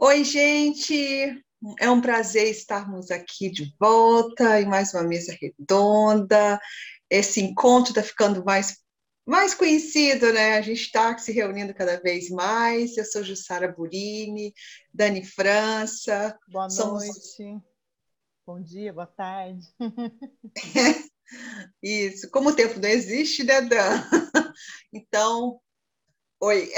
Oi, 0.00 0.22
gente! 0.22 1.44
É 1.80 1.90
um 1.90 2.00
prazer 2.00 2.48
estarmos 2.48 3.10
aqui 3.10 3.50
de 3.50 3.74
volta 3.80 4.60
em 4.60 4.64
mais 4.64 4.94
uma 4.94 5.02
mesa 5.02 5.36
redonda. 5.42 6.60
Esse 7.10 7.40
encontro 7.40 7.90
está 7.90 8.00
ficando 8.00 8.44
mais, 8.44 8.78
mais 9.26 9.54
conhecido, 9.54 10.32
né? 10.32 10.56
A 10.56 10.62
gente 10.62 10.82
está 10.82 11.18
se 11.18 11.32
reunindo 11.32 11.74
cada 11.74 11.98
vez 12.00 12.30
mais. 12.30 12.96
Eu 12.96 13.04
sou 13.04 13.24
Jussara 13.24 13.72
Burini, 13.72 14.54
Dani 14.94 15.24
França. 15.24 16.38
Boa 16.46 16.70
Somos... 16.70 17.04
noite. 17.04 17.60
Bom 18.46 18.62
dia, 18.62 18.92
boa 18.92 19.08
tarde. 19.08 19.66
Isso. 21.82 22.30
Como 22.30 22.50
o 22.50 22.54
tempo 22.54 22.78
não 22.78 22.88
existe, 22.88 23.42
né, 23.42 23.62
Dan? 23.62 24.00
Então, 24.92 25.60
oi. 26.40 26.70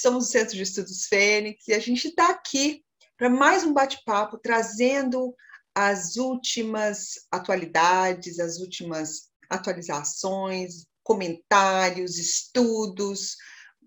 Somos 0.00 0.28
o 0.28 0.30
Centro 0.30 0.56
de 0.56 0.62
Estudos 0.62 1.04
Fênix 1.04 1.68
e 1.68 1.74
a 1.74 1.78
gente 1.78 2.08
está 2.08 2.30
aqui 2.30 2.82
para 3.18 3.28
mais 3.28 3.64
um 3.64 3.74
bate-papo, 3.74 4.38
trazendo 4.38 5.34
as 5.74 6.16
últimas 6.16 7.26
atualidades, 7.30 8.38
as 8.38 8.60
últimas 8.60 9.28
atualizações, 9.50 10.86
comentários, 11.02 12.16
estudos, 12.16 13.36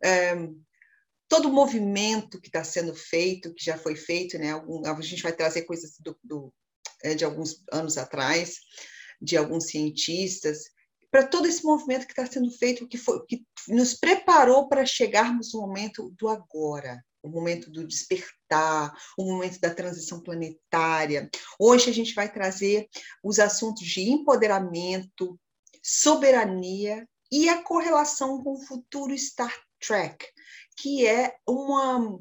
é, 0.04 0.36
todo 1.28 1.50
o 1.50 1.54
movimento 1.54 2.40
que 2.40 2.48
está 2.48 2.64
sendo 2.64 2.94
feito, 2.94 3.52
que 3.56 3.66
já 3.66 3.76
foi 3.76 3.96
feito, 3.96 4.38
né? 4.38 4.52
Algum, 4.52 4.86
a 4.86 5.02
gente 5.02 5.24
vai 5.24 5.34
trazer 5.34 5.64
coisas 5.64 5.98
do, 6.00 6.16
do, 6.24 6.54
é, 7.02 7.16
de 7.16 7.26
alguns 7.26 7.64
anos 7.72 7.98
atrás, 7.98 8.60
de 9.20 9.36
alguns 9.36 9.66
cientistas, 9.66 10.66
para 11.14 11.28
todo 11.28 11.46
esse 11.46 11.64
movimento 11.64 12.08
que 12.08 12.12
está 12.12 12.26
sendo 12.26 12.50
feito, 12.50 12.88
que, 12.88 12.98
foi, 12.98 13.24
que 13.28 13.46
nos 13.68 13.94
preparou 13.94 14.68
para 14.68 14.84
chegarmos 14.84 15.54
no 15.54 15.62
momento 15.62 16.12
do 16.18 16.28
agora, 16.28 17.06
o 17.22 17.30
momento 17.30 17.70
do 17.70 17.86
despertar, 17.86 18.92
o 19.16 19.24
momento 19.24 19.60
da 19.60 19.70
transição 19.70 20.20
planetária. 20.20 21.30
Hoje 21.60 21.92
a 21.92 21.94
gente 21.94 22.16
vai 22.16 22.34
trazer 22.34 22.90
os 23.24 23.38
assuntos 23.38 23.86
de 23.86 24.10
empoderamento, 24.10 25.40
soberania 25.84 27.08
e 27.32 27.48
a 27.48 27.62
correlação 27.62 28.44
com 28.44 28.54
o 28.54 28.66
futuro 28.66 29.16
Star 29.16 29.56
Trek, 29.80 30.26
que 30.76 31.06
é 31.06 31.36
uma 31.48 32.20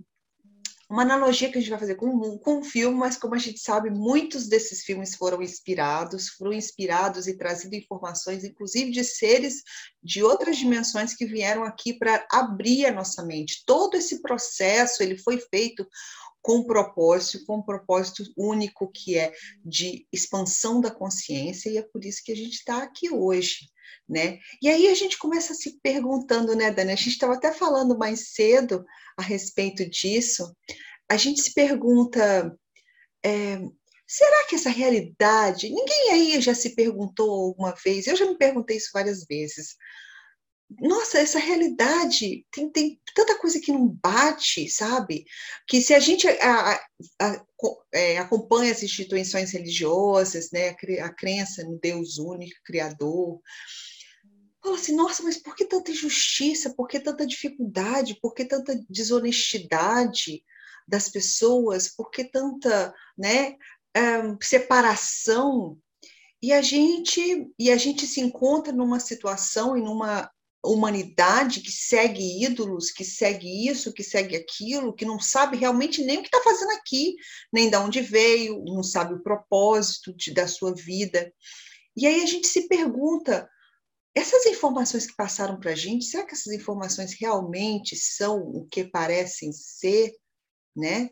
uma 0.93 1.03
analogia 1.03 1.51
que 1.51 1.57
a 1.57 1.61
gente 1.61 1.71
vai 1.71 1.79
fazer 1.79 1.95
com, 1.95 2.37
com 2.37 2.59
um 2.59 2.63
filme, 2.63 2.99
mas 2.99 3.17
como 3.17 3.35
a 3.35 3.39
gente 3.39 3.59
sabe, 3.61 3.89
muitos 3.89 4.47
desses 4.47 4.85
filmes 4.85 5.17
foram 5.17 5.41
inspirados, 5.41 6.29
foram 6.29 6.53
inspirados 6.53 7.27
e 7.27 7.39
trazido 7.39 7.75
informações, 7.75 8.45
inclusive 8.45 8.91
de 8.91 9.03
seres 9.03 9.63
de 10.03 10.23
outras 10.23 10.59
dimensões 10.59 11.15
que 11.15 11.25
vieram 11.25 11.65
aqui 11.65 11.95
para 11.95 12.27
abrir 12.31 12.85
a 12.85 12.93
nossa 12.93 13.25
mente. 13.25 13.63
Todo 13.65 13.97
esse 13.97 14.21
processo 14.21 15.03
ele 15.03 15.17
foi 15.17 15.39
feito 15.39 15.87
com 16.43 16.65
propósito, 16.65 17.47
com 17.47 17.59
um 17.59 17.63
propósito 17.63 18.25
único 18.37 18.91
que 18.91 19.17
é 19.17 19.33
de 19.65 20.07
expansão 20.13 20.81
da 20.81 20.91
consciência, 20.91 21.71
e 21.71 21.79
é 21.79 21.83
por 21.83 22.05
isso 22.05 22.23
que 22.25 22.33
a 22.33 22.37
gente 22.37 22.55
está 22.55 22.83
aqui 22.83 23.11
hoje. 23.11 23.71
Né? 24.09 24.41
E 24.61 24.69
aí 24.69 24.89
a 24.89 24.95
gente 24.95 25.17
começa 25.17 25.55
se 25.55 25.79
perguntando, 25.81 26.55
né, 26.57 26.71
Dani? 26.71 26.93
A 26.93 26.97
gente 26.97 27.11
estava 27.11 27.35
até 27.35 27.53
falando 27.53 27.97
mais 27.97 28.33
cedo 28.33 28.85
a 29.17 29.23
respeito 29.23 29.89
disso. 29.89 30.55
A 31.09 31.17
gente 31.17 31.41
se 31.41 31.55
pergunta: 31.55 32.55
é, 33.25 33.59
será 34.07 34.47
que 34.49 34.57
essa 34.57 34.71
realidade. 34.71 35.71
Ninguém 35.71 36.11
aí 36.11 36.41
já 36.41 36.55
se 36.55 36.75
perguntou 36.75 37.31
alguma 37.31 37.75
vez, 37.83 38.07
eu 38.07 38.17
já 38.17 38.27
me 38.27 38.37
perguntei 38.37 38.77
isso 38.77 38.91
várias 38.93 39.25
vezes 39.25 39.77
nossa, 40.81 41.19
essa 41.19 41.39
realidade 41.39 42.47
tem, 42.51 42.71
tem 42.71 43.01
tanta 43.15 43.39
coisa 43.39 43.61
que 43.61 43.73
não 43.73 43.89
bate, 43.89 44.69
sabe? 44.69 45.25
Que 45.67 45.81
se 45.81 45.95
a 45.95 45.99
gente 45.99 46.29
a, 46.29 46.73
a, 46.73 46.81
a, 47.21 47.45
é, 47.93 48.19
acompanha 48.19 48.73
as 48.73 48.83
instituições 48.83 49.53
religiosas, 49.53 50.51
né, 50.51 50.75
a, 51.01 51.13
crença 51.13 51.65
no 51.65 51.79
Deus 51.79 52.19
único, 52.19 52.57
Criador, 52.65 53.41
fala 54.63 54.77
assim, 54.77 54.95
nossa, 54.95 55.23
mas 55.23 55.37
por 55.37 55.57
que 55.57 55.65
tanta 55.65 55.91
injustiça? 55.91 56.75
Por 56.75 56.87
que 56.87 57.01
tanta 57.01 57.27
dificuldade? 57.27 58.19
Por 58.21 58.35
que 58.35 58.45
tanta 58.45 58.81
desonestidade 58.89 60.45
das 60.87 61.09
pessoas? 61.09 61.89
Por 61.89 62.11
que 62.11 62.25
tanta 62.25 62.95
né, 63.19 63.57
um, 64.25 64.37
separação? 64.41 65.79
E 66.41 66.53
a 66.53 66.61
gente 66.61 67.49
e 67.59 67.71
a 67.71 67.77
gente 67.77 68.07
se 68.07 68.21
encontra 68.21 68.73
numa 68.73 68.99
situação 68.99 69.77
e 69.77 69.81
numa 69.81 70.29
humanidade 70.69 71.61
que 71.61 71.73
segue 71.73 72.45
ídolos, 72.45 72.91
que 72.91 73.05
segue 73.05 73.69
isso, 73.69 73.93
que 73.93 74.03
segue 74.03 74.37
aquilo, 74.37 74.93
que 74.93 75.05
não 75.05 75.19
sabe 75.19 75.57
realmente 75.57 76.05
nem 76.05 76.19
o 76.19 76.23
que 76.23 76.29
está 76.29 76.41
fazendo 76.43 76.71
aqui, 76.73 77.17
nem 77.53 77.69
de 77.69 77.77
onde 77.77 78.01
veio, 78.01 78.63
não 78.65 78.83
sabe 78.83 79.15
o 79.15 79.23
propósito 79.23 80.15
de, 80.15 80.33
da 80.33 80.47
sua 80.47 80.73
vida. 80.73 81.33
E 81.97 82.07
aí 82.07 82.23
a 82.23 82.27
gente 82.27 82.47
se 82.47 82.69
pergunta: 82.69 83.49
essas 84.15 84.47
informações 84.47 85.07
que 85.07 85.17
passaram 85.17 85.59
para 85.59 85.73
a 85.73 85.75
gente, 85.75 86.05
será 86.05 86.25
que 86.25 86.35
essas 86.35 86.53
informações 86.53 87.15
realmente 87.19 87.97
são 87.97 88.39
o 88.39 88.67
que 88.67 88.85
parecem 88.85 89.53
ser, 89.53 90.13
né? 90.77 91.11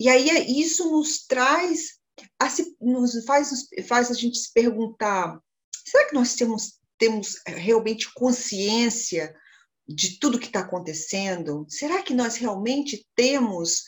E 0.00 0.08
aí 0.08 0.28
é, 0.30 0.50
isso 0.50 0.90
nos 0.90 1.24
traz, 1.24 1.98
nos 2.80 3.24
faz, 3.24 3.50
faz 3.86 4.10
a 4.10 4.14
gente 4.14 4.38
se 4.38 4.52
perguntar: 4.52 5.40
será 5.86 6.08
que 6.08 6.14
nós 6.14 6.34
temos 6.34 6.78
temos 6.98 7.36
eh, 7.46 7.52
realmente 7.52 8.12
consciência 8.12 9.34
de 9.86 10.18
tudo 10.18 10.38
que 10.38 10.46
está 10.46 10.60
acontecendo? 10.60 11.64
Será 11.68 12.02
que 12.02 12.12
nós 12.12 12.36
realmente 12.36 13.06
temos 13.14 13.84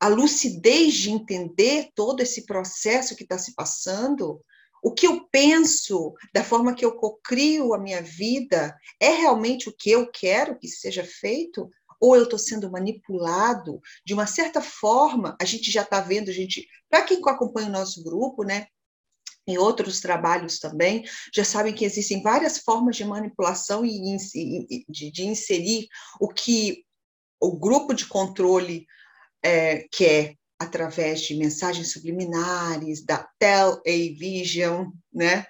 a 0.00 0.08
lucidez 0.08 0.94
de 0.94 1.10
entender 1.10 1.90
todo 1.94 2.20
esse 2.20 2.46
processo 2.46 3.14
que 3.14 3.24
está 3.24 3.38
se 3.38 3.54
passando? 3.54 4.40
O 4.82 4.92
que 4.92 5.06
eu 5.06 5.28
penso, 5.30 6.12
da 6.34 6.42
forma 6.42 6.74
que 6.74 6.84
eu 6.84 6.96
cocrio 6.96 7.72
a 7.72 7.78
minha 7.78 8.02
vida, 8.02 8.76
é 8.98 9.10
realmente 9.10 9.68
o 9.68 9.76
que 9.76 9.90
eu 9.90 10.10
quero 10.10 10.58
que 10.58 10.66
seja 10.66 11.04
feito? 11.04 11.70
Ou 12.00 12.16
eu 12.16 12.24
estou 12.24 12.38
sendo 12.38 12.68
manipulado 12.68 13.80
de 14.04 14.12
uma 14.12 14.26
certa 14.26 14.60
forma? 14.60 15.36
A 15.40 15.44
gente 15.44 15.70
já 15.70 15.82
está 15.82 16.00
vendo, 16.00 16.32
gente, 16.32 16.66
para 16.90 17.02
quem 17.02 17.20
acompanha 17.24 17.68
o 17.68 17.72
nosso 17.72 18.02
grupo, 18.02 18.42
né? 18.42 18.66
Em 19.46 19.58
outros 19.58 20.00
trabalhos 20.00 20.58
também, 20.58 21.04
já 21.34 21.44
sabem 21.44 21.74
que 21.74 21.84
existem 21.84 22.22
várias 22.22 22.58
formas 22.58 22.96
de 22.96 23.04
manipulação 23.04 23.84
e 23.84 24.16
de, 24.88 25.24
inserir 25.24 25.88
o 26.20 26.28
que 26.28 26.84
o 27.40 27.58
grupo 27.58 27.92
de 27.92 28.06
controle 28.06 28.86
é, 29.42 29.86
quer 29.90 30.36
através 30.58 31.22
de 31.22 31.34
mensagens 31.34 31.92
subliminares, 31.92 33.04
da 33.04 33.28
Tel-A-Vision, 33.38 34.90
né? 35.12 35.44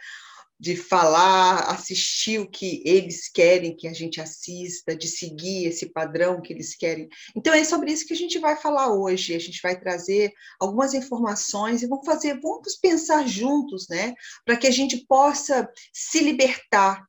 De 0.63 0.77
falar, 0.77 1.73
assistir 1.73 2.39
o 2.39 2.49
que 2.49 2.85
eles 2.87 3.29
querem 3.29 3.75
que 3.75 3.89
a 3.89 3.93
gente 3.93 4.21
assista, 4.21 4.95
de 4.95 5.09
seguir 5.09 5.67
esse 5.67 5.87
padrão 5.87 6.41
que 6.41 6.53
eles 6.53 6.77
querem. 6.77 7.09
Então 7.35 7.53
é 7.53 7.65
sobre 7.65 7.91
isso 7.91 8.07
que 8.07 8.13
a 8.13 8.17
gente 8.17 8.39
vai 8.39 8.55
falar 8.55 8.95
hoje. 8.95 9.35
A 9.35 9.41
gente 9.41 9.61
vai 9.61 9.77
trazer 9.77 10.33
algumas 10.61 10.95
informações 10.95 11.83
e 11.83 11.89
vamos 11.89 12.07
fazer, 12.07 12.39
vamos 12.41 12.77
pensar 12.77 13.27
juntos, 13.27 13.89
né, 13.91 14.15
para 14.45 14.57
que 14.57 14.69
a 14.69 14.71
gente 14.71 15.05
possa 15.09 15.69
se 15.93 16.21
libertar, 16.21 17.05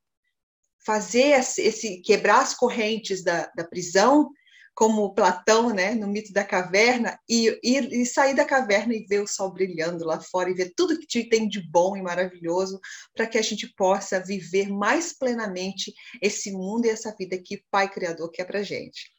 fazer 0.83 1.39
esse 1.59 2.01
quebrar 2.01 2.41
as 2.41 2.55
correntes 2.55 3.23
da, 3.23 3.51
da 3.55 3.63
prisão 3.63 4.31
como 4.75 5.13
Platão, 5.13 5.69
né, 5.69 5.93
no 5.93 6.07
mito 6.07 6.33
da 6.33 6.43
caverna, 6.43 7.19
e, 7.29 7.47
e, 7.63 8.01
e, 8.01 8.05
sair 8.05 8.35
da 8.35 8.45
caverna 8.45 8.93
e 8.93 9.05
ver 9.05 9.21
o 9.21 9.27
sol 9.27 9.51
brilhando 9.51 10.03
lá 10.03 10.19
fora 10.19 10.49
e 10.49 10.53
ver 10.53 10.73
tudo 10.75 10.97
que 10.99 11.29
tem 11.29 11.47
de 11.47 11.61
bom 11.61 11.95
e 11.95 12.01
maravilhoso, 12.01 12.79
para 13.13 13.27
que 13.27 13.37
a 13.37 13.41
gente 13.41 13.71
possa 13.75 14.19
viver 14.19 14.69
mais 14.69 15.13
plenamente 15.17 15.93
esse 16.21 16.51
mundo 16.51 16.85
e 16.85 16.89
essa 16.89 17.15
vida 17.15 17.37
que 17.37 17.55
o 17.55 17.63
Pai 17.69 17.89
Criador 17.89 18.31
quer 18.31 18.45
para 18.45 18.63
gente. 18.63 19.11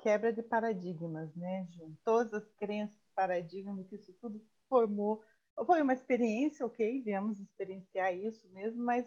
Quebra 0.00 0.32
de 0.32 0.42
paradigmas, 0.42 1.34
né, 1.34 1.66
Ju? 1.70 1.92
Todas 2.04 2.32
as 2.32 2.48
crenças, 2.52 2.96
paradigmas, 3.14 3.86
que 3.88 3.96
isso 3.96 4.12
tudo 4.20 4.40
formou. 4.68 5.22
Foi 5.64 5.82
uma 5.82 5.94
experiência, 5.94 6.64
ok, 6.64 7.02
viemos 7.02 7.40
experienciar 7.40 8.14
isso 8.14 8.48
mesmo, 8.52 8.84
mas 8.84 9.06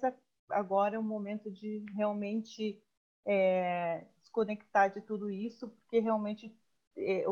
agora 0.49 0.95
é 0.95 0.99
um 0.99 1.03
momento 1.03 1.49
de 1.51 1.85
realmente 1.95 2.81
é, 3.25 4.03
desconectar 4.29 4.93
de 4.93 5.01
tudo 5.01 5.29
isso, 5.29 5.67
porque 5.67 5.99
realmente 5.99 6.55
é, 6.95 7.25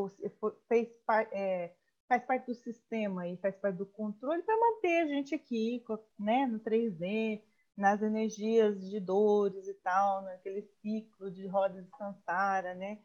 fez, 0.68 0.88
é, 1.32 1.72
faz 2.08 2.24
parte 2.24 2.46
do 2.46 2.54
sistema 2.54 3.28
e 3.28 3.36
faz 3.38 3.56
parte 3.56 3.76
do 3.76 3.86
controle 3.86 4.42
para 4.42 4.58
manter 4.58 5.02
a 5.02 5.06
gente 5.06 5.34
aqui, 5.34 5.82
né, 6.18 6.46
no 6.46 6.58
3D, 6.60 7.40
nas 7.76 8.02
energias 8.02 8.90
de 8.90 8.98
dores 8.98 9.68
e 9.68 9.74
tal, 9.74 10.22
naquele 10.22 10.62
ciclo 10.82 11.30
de 11.30 11.46
rodas 11.46 11.84
de 11.84 11.90
Sansara, 11.96 12.74
né, 12.74 12.98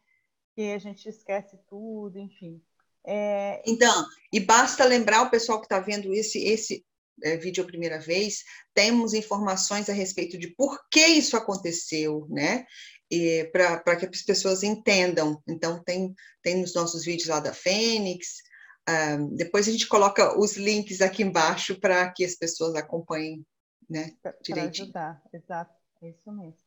que 0.54 0.72
a 0.72 0.78
gente 0.78 1.08
esquece 1.08 1.56
tudo, 1.68 2.18
enfim. 2.18 2.60
É... 3.06 3.62
Então, 3.66 4.06
e 4.32 4.40
basta 4.40 4.84
lembrar 4.84 5.22
o 5.22 5.30
pessoal 5.30 5.60
que 5.60 5.66
está 5.66 5.78
vendo 5.78 6.12
esse, 6.12 6.42
esse 6.42 6.84
é, 7.22 7.36
vídeo 7.36 7.62
a 7.62 7.66
primeira 7.66 7.98
vez, 8.00 8.42
temos 8.72 9.12
informações 9.14 9.88
a 9.88 9.92
respeito 9.92 10.38
de 10.38 10.48
por 10.48 10.78
que 10.90 11.04
isso 11.06 11.36
aconteceu, 11.36 12.26
né? 12.28 12.66
Para 13.52 13.96
que 13.96 14.06
as 14.06 14.22
pessoas 14.22 14.62
entendam. 14.62 15.42
Então, 15.48 15.82
tem, 15.82 16.14
tem 16.42 16.60
nos 16.60 16.74
nossos 16.74 17.04
vídeos 17.04 17.28
lá 17.28 17.40
da 17.40 17.52
Fênix. 17.52 18.42
Um, 18.88 19.34
depois 19.34 19.66
a 19.66 19.72
gente 19.72 19.88
coloca 19.88 20.38
os 20.38 20.56
links 20.56 21.00
aqui 21.00 21.22
embaixo 21.22 21.80
para 21.80 22.10
que 22.10 22.24
as 22.24 22.34
pessoas 22.34 22.74
acompanhem 22.74 23.44
né, 23.88 24.12
direitinho. 24.42 24.92
Para 24.92 25.10
ajudar, 25.10 25.22
exato, 25.32 25.74
é 26.02 26.08
isso 26.10 26.32
mesmo. 26.32 26.58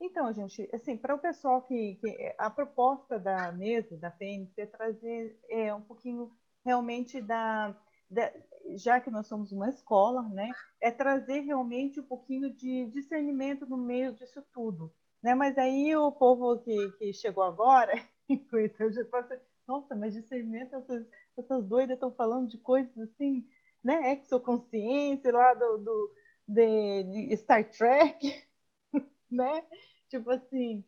Então, 0.00 0.32
gente, 0.32 0.68
assim, 0.72 0.96
para 0.96 1.14
o 1.14 1.18
pessoal 1.18 1.62
que, 1.62 1.96
que, 1.96 2.34
a 2.38 2.50
proposta 2.50 3.18
da 3.18 3.50
mesa 3.52 3.96
da 3.96 4.10
Fênix 4.10 4.56
é 4.58 4.66
trazer 4.66 5.38
é, 5.48 5.74
um 5.74 5.80
pouquinho 5.80 6.30
realmente 6.64 7.20
da, 7.20 7.74
da, 8.10 8.32
já 8.76 9.00
que 9.00 9.10
nós 9.10 9.26
somos 9.26 9.52
uma 9.52 9.68
escola, 9.68 10.22
né, 10.28 10.50
é 10.80 10.90
trazer 10.90 11.40
realmente 11.40 12.00
um 12.00 12.04
pouquinho 12.04 12.52
de 12.54 12.86
discernimento 12.86 13.66
no 13.66 13.76
meio 13.76 14.12
disso 14.14 14.42
tudo, 14.52 14.92
né? 15.24 15.34
Mas 15.34 15.56
aí 15.56 15.96
o 15.96 16.12
povo 16.12 16.58
que, 16.58 16.92
que 16.98 17.12
chegou 17.14 17.42
agora, 17.42 17.94
então 18.28 18.92
já 18.92 19.04
passa, 19.06 19.40
nossa, 19.66 19.96
mas 19.96 20.12
discernimento, 20.12 20.76
essas, 20.76 21.06
essas 21.38 21.64
doidas 21.64 21.94
estão 21.94 22.12
falando 22.12 22.46
de 22.46 22.58
coisas 22.58 22.96
assim, 22.98 23.48
né? 23.82 24.12
Exoconsciência 24.12 25.32
lá 25.32 25.54
do, 25.54 25.78
do 25.78 26.14
de, 26.46 27.04
de 27.04 27.36
Star 27.38 27.64
Trek, 27.64 28.44
né? 29.30 29.64
Tipo 30.10 30.30
assim, 30.30 30.84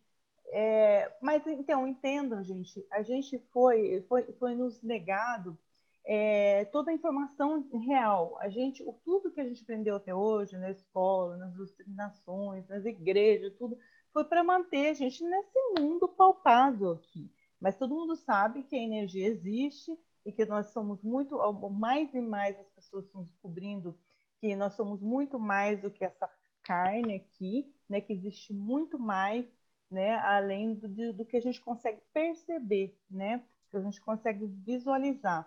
é, 0.48 1.10
mas 1.22 1.46
então 1.46 1.88
entendam, 1.88 2.44
gente, 2.44 2.86
a 2.90 3.02
gente 3.02 3.38
foi 3.52 4.04
foi, 4.06 4.22
foi 4.34 4.54
nos 4.54 4.82
negado 4.82 5.58
é, 6.04 6.66
toda 6.66 6.90
a 6.90 6.94
informação 6.94 7.66
real. 7.86 8.36
A 8.40 8.50
gente, 8.50 8.82
o, 8.82 8.92
tudo 9.04 9.30
que 9.30 9.40
a 9.40 9.44
gente 9.44 9.62
aprendeu 9.62 9.96
até 9.96 10.14
hoje 10.14 10.58
na 10.58 10.70
escola, 10.70 11.38
nas 11.38 11.54
doutrinações, 11.54 12.68
nas 12.68 12.84
igrejas, 12.84 13.54
tudo 13.58 13.78
foi 14.16 14.24
para 14.24 14.42
manter 14.42 14.88
a 14.88 14.94
gente 14.94 15.22
nesse 15.22 15.58
mundo 15.78 16.08
palpável 16.08 16.92
aqui. 16.92 17.30
Mas 17.60 17.76
todo 17.76 17.94
mundo 17.94 18.16
sabe 18.16 18.62
que 18.62 18.74
a 18.74 18.82
energia 18.82 19.26
existe 19.26 19.94
e 20.24 20.32
que 20.32 20.46
nós 20.46 20.68
somos 20.72 21.02
muito, 21.02 21.36
mais 21.68 22.14
e 22.14 22.20
mais 22.22 22.58
as 22.58 22.66
pessoas 22.70 23.04
estão 23.04 23.22
descobrindo 23.22 23.94
que 24.40 24.56
nós 24.56 24.72
somos 24.72 25.02
muito 25.02 25.38
mais 25.38 25.82
do 25.82 25.90
que 25.90 26.02
essa 26.02 26.30
carne 26.62 27.16
aqui, 27.16 27.70
né? 27.86 28.00
Que 28.00 28.14
existe 28.14 28.54
muito 28.54 28.98
mais, 28.98 29.44
né? 29.90 30.14
Além 30.20 30.72
do, 30.72 31.12
do 31.12 31.26
que 31.26 31.36
a 31.36 31.42
gente 31.42 31.60
consegue 31.60 32.00
perceber, 32.14 32.98
né? 33.10 33.44
Que 33.70 33.76
a 33.76 33.82
gente 33.82 34.00
consegue 34.00 34.46
visualizar. 34.46 35.46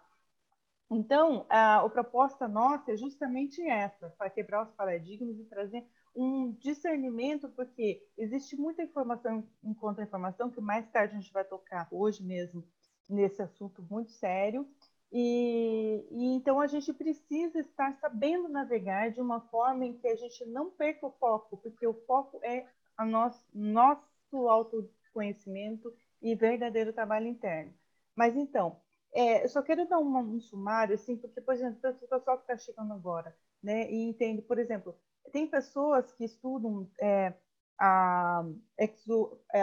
Então, 0.91 1.47
a, 1.49 1.77
a 1.77 1.89
proposta 1.89 2.47
nossa 2.47 2.91
é 2.91 2.97
justamente 2.97 3.67
essa, 3.67 4.11
para 4.11 4.29
quebrar 4.29 4.61
os 4.61 4.71
paradigmas 4.75 5.39
e 5.39 5.45
trazer 5.45 5.83
um 6.15 6.51
discernimento, 6.51 7.49
porque 7.49 8.05
existe 8.17 8.55
muita 8.55 8.83
informação 8.83 9.47
em 9.63 9.73
contra-informação, 9.73 10.49
que 10.49 10.61
mais 10.61 10.89
tarde 10.89 11.15
a 11.15 11.19
gente 11.19 11.31
vai 11.31 11.43
tocar 11.43 11.87
hoje 11.91 12.23
mesmo 12.23 12.63
nesse 13.07 13.41
assunto 13.41 13.85
muito 13.89 14.11
sério. 14.11 14.67
E, 15.11 16.05
e, 16.11 16.35
então 16.35 16.59
a 16.59 16.67
gente 16.67 16.93
precisa 16.93 17.59
estar 17.59 17.93
sabendo 17.95 18.47
navegar 18.47 19.09
de 19.09 19.19
uma 19.19 19.41
forma 19.41 19.85
em 19.85 19.97
que 19.97 20.07
a 20.07 20.15
gente 20.15 20.45
não 20.45 20.69
perca 20.69 21.07
o 21.07 21.11
foco, 21.11 21.57
porque 21.57 21.85
o 21.87 21.93
foco 22.05 22.39
é 22.43 22.67
a 22.95 23.05
nosso, 23.05 23.43
nosso 23.53 24.47
autoconhecimento 24.47 25.91
e 26.21 26.35
verdadeiro 26.35 26.93
trabalho 26.93 27.27
interno. 27.27 27.73
Mas 28.15 28.35
então, 28.35 28.79
é, 29.13 29.43
eu 29.43 29.49
só 29.49 29.61
quero 29.61 29.87
dar 29.87 29.99
um, 29.99 30.17
um 30.17 30.39
sumário, 30.39 30.93
assim, 30.93 31.17
porque, 31.17 31.41
por 31.41 31.53
exemplo, 31.55 31.77
o 31.77 32.07
pessoal 32.07 32.37
que 32.37 32.43
está 32.43 32.57
chegando 32.57 32.93
agora, 32.93 33.35
né, 33.63 33.89
e 33.91 34.03
entende, 34.03 34.41
por 34.41 34.59
exemplo, 34.59 34.95
tem 35.31 35.47
pessoas 35.47 36.11
que 36.13 36.25
estudam 36.25 36.89
é, 36.99 37.33
a, 37.77 38.43
exo, 38.77 39.39
é, 39.53 39.61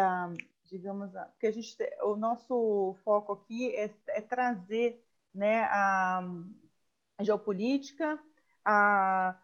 digamos, 0.65 1.13
porque 1.13 1.47
a 1.47 1.53
gente, 1.53 1.77
o 2.03 2.17
nosso 2.17 2.95
foco 3.05 3.33
aqui 3.33 3.75
é, 3.77 3.91
é 4.09 4.21
trazer, 4.21 5.05
né, 5.35 5.63
a, 5.65 6.21
a 7.19 7.25
geopolítica, 7.25 8.19
a, 8.65 9.39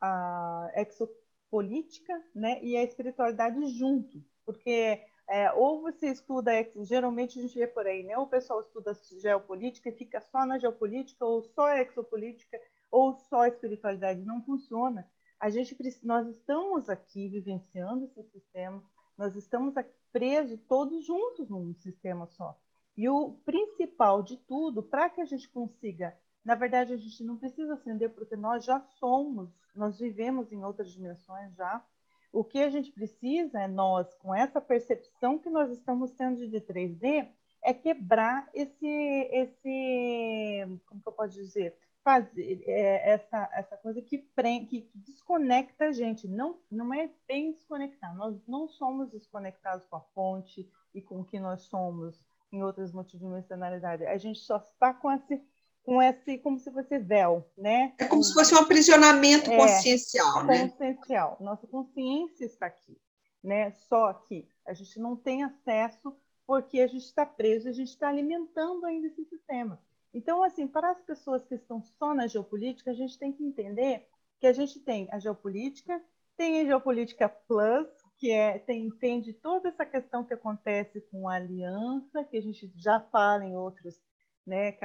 a 0.00 0.70
exopolítica, 0.76 2.12
né, 2.34 2.62
e 2.62 2.76
a 2.76 2.82
espiritualidade 2.82 3.66
junto, 3.68 4.22
porque 4.44 5.04
é, 5.28 5.50
ou 5.52 5.80
você 5.80 6.08
estuda, 6.10 6.52
geralmente 6.82 7.38
a 7.38 7.42
gente 7.42 7.58
vê 7.58 7.66
por 7.66 7.86
aí, 7.86 8.02
né? 8.02 8.16
O 8.18 8.26
pessoal 8.26 8.60
estuda 8.60 8.92
geopolítica 9.20 9.88
e 9.88 9.92
fica 9.92 10.20
só 10.20 10.44
na 10.44 10.58
geopolítica, 10.58 11.24
ou 11.24 11.42
só 11.42 11.70
exopolítica, 11.76 12.60
ou 12.90 13.14
só 13.14 13.46
espiritualidade. 13.46 14.20
Não 14.20 14.42
funciona. 14.44 15.08
A 15.38 15.50
gente, 15.50 15.76
nós 16.02 16.26
estamos 16.28 16.88
aqui 16.88 17.28
vivenciando 17.28 18.04
esse 18.04 18.22
sistema, 18.30 18.82
nós 19.16 19.36
estamos 19.36 19.76
aqui 19.76 19.92
presos 20.12 20.60
todos 20.68 21.04
juntos 21.04 21.48
num 21.48 21.74
sistema 21.74 22.26
só. 22.26 22.56
E 22.96 23.08
o 23.08 23.32
principal 23.44 24.22
de 24.22 24.36
tudo, 24.36 24.82
para 24.82 25.10
que 25.10 25.20
a 25.20 25.24
gente 25.24 25.48
consiga, 25.48 26.16
na 26.44 26.54
verdade, 26.54 26.92
a 26.92 26.96
gente 26.96 27.24
não 27.24 27.36
precisa 27.36 27.74
acender, 27.74 28.10
porque 28.10 28.36
nós 28.36 28.64
já 28.64 28.80
somos, 29.00 29.50
nós 29.74 29.98
vivemos 29.98 30.52
em 30.52 30.64
outras 30.64 30.92
dimensões 30.92 31.54
já, 31.56 31.84
o 32.32 32.44
que 32.44 32.62
a 32.62 32.70
gente 32.70 32.90
precisa 32.92 33.60
é 33.60 33.68
nós, 33.68 34.12
com 34.14 34.34
essa 34.34 34.60
percepção 34.60 35.38
que 35.38 35.50
nós 35.50 35.70
estamos 35.70 36.12
tendo 36.12 36.48
de 36.48 36.60
3D, 36.60 37.28
é 37.62 37.72
quebrar 37.72 38.48
esse, 38.52 38.86
esse 39.32 40.80
como 40.86 41.00
que 41.00 41.08
eu 41.08 41.12
posso 41.12 41.34
dizer, 41.34 41.76
fazer 42.04 42.62
é, 42.66 43.12
essa, 43.12 43.48
essa 43.54 43.76
coisa 43.78 44.00
que, 44.02 44.18
prende, 44.18 44.66
que 44.66 44.90
desconecta 44.94 45.86
a 45.86 45.92
gente. 45.92 46.28
Não, 46.28 46.58
não 46.70 46.92
é 46.92 47.10
bem 47.26 47.52
desconectar. 47.52 48.14
Nós 48.14 48.36
não 48.46 48.68
somos 48.68 49.10
desconectados 49.10 49.86
com 49.86 49.96
a 49.96 50.00
fonte 50.14 50.70
e 50.94 51.00
com 51.00 51.20
o 51.20 51.24
que 51.24 51.40
nós 51.40 51.62
somos 51.62 52.22
em 52.52 52.62
outras 52.62 52.92
multidimensionalidades. 52.92 54.06
A 54.06 54.18
gente 54.18 54.38
só 54.38 54.58
está 54.58 54.92
com 54.92 55.10
esse 55.10 55.42
com 55.82 56.00
esse, 56.00 56.38
como 56.38 56.58
se 56.58 56.70
fosse 56.70 56.98
véu, 56.98 57.46
né? 57.58 57.92
É 57.98 58.06
como 58.06 58.24
se 58.24 58.32
fosse 58.32 58.54
um 58.54 58.58
aprisionamento 58.58 59.50
é, 59.50 59.56
consciencial, 59.58 60.42
né? 60.46 60.68
Consciencial. 60.68 61.36
Nossa 61.40 61.66
consciência 61.66 62.46
está 62.46 62.64
aqui, 62.64 62.98
né? 63.42 63.70
Só 63.72 64.14
que 64.14 64.48
a 64.66 64.72
gente 64.72 64.98
não 64.98 65.14
tem 65.14 65.42
acesso 65.42 66.16
porque 66.46 66.80
a 66.80 66.86
gente 66.86 67.04
está 67.04 67.26
preso, 67.26 67.68
a 67.68 67.72
gente 67.72 67.90
está 67.90 68.08
alimentando 68.08 68.86
ainda 68.86 69.08
esse 69.08 69.26
sistema. 69.26 69.78
Então, 70.14 70.42
assim, 70.42 70.66
para 70.66 70.92
as 70.92 71.00
pessoas 71.02 71.44
que 71.44 71.56
estão 71.56 71.82
só 71.82 72.14
na 72.14 72.26
geopolítica, 72.26 72.92
a 72.92 72.94
gente 72.94 73.18
tem 73.18 73.32
que 73.32 73.44
entender 73.44 74.06
que 74.38 74.46
a 74.46 74.52
gente 74.52 74.80
tem 74.80 75.08
a 75.10 75.18
geopolítica, 75.18 76.00
tem 76.36 76.60
a 76.60 76.64
geopolítica 76.64 77.28
plus, 77.28 77.88
que 78.16 78.30
é, 78.30 78.58
tem, 78.60 78.86
entende 78.86 79.32
toda 79.32 79.68
essa 79.68 79.84
questão 79.84 80.24
que 80.24 80.32
acontece 80.32 81.00
com 81.10 81.28
a 81.28 81.34
aliança, 81.34 82.24
que 82.24 82.36
a 82.36 82.40
gente 82.40 82.72
já 82.76 83.00
fala 83.00 83.44
em 83.44 83.56
outros 83.56 84.00
né, 84.46 84.76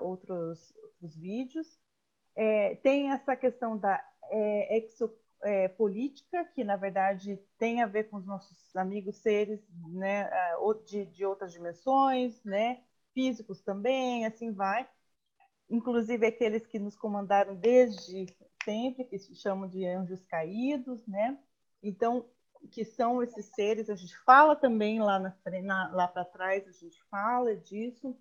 outros, 0.00 0.74
outros 0.82 1.16
vídeos. 1.16 1.66
É, 2.34 2.74
tem 2.76 3.10
essa 3.10 3.34
questão 3.36 3.78
da 3.78 4.02
é, 4.30 4.78
exopolítica, 4.78 6.38
é, 6.38 6.44
que 6.44 6.64
na 6.64 6.76
verdade 6.76 7.40
tem 7.58 7.82
a 7.82 7.86
ver 7.86 8.04
com 8.04 8.16
os 8.16 8.26
nossos 8.26 8.74
amigos 8.76 9.16
seres 9.18 9.60
né, 9.92 10.28
de, 10.86 11.06
de 11.06 11.24
outras 11.24 11.52
dimensões, 11.52 12.42
né, 12.44 12.82
físicos 13.16 13.62
também, 13.62 14.26
assim 14.26 14.52
vai. 14.52 14.86
Inclusive 15.70 16.26
aqueles 16.26 16.66
que 16.66 16.78
nos 16.78 16.94
comandaram 16.94 17.56
desde 17.56 18.26
sempre, 18.62 19.04
que 19.04 19.18
se 19.18 19.34
chamam 19.34 19.66
de 19.66 19.86
anjos 19.86 20.26
caídos, 20.26 21.06
né? 21.06 21.38
Então, 21.82 22.28
que 22.70 22.84
são 22.84 23.22
esses 23.22 23.46
seres, 23.46 23.88
a 23.88 23.94
gente 23.94 24.16
fala 24.18 24.54
também 24.54 25.00
lá, 25.00 25.18
na, 25.18 25.34
na 25.62 25.94
lá 25.94 26.06
para 26.06 26.26
trás, 26.26 26.68
a 26.68 26.72
gente 26.72 27.02
fala 27.04 27.56
disso. 27.56 28.14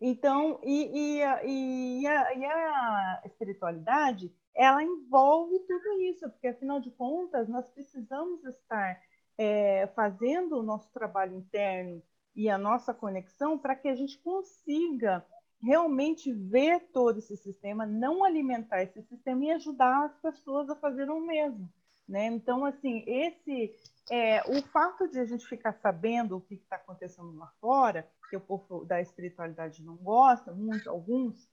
Então, 0.00 0.60
e, 0.64 0.90
e, 0.92 1.18
e, 1.20 2.06
a, 2.06 2.34
e, 2.34 2.44
a, 2.44 3.22
espiritualidade, 3.24 4.34
ela 4.54 4.82
envolve 4.82 5.60
tudo 5.60 6.00
isso, 6.02 6.28
porque 6.30 6.48
afinal 6.48 6.80
de 6.80 6.90
contas, 6.90 7.48
nós 7.48 7.68
precisamos 7.70 8.44
estar 8.44 9.00
é, 9.38 9.86
fazendo 9.88 10.58
o 10.58 10.62
nosso 10.62 10.90
trabalho 10.92 11.36
interno 11.36 12.02
e 12.36 12.50
a 12.50 12.58
nossa 12.58 12.92
conexão 12.92 13.58
para 13.58 13.74
que 13.74 13.88
a 13.88 13.94
gente 13.94 14.18
consiga 14.18 15.24
realmente 15.60 16.32
ver 16.32 16.80
todo 16.92 17.18
esse 17.18 17.36
sistema, 17.38 17.86
não 17.86 18.22
alimentar 18.22 18.82
esse 18.82 19.02
sistema 19.02 19.44
e 19.46 19.50
ajudar 19.52 20.04
as 20.04 20.16
pessoas 20.18 20.68
a 20.68 20.76
fazer 20.76 21.08
o 21.10 21.20
mesmo. 21.20 21.68
Né? 22.06 22.26
Então, 22.26 22.64
assim, 22.64 23.02
esse 23.06 23.74
é, 24.10 24.42
o 24.48 24.62
fato 24.62 25.08
de 25.08 25.18
a 25.18 25.24
gente 25.24 25.46
ficar 25.46 25.72
sabendo 25.72 26.36
o 26.36 26.40
que 26.40 26.54
está 26.54 26.76
acontecendo 26.76 27.36
lá 27.36 27.52
fora, 27.60 28.08
que 28.30 28.36
o 28.36 28.40
povo 28.40 28.84
da 28.84 29.00
espiritualidade 29.00 29.82
não 29.82 29.96
gosta, 29.96 30.52
muito, 30.52 30.88
alguns, 30.88 31.48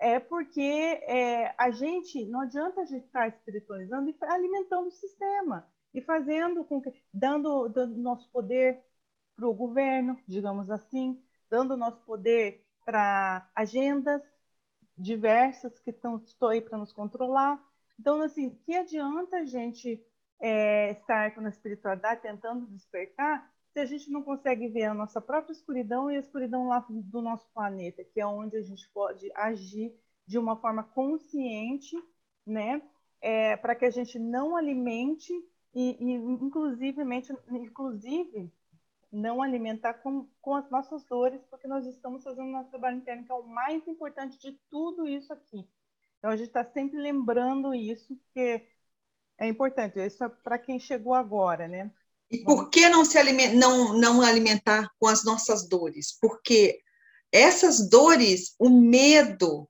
é 0.00 0.18
porque 0.18 0.60
é, 0.60 1.54
a 1.58 1.70
gente, 1.70 2.24
não 2.26 2.42
adianta 2.42 2.80
a 2.80 2.84
gente 2.84 3.04
estar 3.04 3.22
tá 3.22 3.28
espiritualizando 3.28 4.08
e 4.08 4.16
alimentando 4.22 4.86
o 4.86 4.92
sistema 4.92 5.66
e 5.92 6.00
fazendo 6.00 6.64
com 6.64 6.80
que, 6.80 6.92
dando, 7.12 7.68
dando 7.68 7.96
nosso 7.96 8.30
poder 8.30 8.80
para 9.38 9.48
o 9.48 9.54
governo, 9.54 10.18
digamos 10.26 10.68
assim, 10.68 11.22
dando 11.48 11.76
nosso 11.76 12.00
poder 12.00 12.66
para 12.84 13.48
agendas 13.54 14.20
diversas 14.96 15.78
que 15.78 15.90
estão, 15.90 16.20
aí 16.50 16.60
para 16.60 16.76
nos 16.76 16.92
controlar. 16.92 17.62
Então, 18.00 18.20
assim, 18.20 18.50
que 18.64 18.74
adianta 18.74 19.36
a 19.36 19.44
gente 19.44 20.04
é, 20.40 20.90
estar 20.90 21.40
na 21.40 21.50
espiritualidade, 21.50 22.22
tentando 22.22 22.66
despertar, 22.66 23.48
se 23.72 23.78
a 23.78 23.84
gente 23.84 24.10
não 24.10 24.24
consegue 24.24 24.66
ver 24.66 24.86
a 24.86 24.94
nossa 24.94 25.20
própria 25.20 25.52
escuridão 25.52 26.10
e 26.10 26.16
a 26.16 26.20
escuridão 26.20 26.66
lá 26.66 26.84
do 26.88 27.22
nosso 27.22 27.48
planeta, 27.54 28.02
que 28.02 28.20
é 28.20 28.26
onde 28.26 28.56
a 28.56 28.62
gente 28.62 28.88
pode 28.88 29.30
agir 29.36 29.94
de 30.26 30.36
uma 30.36 30.56
forma 30.56 30.82
consciente, 30.82 31.96
né? 32.44 32.82
É, 33.20 33.56
para 33.56 33.76
que 33.76 33.84
a 33.84 33.90
gente 33.90 34.18
não 34.18 34.56
alimente 34.56 35.32
e, 35.72 35.96
e 36.00 36.12
inclusivemente, 36.12 37.32
inclusive 37.50 38.52
não 39.10 39.42
alimentar 39.42 39.94
com, 39.94 40.28
com 40.40 40.54
as 40.54 40.70
nossas 40.70 41.04
dores, 41.04 41.40
porque 41.50 41.66
nós 41.66 41.86
estamos 41.86 42.22
fazendo 42.22 42.48
nosso 42.50 42.70
trabalho 42.70 42.98
interno, 42.98 43.24
que 43.24 43.32
é 43.32 43.34
o 43.34 43.46
mais 43.46 43.86
importante 43.86 44.38
de 44.38 44.52
tudo 44.70 45.06
isso 45.06 45.32
aqui. 45.32 45.66
Então, 46.18 46.30
a 46.30 46.36
gente 46.36 46.48
está 46.48 46.64
sempre 46.64 47.00
lembrando 47.00 47.74
isso, 47.74 48.16
porque 48.16 48.66
é 49.38 49.46
importante. 49.46 50.04
Isso 50.04 50.22
é 50.22 50.28
para 50.28 50.58
quem 50.58 50.78
chegou 50.78 51.14
agora, 51.14 51.68
né? 51.68 51.90
E 52.30 52.38
por 52.44 52.68
que 52.68 52.88
não 52.88 53.04
se 53.04 53.16
alimentar, 53.16 53.54
não, 53.54 53.98
não 53.98 54.20
alimentar 54.20 54.90
com 54.98 55.06
as 55.06 55.24
nossas 55.24 55.66
dores? 55.66 56.18
Porque 56.20 56.80
essas 57.32 57.88
dores, 57.88 58.54
o 58.58 58.68
medo, 58.68 59.68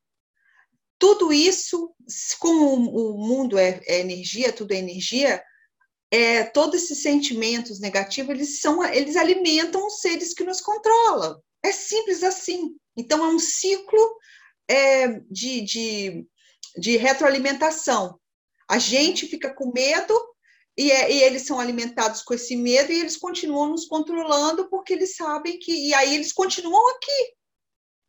tudo 0.99 1.33
isso, 1.33 1.95
como 2.41 2.75
o 2.75 3.19
mundo 3.19 3.57
é, 3.57 3.81
é 3.87 4.01
energia, 4.01 4.53
tudo 4.53 4.73
é 4.73 4.77
energia, 4.77 5.43
é, 6.11 6.45
todos 6.45 6.83
esses 6.83 7.03
sentimentos 7.03 7.81
negativos, 7.81 8.31
eles 8.31 8.61
são, 8.61 8.85
eles 8.85 9.17
alimentam 9.17 9.87
os 9.87 10.01
seres 10.01 10.33
que 10.33 10.45
nos 10.45 10.61
controlam. 10.61 11.41
É 11.63 11.73
simples 11.73 12.23
assim. 12.23 12.77
Então 12.97 13.25
é 13.25 13.29
um 13.29 13.39
ciclo 13.39 14.17
é, 14.69 15.21
de, 15.31 15.61
de, 15.61 16.27
de 16.77 16.97
retroalimentação. 16.97 18.19
A 18.69 18.79
gente 18.79 19.27
fica 19.27 19.53
com 19.53 19.73
medo 19.73 20.15
e, 20.77 20.91
é, 20.93 21.13
e, 21.13 21.23
eles 21.23 21.43
são 21.43 21.59
alimentados 21.59 22.23
com 22.23 22.35
esse 22.35 22.57
medo 22.57 22.93
e 22.93 23.01
eles 23.01 23.17
continuam 23.17 23.71
nos 23.71 23.87
controlando 23.87 24.69
porque 24.69 24.93
eles 24.93 25.17
sabem 25.17 25.59
que. 25.59 25.73
E 25.89 25.95
aí 25.95 26.15
eles 26.15 26.33
continuam 26.33 26.95
aqui. 26.95 27.35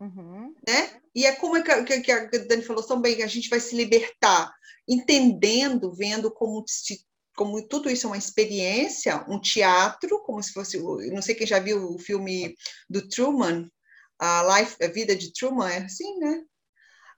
Uhum. 0.02 0.54
Né? 0.68 1.02
E 1.16 1.26
é 1.26 1.36
como 1.36 1.58
é 1.58 1.84
que, 1.84 2.02
que, 2.02 2.12
a 2.12 2.28
Dani 2.28 2.62
falou 2.62 2.86
também, 2.86 3.22
a 3.22 3.28
gente 3.28 3.50
vai 3.50 3.60
se 3.60 3.76
libertar, 3.76 4.54
entendendo, 4.88 5.92
vendo 5.92 6.32
como 6.32 6.64
se 6.68 7.04
como 7.40 7.66
tudo 7.66 7.90
isso 7.90 8.06
é 8.06 8.10
uma 8.10 8.18
experiência, 8.18 9.24
um 9.30 9.40
teatro, 9.40 10.22
como 10.24 10.44
se 10.44 10.52
fosse, 10.52 10.78
não 10.78 11.22
sei 11.22 11.34
quem 11.34 11.48
já 11.48 11.58
viu 11.58 11.96
o 11.96 11.98
filme 11.98 12.54
do 12.90 13.08
Truman, 13.08 13.72
a 14.20 14.60
life, 14.60 14.76
a 14.84 14.90
vida 14.90 15.16
de 15.16 15.32
Truman, 15.32 15.70
é 15.70 15.78
assim, 15.78 16.20
né? 16.20 16.44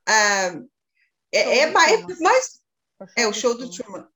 Ah, 0.07 0.61
é, 1.33 1.57
é, 1.61 1.71
mais, 1.71 2.19
mais, 2.19 2.59
é 3.17 3.25
o 3.25 3.33
show 3.33 3.57
do 3.57 3.71
Truman. 3.71 4.07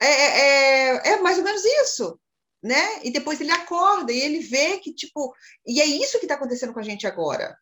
É, 0.00 0.06
é, 0.06 0.40
é, 0.40 1.08
é 1.10 1.20
mais 1.20 1.38
ou 1.38 1.44
menos 1.44 1.64
isso, 1.64 2.20
né? 2.60 2.98
E 3.04 3.12
depois 3.12 3.40
ele 3.40 3.52
acorda 3.52 4.12
e 4.12 4.18
ele 4.18 4.40
vê 4.40 4.80
que, 4.80 4.92
tipo, 4.92 5.32
e 5.64 5.80
é 5.80 5.86
isso 5.86 6.18
que 6.18 6.24
está 6.24 6.34
acontecendo 6.34 6.72
com 6.72 6.80
a 6.80 6.84
gente 6.84 7.06
agora. 7.06 7.56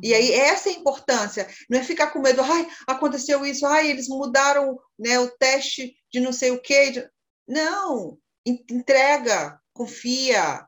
E 0.00 0.14
aí, 0.14 0.30
uhum. 0.30 0.36
essa 0.36 0.68
é 0.68 0.72
a 0.72 0.76
importância, 0.76 1.48
não 1.68 1.80
é 1.80 1.82
ficar 1.82 2.12
com 2.12 2.20
medo, 2.20 2.42
ai, 2.42 2.68
aconteceu 2.86 3.44
isso, 3.44 3.66
ai, 3.66 3.90
eles 3.90 4.06
mudaram 4.08 4.78
né, 4.96 5.18
o 5.18 5.28
teste 5.36 5.96
de 6.12 6.20
não 6.20 6.32
sei 6.32 6.52
o 6.52 6.62
quê. 6.62 7.08
Não, 7.46 8.18
entrega, 8.46 9.60
confia, 9.72 10.66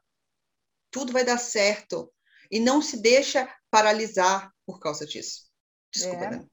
tudo 0.91 1.13
vai 1.13 1.25
dar 1.25 1.39
certo. 1.39 2.13
E 2.51 2.61
não 2.61 2.81
se 2.81 3.01
deixa 3.01 3.53
paralisar 3.71 4.53
por 4.65 4.79
causa 4.79 5.05
disso. 5.05 5.51
Desculpa, 5.93 6.25
é. 6.25 6.31
Né? 6.31 6.47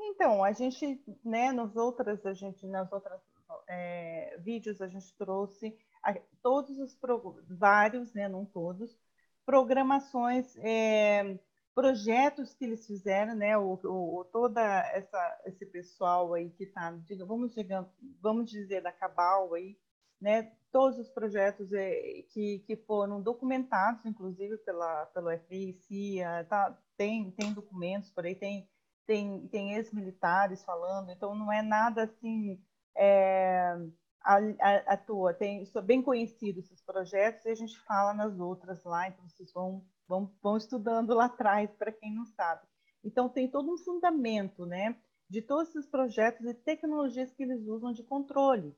Então, 0.00 0.42
a 0.42 0.52
gente, 0.52 1.00
né, 1.24 1.52
nos 1.52 1.76
outras, 1.76 2.24
a 2.24 2.32
gente, 2.32 2.66
nas 2.66 2.90
outras 2.92 3.20
é, 3.68 4.36
vídeos, 4.40 4.80
a 4.80 4.88
gente 4.88 5.14
trouxe 5.16 5.76
a, 6.02 6.14
todos 6.42 6.78
os, 6.78 6.98
vários, 7.48 8.12
né, 8.14 8.28
não 8.28 8.44
todos, 8.44 8.98
programações, 9.44 10.56
é, 10.58 11.38
projetos 11.78 12.52
que 12.54 12.64
eles 12.64 12.84
fizeram, 12.84 13.36
né, 13.36 13.56
o, 13.56 14.26
toda 14.32 14.60
essa, 14.92 15.42
esse 15.46 15.64
pessoal 15.64 16.34
aí 16.34 16.50
que 16.50 16.64
está, 16.64 16.92
vamos, 17.24 17.54
vamos 18.20 18.50
dizer, 18.50 18.82
da 18.82 18.90
Cabal 18.90 19.54
aí, 19.54 19.78
né, 20.20 20.50
todos 20.72 20.98
os 20.98 21.08
projetos 21.08 21.72
é, 21.72 22.24
que, 22.32 22.64
que 22.66 22.74
foram 22.78 23.22
documentados, 23.22 24.04
inclusive 24.04 24.58
pela, 24.58 25.06
pelo 25.06 25.30
CIA, 25.38 26.44
tá, 26.48 26.76
tem, 26.96 27.30
tem 27.30 27.52
documentos 27.52 28.10
por 28.10 28.26
aí, 28.26 28.34
tem, 28.34 28.68
tem, 29.06 29.46
tem 29.46 29.74
ex-militares 29.74 30.64
falando, 30.64 31.12
então 31.12 31.32
não 31.32 31.52
é 31.52 31.62
nada 31.62 32.02
assim 32.02 32.60
é, 32.96 33.76
à, 34.24 34.96
toa, 34.96 35.32
tem, 35.32 35.64
são 35.66 35.80
bem 35.80 36.02
conhecidos 36.02 36.64
esses 36.64 36.82
projetos 36.82 37.44
e 37.44 37.50
a 37.50 37.54
gente 37.54 37.78
fala 37.82 38.12
nas 38.12 38.36
outras 38.40 38.82
lá, 38.82 39.06
então 39.06 39.28
vocês 39.28 39.52
vão 39.52 39.86
vão, 40.08 40.32
vão 40.42 40.56
estudando 40.56 41.14
lá 41.14 41.26
atrás, 41.26 41.70
para 41.74 41.92
quem 41.92 42.14
não 42.14 42.24
sabe. 42.24 42.66
Então, 43.04 43.28
tem 43.28 43.48
todo 43.48 43.72
um 43.72 43.78
fundamento, 43.78 44.66
né, 44.66 44.96
de 45.28 45.42
todos 45.42 45.68
esses 45.68 45.86
projetos 45.86 46.46
e 46.46 46.54
tecnologias 46.54 47.32
que 47.32 47.42
eles 47.42 47.66
usam 47.66 47.92
de 47.92 48.02
controle. 48.02 48.74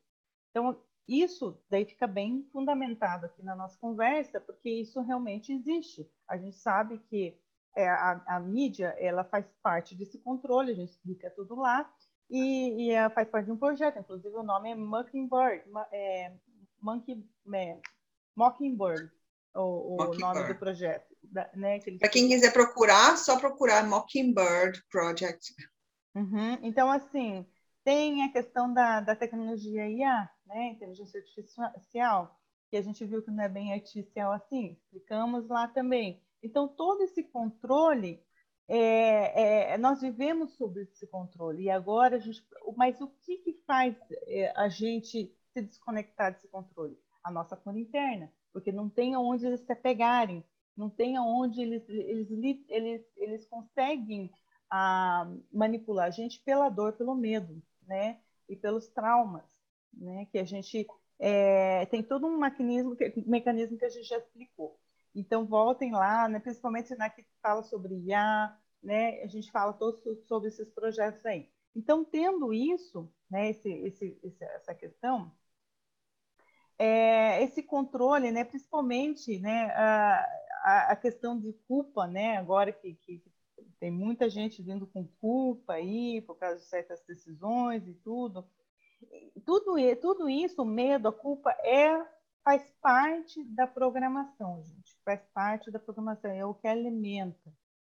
Então, 0.50 0.76
isso 1.06 1.60
daí 1.68 1.84
fica 1.84 2.06
bem 2.06 2.48
fundamentado 2.52 3.26
aqui 3.26 3.42
na 3.42 3.54
nossa 3.54 3.78
conversa, 3.78 4.40
porque 4.40 4.68
isso 4.68 5.00
realmente 5.00 5.52
existe. 5.52 6.08
A 6.28 6.36
gente 6.36 6.56
sabe 6.56 6.98
que 7.08 7.36
é, 7.76 7.88
a, 7.88 8.22
a, 8.26 8.40
mídia 8.40 8.94
ela 8.98 9.24
faz 9.24 9.46
parte 9.62 9.94
desse 9.94 10.18
controle, 10.18 10.72
a 10.72 10.74
gente 10.74 10.90
explica 10.90 11.30
tudo 11.30 11.54
lá, 11.54 11.92
e, 12.28 12.86
e 12.86 12.90
ela 12.90 13.10
faz 13.10 13.28
parte 13.28 13.46
de 13.46 13.52
um 13.52 13.56
projeto, 13.56 13.98
inclusive 13.98 14.34
o 14.36 14.42
nome 14.42 14.70
é 14.70 14.74
Mockingbird, 14.74 15.64
é, 15.92 16.32
Monkey, 16.80 17.24
é, 17.54 17.80
Mockingbird, 18.36 19.10
o, 19.54 19.96
o 20.00 20.18
nome 20.18 20.46
do 20.46 20.54
projeto. 20.54 21.09
Né, 21.54 21.78
Para 21.98 22.08
quem 22.08 22.28
quiser 22.28 22.52
procurar, 22.52 23.16
só 23.16 23.38
procurar 23.38 23.86
Mockingbird 23.86 24.82
Project. 24.90 25.54
Uhum. 26.14 26.58
Então, 26.62 26.90
assim, 26.90 27.46
tem 27.84 28.24
a 28.24 28.32
questão 28.32 28.72
da, 28.72 29.00
da 29.00 29.14
tecnologia 29.14 29.88
IA, 29.88 30.28
né, 30.46 30.70
inteligência 30.70 31.20
artificial, 31.20 32.36
que 32.68 32.76
a 32.76 32.82
gente 32.82 33.04
viu 33.04 33.22
que 33.22 33.30
não 33.30 33.44
é 33.44 33.48
bem 33.48 33.72
artificial 33.72 34.32
assim, 34.32 34.72
explicamos 34.72 35.48
lá 35.48 35.68
também. 35.68 36.22
Então, 36.42 36.68
todo 36.68 37.02
esse 37.02 37.22
controle, 37.22 38.22
é, 38.68 39.72
é, 39.72 39.78
nós 39.78 40.00
vivemos 40.00 40.56
sobre 40.56 40.82
esse 40.82 41.06
controle, 41.06 41.64
e 41.64 41.70
agora 41.70 42.16
a 42.16 42.18
gente. 42.18 42.44
Mas 42.76 43.00
o 43.00 43.08
que, 43.22 43.38
que 43.38 43.52
faz 43.66 43.96
é, 44.26 44.52
a 44.56 44.68
gente 44.68 45.34
se 45.52 45.62
desconectar 45.62 46.32
desse 46.32 46.48
controle? 46.48 46.96
A 47.22 47.30
nossa 47.30 47.56
cor 47.56 47.76
interna, 47.76 48.32
porque 48.52 48.72
não 48.72 48.88
tem 48.88 49.14
aonde 49.14 49.46
eles 49.46 49.60
se 49.60 49.72
apegarem, 49.72 50.44
não 50.80 50.88
tem 50.88 51.14
aonde 51.16 51.60
eles, 51.60 51.86
eles, 51.88 52.30
eles, 52.68 53.02
eles 53.18 53.46
conseguem 53.46 54.32
ah, 54.70 55.30
manipular 55.52 56.06
a 56.06 56.10
gente 56.10 56.40
pela 56.40 56.70
dor, 56.70 56.94
pelo 56.94 57.14
medo, 57.14 57.62
né? 57.86 58.18
E 58.48 58.56
pelos 58.56 58.88
traumas, 58.88 59.44
né? 59.92 60.26
Que 60.32 60.38
a 60.38 60.44
gente 60.44 60.86
é, 61.18 61.84
tem 61.86 62.02
todo 62.02 62.26
um 62.26 62.38
mecanismo, 62.38 62.96
mecanismo 63.26 63.76
que 63.76 63.84
a 63.84 63.90
gente 63.90 64.08
já 64.08 64.16
explicou. 64.16 64.80
Então, 65.14 65.44
voltem 65.44 65.92
lá, 65.92 66.26
né? 66.28 66.38
principalmente 66.40 66.94
na 66.94 67.10
que 67.10 67.26
fala 67.42 67.62
sobre 67.62 67.94
IA, 68.06 68.56
né? 68.82 69.22
A 69.22 69.26
gente 69.26 69.50
fala 69.50 69.74
todo 69.74 70.00
sobre 70.26 70.48
esses 70.48 70.70
projetos 70.70 71.24
aí. 71.26 71.50
Então, 71.76 72.04
tendo 72.04 72.54
isso, 72.54 73.12
né? 73.30 73.50
Esse, 73.50 73.70
esse, 73.70 74.18
essa 74.40 74.74
questão, 74.74 75.30
é, 76.78 77.42
esse 77.44 77.62
controle, 77.62 78.30
né? 78.32 78.44
Principalmente, 78.44 79.38
né? 79.38 79.66
A, 79.76 80.26
a, 80.62 80.96
questão 80.96 81.38
de 81.38 81.52
culpa, 81.66 82.06
né? 82.06 82.36
Agora 82.36 82.72
que, 82.72 82.94
que, 82.94 83.22
tem 83.78 83.90
muita 83.90 84.28
gente 84.28 84.62
vindo 84.62 84.86
com 84.86 85.06
culpa 85.20 85.74
aí 85.74 86.20
por 86.22 86.36
causa 86.36 86.58
de 86.58 86.66
certas 86.66 87.00
decisões 87.06 87.86
e 87.86 87.94
tudo. 87.94 88.46
Tudo, 89.44 89.74
tudo 90.00 90.28
isso, 90.28 90.62
o 90.62 90.66
medo, 90.66 91.08
a 91.08 91.12
culpa, 91.12 91.50
é 91.64 92.06
faz 92.44 92.70
parte 92.82 93.42
da 93.44 93.66
programação, 93.66 94.62
gente. 94.62 94.96
Faz 95.04 95.20
parte 95.32 95.70
da 95.70 95.78
programação, 95.78 96.30
é 96.30 96.44
o 96.44 96.54
que 96.54 96.66
alimenta. 96.66 97.52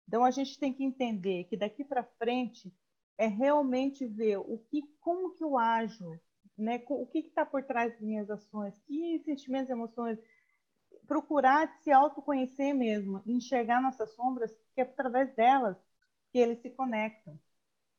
Então 0.07 0.23
a 0.23 0.31
gente 0.31 0.59
tem 0.59 0.73
que 0.73 0.83
entender 0.83 1.45
que 1.45 1.57
daqui 1.57 1.83
para 1.83 2.03
frente 2.03 2.73
é 3.17 3.27
realmente 3.27 4.05
ver 4.05 4.37
o 4.37 4.57
que, 4.69 4.83
como 4.99 5.33
que 5.33 5.43
eu 5.43 5.57
ajo, 5.57 6.19
né? 6.57 6.83
O 6.89 7.05
que 7.05 7.19
está 7.19 7.45
por 7.45 7.63
trás 7.63 7.91
das 7.93 8.01
minhas 8.01 8.29
ações, 8.29 8.77
que 8.87 9.19
sentimentos, 9.25 9.69
emoções, 9.69 10.19
procurar 11.05 11.69
se 11.83 11.91
autoconhecer 11.91 12.73
mesmo, 12.73 13.21
enxergar 13.25 13.81
nossas 13.81 14.13
sombras, 14.15 14.51
que 14.73 14.81
é 14.81 14.83
através 14.83 15.33
delas 15.35 15.77
que 16.31 16.39
eles 16.39 16.61
se 16.61 16.69
conectam. 16.69 17.39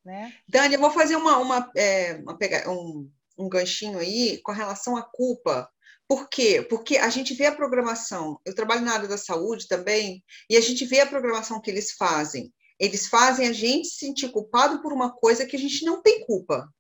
Né? 0.05 0.33
Dani, 0.49 0.75
eu 0.75 0.81
vou 0.81 0.91
fazer 0.91 1.17
uma, 1.17 1.39
uma, 1.39 1.73
é, 1.77 2.15
uma 2.15 2.39
um, 2.69 3.11
um 3.39 3.49
ganchinho 3.49 3.99
aí 3.99 4.39
com 4.43 4.53
relação 4.53 4.97
à 4.97 5.03
culpa. 5.03 5.69
Por 6.09 6.29
quê? 6.29 6.65
Porque 6.69 6.97
a 6.97 7.09
gente 7.09 7.35
vê 7.35 7.47
a 7.47 7.55
programação, 7.55 8.41
eu 8.45 8.55
trabalho 8.55 8.83
na 8.83 8.93
área 8.93 9.09
da 9.09 9.19
saúde 9.19 9.67
também, 9.67 10.23
e 10.49 10.57
a 10.57 10.61
gente 10.61 10.85
vê 10.85 11.01
a 11.01 11.07
programação 11.07 11.61
que 11.61 11.71
eles 11.71 11.93
fazem. 11.93 12.53
Eles 12.79 13.09
fazem 13.09 13.49
a 13.49 13.53
gente 13.53 13.89
se 13.89 14.07
sentir 14.07 14.31
culpado 14.31 14.81
por 14.83 14.93
uma 14.93 15.13
coisa 15.13 15.47
que 15.47 15.57
a 15.57 15.59
gente 15.59 15.85
não 15.85 16.03
tem 16.03 16.25
culpa. 16.25 16.73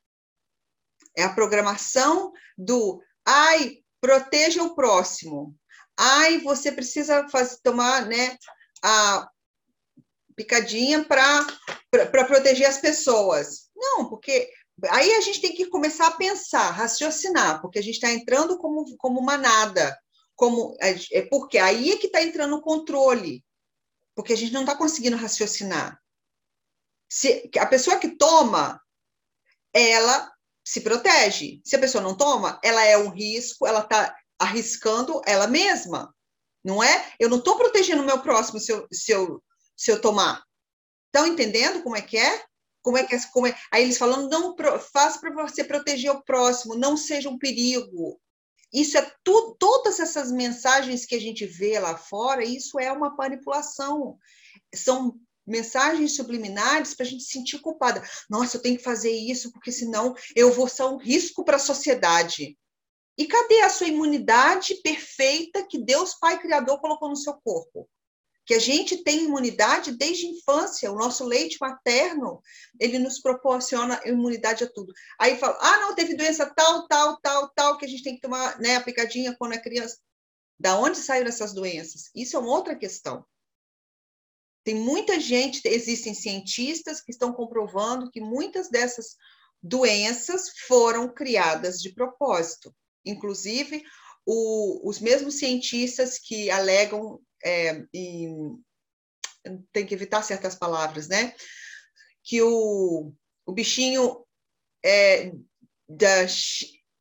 É 1.17 1.25
a 1.25 1.33
programação 1.33 2.33
do 2.57 3.03
ai, 3.27 3.79
proteja 4.01 4.63
o 4.63 4.75
próximo. 4.75 5.57
Ai, 5.97 6.39
você 6.39 6.71
precisa 6.71 7.29
fazer, 7.29 7.59
tomar 7.63 8.07
né, 8.07 8.37
a 8.83 9.31
picadinha 10.35 11.05
para 11.05 11.47
proteger 12.27 12.69
as 12.69 12.79
pessoas. 12.79 13.71
Não, 13.75 14.09
porque 14.09 14.51
aí 14.91 15.13
a 15.15 15.21
gente 15.21 15.41
tem 15.41 15.55
que 15.55 15.67
começar 15.67 16.09
a 16.09 16.17
pensar, 16.17 16.71
raciocinar, 16.71 17.63
porque 17.63 17.79
a 17.79 17.83
gente 17.83 17.95
está 17.95 18.11
entrando 18.11 18.59
como, 18.59 18.97
como 18.99 19.23
manada, 19.23 19.97
como 20.35 20.77
é, 20.81 20.95
é 21.13 21.23
porque 21.23 21.57
aí 21.57 21.93
é 21.93 21.97
que 21.97 22.07
está 22.07 22.23
entrando 22.23 22.57
o 22.57 22.63
controle, 22.63 23.43
porque 24.15 24.35
a 24.35 24.37
gente 24.37 24.53
não 24.53 24.63
está 24.63 24.77
conseguindo 24.77 25.17
raciocinar. 25.17 25.99
Se 27.09 27.51
a 27.59 27.67
pessoa 27.67 27.99
que 27.99 28.17
toma, 28.17 28.81
ela 29.73 30.31
se 30.65 30.81
protege. 30.81 31.61
Se 31.65 31.77
a 31.77 31.79
pessoa 31.79 32.03
não 32.03 32.17
toma, 32.17 32.61
ela 32.63 32.85
é 32.85 32.99
um 32.99 33.09
risco, 33.09 33.67
ela 33.67 33.81
está 33.81 34.15
arriscando 34.39 35.21
ela 35.27 35.47
mesma, 35.47 36.15
não 36.65 36.83
é? 36.83 37.13
Eu 37.19 37.29
não 37.29 37.39
estou 37.39 37.57
protegendo 37.57 38.03
o 38.03 38.07
meu 38.07 38.21
próximo 38.21 38.59
se 38.59 38.73
eu, 38.73 38.87
se 38.93 39.13
eu, 39.13 39.43
se 39.77 39.91
eu 39.91 40.01
tomar. 40.01 40.43
Estão 41.07 41.27
entendendo 41.27 41.83
como 41.83 41.97
é 41.97 42.03
que 42.03 42.19
é? 42.19 42.45
Como 42.83 42.99
é 42.99 43.05
que 43.05 43.15
é, 43.15 43.21
como 43.33 43.47
é? 43.47 43.59
Aí 43.73 43.83
eles 43.83 43.99
falando, 43.99 44.29
não 44.29 44.55
faça 44.93 45.19
para 45.19 45.33
você 45.33 45.65
proteger 45.65 46.11
o 46.11 46.23
próximo, 46.23 46.77
não 46.77 46.97
seja 46.97 47.29
um 47.29 47.39
perigo. 47.39 48.21
Isso 48.73 48.99
é 48.99 49.13
tudo, 49.25 49.57
todas 49.59 50.01
essas 50.01 50.31
mensagens 50.31 51.07
que 51.07 51.15
a 51.15 51.21
gente 51.21 51.47
vê 51.47 51.79
lá 51.79 51.97
fora, 51.97 52.45
isso 52.45 52.79
é 52.79 52.93
uma 52.93 53.15
manipulação. 53.15 54.19
São 54.75 55.19
mensagens 55.47 56.17
subliminares 56.17 56.93
para 56.93 57.07
a 57.07 57.09
gente 57.09 57.23
se 57.23 57.31
sentir 57.31 57.61
culpada. 57.61 58.03
Nossa, 58.29 58.57
eu 58.57 58.63
tenho 58.63 58.77
que 58.77 58.83
fazer 58.83 59.13
isso, 59.13 59.53
porque 59.53 59.71
senão 59.71 60.15
eu 60.35 60.53
vou 60.53 60.69
ser 60.69 60.83
um 60.85 60.97
risco 60.97 61.45
para 61.45 61.57
a 61.57 61.61
sociedade. 61.61 62.59
E 63.19 63.27
cadê 63.27 63.61
a 63.63 63.71
sua 63.71 63.87
imunidade 63.87 64.75
perfeita 64.83 65.67
que 65.67 65.79
Deus 65.79 66.15
Pai 66.15 66.39
Criador 66.39 66.81
colocou 66.81 67.09
no 67.09 67.17
seu 67.17 67.35
corpo? 67.35 67.89
Que 68.45 68.55
a 68.55 68.59
gente 68.59 69.03
tem 69.03 69.25
imunidade 69.25 69.97
desde 69.97 70.27
a 70.27 70.31
infância, 70.31 70.93
o 70.93 70.97
nosso 70.97 71.25
leite 71.25 71.57
materno, 71.61 72.41
ele 72.79 72.99
nos 72.99 73.19
proporciona 73.21 74.01
imunidade 74.05 74.65
a 74.65 74.71
tudo. 74.71 74.93
Aí 75.19 75.37
fala, 75.37 75.59
ah, 75.61 75.81
não, 75.81 75.95
teve 75.95 76.15
doença 76.15 76.47
tal, 76.55 76.87
tal, 76.87 77.19
tal, 77.21 77.49
tal, 77.49 77.79
que 77.79 77.87
a 77.87 77.89
gente 77.89 78.05
tem 78.05 78.15
que 78.15 78.21
tomar 78.21 78.61
né, 78.61 78.77
a 78.77 78.83
picadinha 78.83 79.35
quando 79.37 79.55
é 79.55 79.59
criança. 79.59 79.99
Da 80.59 80.79
onde 80.79 80.99
saíram 80.99 81.29
essas 81.29 81.53
doenças? 81.53 82.11
Isso 82.15 82.37
é 82.37 82.39
uma 82.39 82.51
outra 82.51 82.77
questão. 82.77 83.25
Tem 84.63 84.75
muita 84.75 85.19
gente, 85.19 85.61
existem 85.65 86.13
cientistas 86.13 87.01
que 87.01 87.11
estão 87.11 87.33
comprovando 87.33 88.11
que 88.11 88.21
muitas 88.21 88.69
dessas 88.69 89.17
doenças 89.63 90.51
foram 90.67 91.09
criadas 91.13 91.81
de 91.81 91.93
propósito. 91.93 92.75
Inclusive, 93.07 93.85
o, 94.27 94.89
os 94.89 94.99
mesmos 94.99 95.39
cientistas 95.39 96.19
que 96.19 96.51
alegam, 96.51 97.21
é, 97.45 97.85
em, 97.95 98.59
tem 99.73 99.87
que 99.87 99.95
evitar 99.95 100.23
certas 100.23 100.57
palavras, 100.57 101.09
né? 101.09 101.35
Que 102.25 102.43
o, 102.43 103.13
o 103.47 103.53
bichinho 103.53 104.27
é, 104.85 105.33
da 105.89 106.27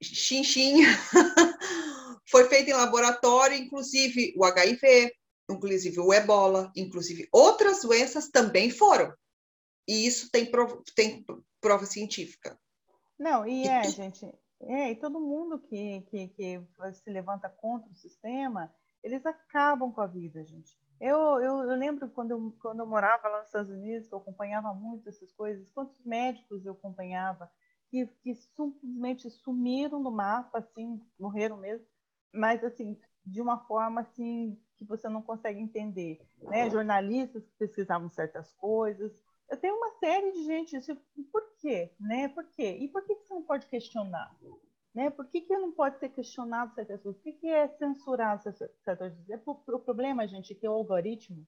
chinchinha 0.02 0.88
foi 2.30 2.48
feito 2.48 2.70
em 2.70 2.74
laboratório, 2.74 3.58
inclusive 3.58 4.34
o 4.38 4.46
HIV, 4.46 5.12
inclusive 5.50 6.00
o 6.00 6.14
ebola, 6.14 6.72
inclusive 6.76 7.28
outras 7.32 7.82
doenças 7.82 8.30
também 8.30 8.70
foram. 8.70 9.12
E 9.88 10.06
isso 10.06 10.30
tem 10.32 10.50
tem 10.96 11.26
prova 11.60 11.86
científica. 11.86 12.60
Não, 13.18 13.48
e 13.48 13.68
é, 13.68 13.84
gente, 13.90 14.28
é, 14.66 14.92
e 14.92 14.96
todo 14.96 15.20
mundo 15.20 15.60
que, 15.60 16.02
que, 16.10 16.28
que 16.30 16.62
se 16.94 17.10
levanta 17.10 17.50
contra 17.50 17.90
o 17.90 17.96
sistema, 17.96 18.74
eles 19.04 19.26
acabam 19.26 19.92
com 19.92 20.02
a 20.02 20.08
vida, 20.08 20.44
gente. 20.44 20.78
Eu, 21.00 21.18
eu, 21.40 21.70
eu, 21.70 21.76
lembro 21.76 22.10
quando 22.10 22.32
eu, 22.32 22.56
quando 22.60 22.80
eu 22.80 22.88
morava 22.88 23.28
lá 23.28 23.40
nos 23.40 23.48
Estados 23.48 23.72
Unidos, 23.72 24.08
que 24.08 24.14
eu 24.14 24.20
acompanhava 24.20 24.74
muito 24.74 25.08
essas 25.10 25.32
coisas, 25.34 25.70
quantos 25.72 26.04
médicos 26.06 26.66
eu 26.66 26.72
acompanhava 26.74 27.52
que, 27.90 28.08
que 28.24 28.34
simplesmente 28.34 29.30
sumiram 29.30 30.02
do 30.02 30.12
mapa, 30.12 30.60
assim, 30.60 31.02
morreram 31.20 31.58
mesmo, 31.58 31.86
mas 32.34 32.64
assim, 32.64 32.98
de 33.26 33.42
uma 33.42 33.60
forma 33.66 34.02
assim 34.02 34.60
que 34.78 34.86
você 34.86 35.08
não 35.08 35.22
consegue 35.22 35.60
entender, 35.60 36.20
né? 36.42 36.70
Jornalistas 36.70 37.46
que 37.46 37.54
pesquisavam 37.58 38.10
certas 38.10 38.52
coisas. 38.54 39.12
Tenho 39.58 39.76
uma 39.76 39.92
série 40.00 40.32
de 40.32 40.44
gente, 40.44 40.76
assim, 40.76 40.96
por 41.32 41.44
quê, 41.58 41.92
né? 42.00 42.28
Por 42.30 42.46
quê? 42.46 42.78
E 42.80 42.88
por 42.88 43.04
que 43.04 43.16
você 43.16 43.34
não 43.34 43.44
pode 43.44 43.68
questionar? 43.68 44.36
Né? 44.94 45.10
Por 45.10 45.28
que, 45.28 45.42
que 45.42 45.58
não 45.58 45.74
pode 45.74 46.00
ser 46.00 46.10
questionado 46.10 46.74
certas 46.74 47.02
coisas? 47.02 47.22
Por 47.22 47.24
que, 47.24 47.34
que 47.34 47.48
é 47.48 47.68
censurado 47.68 48.44
certas 48.44 48.98
coisas? 48.98 49.30
É 49.30 49.40
o 49.46 49.80
problema, 49.80 50.26
gente, 50.26 50.54
é 50.54 50.56
que 50.56 50.68
o 50.68 50.72
algoritmo, 50.72 51.46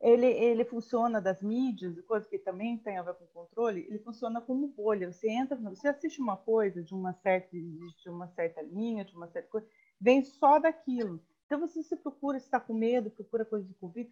ele, 0.00 0.26
ele 0.26 0.64
funciona 0.64 1.20
das 1.20 1.42
mídias, 1.42 2.00
coisa 2.02 2.28
que 2.28 2.38
também 2.38 2.78
tem 2.78 2.96
a 2.96 3.02
ver 3.02 3.14
com 3.14 3.26
controle, 3.26 3.84
ele 3.88 3.98
funciona 3.98 4.40
como 4.40 4.68
bolha. 4.68 5.10
Você 5.12 5.28
entra, 5.28 5.56
você 5.56 5.88
assiste 5.88 6.20
uma 6.20 6.36
coisa 6.36 6.80
de 6.80 6.94
uma 6.94 7.12
certa, 7.14 7.50
de 7.50 8.08
uma 8.08 8.28
certa 8.28 8.62
linha, 8.62 9.04
de 9.04 9.16
uma 9.16 9.26
certa 9.26 9.48
coisa, 9.48 9.66
vem 10.00 10.22
só 10.22 10.60
daquilo. 10.60 11.20
Então, 11.46 11.58
você 11.58 11.82
se 11.82 11.96
procura, 11.96 12.36
está 12.36 12.60
com 12.60 12.74
medo, 12.74 13.10
procura 13.10 13.44
coisa 13.44 13.66
de 13.66 13.74
Covid, 13.74 14.08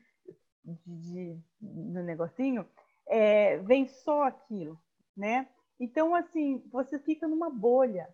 de, 0.64 0.76
de, 0.86 1.38
de 1.60 2.02
negocinho, 2.02 2.66
é, 3.08 3.58
vem 3.58 3.86
só 3.86 4.24
aquilo, 4.24 4.80
né? 5.16 5.48
Então, 5.78 6.14
assim, 6.14 6.62
você 6.70 6.98
fica 6.98 7.28
numa 7.28 7.50
bolha, 7.50 8.08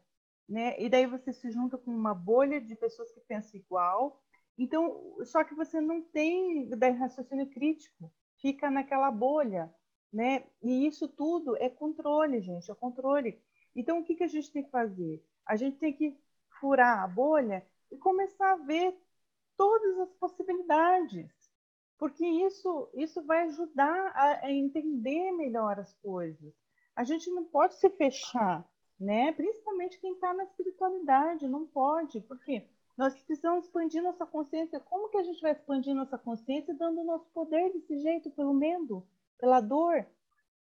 né? 0.49 0.79
E 0.81 0.89
daí 0.89 1.07
você 1.07 1.33
se 1.33 1.51
junta 1.51 1.79
com 1.79 1.91
uma 1.91 2.15
bolha 2.15 2.61
de 2.61 2.75
pessoas 2.75 3.13
que 3.13 3.21
pensam 3.21 3.61
igual. 3.61 4.21
Então, 4.59 5.17
só 5.25 5.45
que 5.45 5.55
você 5.55 5.81
não 5.81 6.03
tem 6.03 6.69
daí, 6.71 6.93
raciocínio 6.93 7.49
crítico, 7.49 8.13
fica 8.41 8.71
naquela 8.71 9.11
bolha, 9.11 9.73
né? 10.13 10.45
E 10.63 10.87
isso 10.87 11.09
tudo 11.09 11.57
é 11.57 11.69
controle, 11.69 12.41
gente, 12.41 12.71
é 12.71 12.75
controle. 12.75 13.41
Então, 13.75 14.01
o 14.01 14.05
que, 14.05 14.15
que 14.15 14.25
a 14.25 14.29
gente 14.29 14.53
tem 14.53 14.63
que 14.63 14.71
fazer? 14.71 15.25
A 15.47 15.57
gente 15.57 15.79
tem 15.79 15.93
que 15.93 16.17
furar 16.61 17.03
a 17.03 17.09
bolha 17.09 17.65
e 17.91 17.97
começar 17.97 18.53
a 18.53 18.57
ver 18.57 18.95
todas 19.57 19.99
as 20.01 20.13
possibilidades, 20.15 21.31
porque 21.99 22.27
isso, 22.27 22.89
isso 22.95 23.23
vai 23.23 23.43
ajudar 23.45 24.13
a, 24.15 24.47
a 24.47 24.53
entender 24.53 25.33
melhor 25.33 25.79
as 25.79 25.95
coisas. 25.95 26.53
A 26.95 27.05
gente 27.05 27.31
não 27.31 27.45
pode 27.45 27.75
se 27.75 27.89
fechar, 27.91 28.69
né? 28.99 29.33
Principalmente 29.33 30.01
quem 30.01 30.15
está 30.15 30.35
na 30.35 30.45
espiritualidade, 30.45 31.49
não 31.49 31.67
pode, 31.67 32.21
porque 32.23 32.67
nós 32.97 33.15
precisamos 33.15 33.65
expandir 33.65 34.03
nossa 34.03 34.27
consciência. 34.27 34.81
Como 34.81 35.09
que 35.09 35.17
a 35.17 35.23
gente 35.23 35.41
vai 35.41 35.53
expandir 35.53 35.95
nossa 35.95 36.19
consciência 36.19 36.75
dando 36.75 37.01
o 37.01 37.05
nosso 37.05 37.29
poder 37.31 37.73
desse 37.73 37.99
jeito, 37.99 38.31
pelo 38.31 38.53
medo, 38.53 39.07
pela 39.39 39.61
dor? 39.61 40.07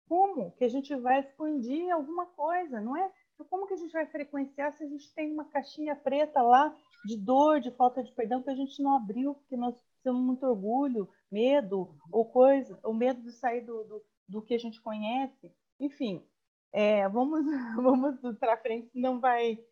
Como 0.08 0.52
que 0.52 0.64
a 0.64 0.68
gente 0.68 0.94
vai 0.96 1.20
expandir 1.20 1.92
alguma 1.92 2.26
coisa, 2.26 2.80
não 2.80 2.96
é? 2.96 3.10
Como 3.48 3.66
que 3.66 3.74
a 3.74 3.76
gente 3.76 3.92
vai 3.92 4.06
frequenciar 4.06 4.72
se 4.76 4.84
a 4.84 4.86
gente 4.86 5.12
tem 5.14 5.32
uma 5.32 5.44
caixinha 5.46 5.96
preta 5.96 6.42
lá 6.42 6.76
de 7.04 7.16
dor, 7.16 7.60
de 7.60 7.70
falta 7.70 8.02
de 8.02 8.12
perdão 8.12 8.42
que 8.42 8.50
a 8.50 8.54
gente 8.54 8.82
não 8.82 8.96
abriu, 8.96 9.34
porque 9.34 9.56
nós 9.56 9.74
temos 10.02 10.20
muito 10.20 10.44
orgulho, 10.46 11.08
medo, 11.30 11.94
ou 12.10 12.24
coisa, 12.24 12.78
ou 12.82 12.94
medo 12.94 13.22
de 13.22 13.32
sair 13.32 13.62
do, 13.62 13.84
do, 13.84 14.02
do 14.28 14.42
que 14.42 14.54
a 14.54 14.58
gente 14.58 14.80
conhece. 14.80 15.52
Enfim, 15.78 16.24
é, 16.72 17.08
vamos, 17.08 17.44
vamos 17.76 18.38
para 18.38 18.56
frente, 18.56 18.90
não 18.94 19.20
vai, 19.20 19.62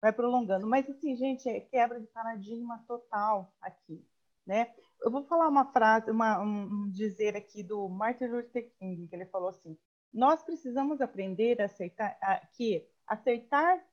vai 0.00 0.12
prolongando. 0.12 0.66
Mas, 0.66 0.88
assim, 0.88 1.16
gente, 1.16 1.48
é 1.48 1.60
quebra 1.60 2.00
de 2.00 2.06
paradigma 2.08 2.82
total 2.86 3.52
aqui, 3.60 4.04
né? 4.46 4.72
Eu 5.02 5.10
vou 5.10 5.24
falar 5.24 5.48
uma 5.48 5.70
frase, 5.70 6.10
uma, 6.10 6.40
um 6.40 6.90
dizer 6.90 7.36
aqui 7.36 7.62
do 7.62 7.88
Martin 7.88 8.24
Luther 8.26 8.70
King, 8.78 9.06
que 9.06 9.14
ele 9.14 9.26
falou 9.26 9.48
assim, 9.50 9.76
nós 10.12 10.42
precisamos 10.42 11.00
aprender 11.00 11.60
a 11.60 11.66
aceitar 11.66 12.16
a, 12.22 12.46
que 12.46 12.86
aceitar 13.06 13.84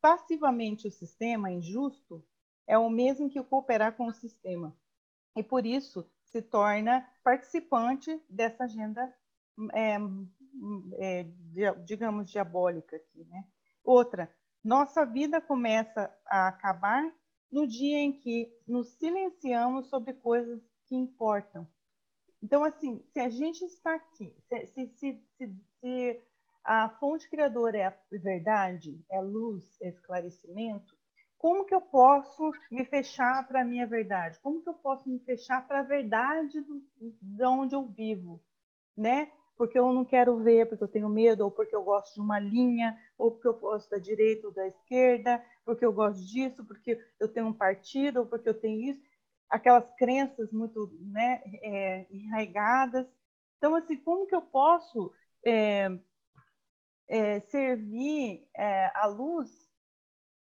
passivamente 0.00 0.88
o 0.88 0.90
sistema 0.90 1.50
injusto 1.50 2.24
é 2.66 2.76
o 2.76 2.90
mesmo 2.90 3.30
que 3.30 3.42
cooperar 3.42 3.96
com 3.96 4.06
o 4.06 4.12
sistema. 4.12 4.76
E 5.36 5.42
por 5.42 5.64
isso 5.64 6.08
se 6.24 6.42
torna 6.42 7.06
participante 7.22 8.20
dessa 8.28 8.64
agenda, 8.64 9.14
é, 9.72 9.96
é, 10.98 11.22
digamos, 11.84 12.30
diabólica 12.30 12.96
aqui. 12.96 13.24
Né? 13.24 13.44
Outra, 13.84 14.34
nossa 14.64 15.04
vida 15.04 15.40
começa 15.40 16.12
a 16.26 16.48
acabar 16.48 17.12
no 17.50 17.66
dia 17.66 17.98
em 17.98 18.12
que 18.12 18.52
nos 18.66 18.88
silenciamos 18.94 19.88
sobre 19.88 20.14
coisas 20.14 20.60
que 20.86 20.96
importam. 20.96 21.66
Então, 22.42 22.64
assim, 22.64 23.02
se 23.12 23.20
a 23.20 23.28
gente 23.28 23.64
está 23.64 23.94
aqui, 23.94 24.34
se, 24.48 24.66
se, 24.66 25.22
se, 25.36 25.56
se 25.80 26.22
a 26.64 26.88
fonte 26.88 27.28
criadora 27.30 27.78
é 27.78 27.86
a 27.86 27.96
verdade, 28.10 29.00
é 29.10 29.20
luz, 29.20 29.80
é 29.80 29.88
esclarecimento, 29.88 30.95
como 31.46 31.64
que 31.64 31.72
eu 31.72 31.80
posso 31.80 32.50
me 32.68 32.84
fechar 32.84 33.46
para 33.46 33.60
a 33.60 33.64
minha 33.64 33.86
verdade? 33.86 34.36
Como 34.40 34.60
que 34.60 34.68
eu 34.68 34.74
posso 34.74 35.08
me 35.08 35.20
fechar 35.20 35.64
para 35.64 35.78
a 35.78 35.84
verdade 35.84 36.60
do, 36.60 36.82
de 37.22 37.44
onde 37.44 37.72
eu 37.72 37.86
vivo? 37.86 38.42
Né? 38.96 39.30
porque 39.56 39.78
eu 39.78 39.90
não 39.92 40.04
quero 40.04 40.36
ver, 40.42 40.68
porque 40.68 40.82
eu 40.82 40.88
tenho 40.88 41.08
medo, 41.08 41.44
ou 41.44 41.50
porque 41.50 41.74
eu 41.74 41.82
gosto 41.82 42.14
de 42.14 42.20
uma 42.20 42.38
linha, 42.38 42.98
ou 43.16 43.30
porque 43.30 43.46
eu 43.46 43.54
gosto 43.54 43.88
da 43.88 43.96
direita 43.96 44.48
ou 44.48 44.52
da 44.52 44.66
esquerda, 44.66 45.42
porque 45.64 45.84
eu 45.84 45.92
gosto 45.92 46.22
disso, 46.26 46.64
porque 46.64 47.00
eu 47.18 47.28
tenho 47.28 47.46
um 47.46 47.52
partido, 47.52 48.20
ou 48.20 48.26
porque 48.26 48.48
eu 48.48 48.60
tenho 48.60 48.90
isso. 48.90 49.00
Aquelas 49.48 49.88
crenças 49.94 50.52
muito 50.52 50.92
né, 51.00 51.40
é, 51.62 52.06
enraigadas. 52.10 53.06
Então, 53.56 53.74
assim, 53.76 53.96
como 53.96 54.26
que 54.26 54.34
eu 54.34 54.42
posso 54.42 55.10
é, 55.44 55.88
é, 57.08 57.40
servir 57.40 58.46
é, 58.54 58.90
a 58.94 59.06
luz 59.06 59.66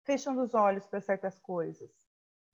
fechando 0.05 0.41
os 0.41 0.53
olhos 0.53 0.85
para 0.87 1.01
certas 1.01 1.39
coisas? 1.39 1.89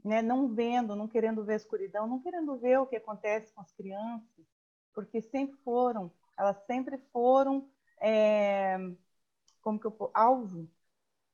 Né? 0.04 0.22
Não 0.22 0.48
vendo, 0.48 0.96
não 0.96 1.08
querendo 1.08 1.46
ver 1.46 1.54
a 1.54 1.58
escuridão, 1.58 2.08
não 2.08 2.22
querendo 2.22 2.58
ver 2.58 2.80
o 2.80 2.88
que 2.88 2.96
acontece 2.96 3.54
com 3.54 3.62
as 3.62 3.72
crianças, 3.74 4.46
porque 4.94 5.22
sempre 5.22 5.58
foram 5.58 6.12
elas 6.42 6.58
sempre 6.66 6.98
foram 7.14 7.70
é, 8.02 8.76
como 9.62 9.80
que 9.80 9.86
eu 9.86 10.12
alvo 10.12 10.68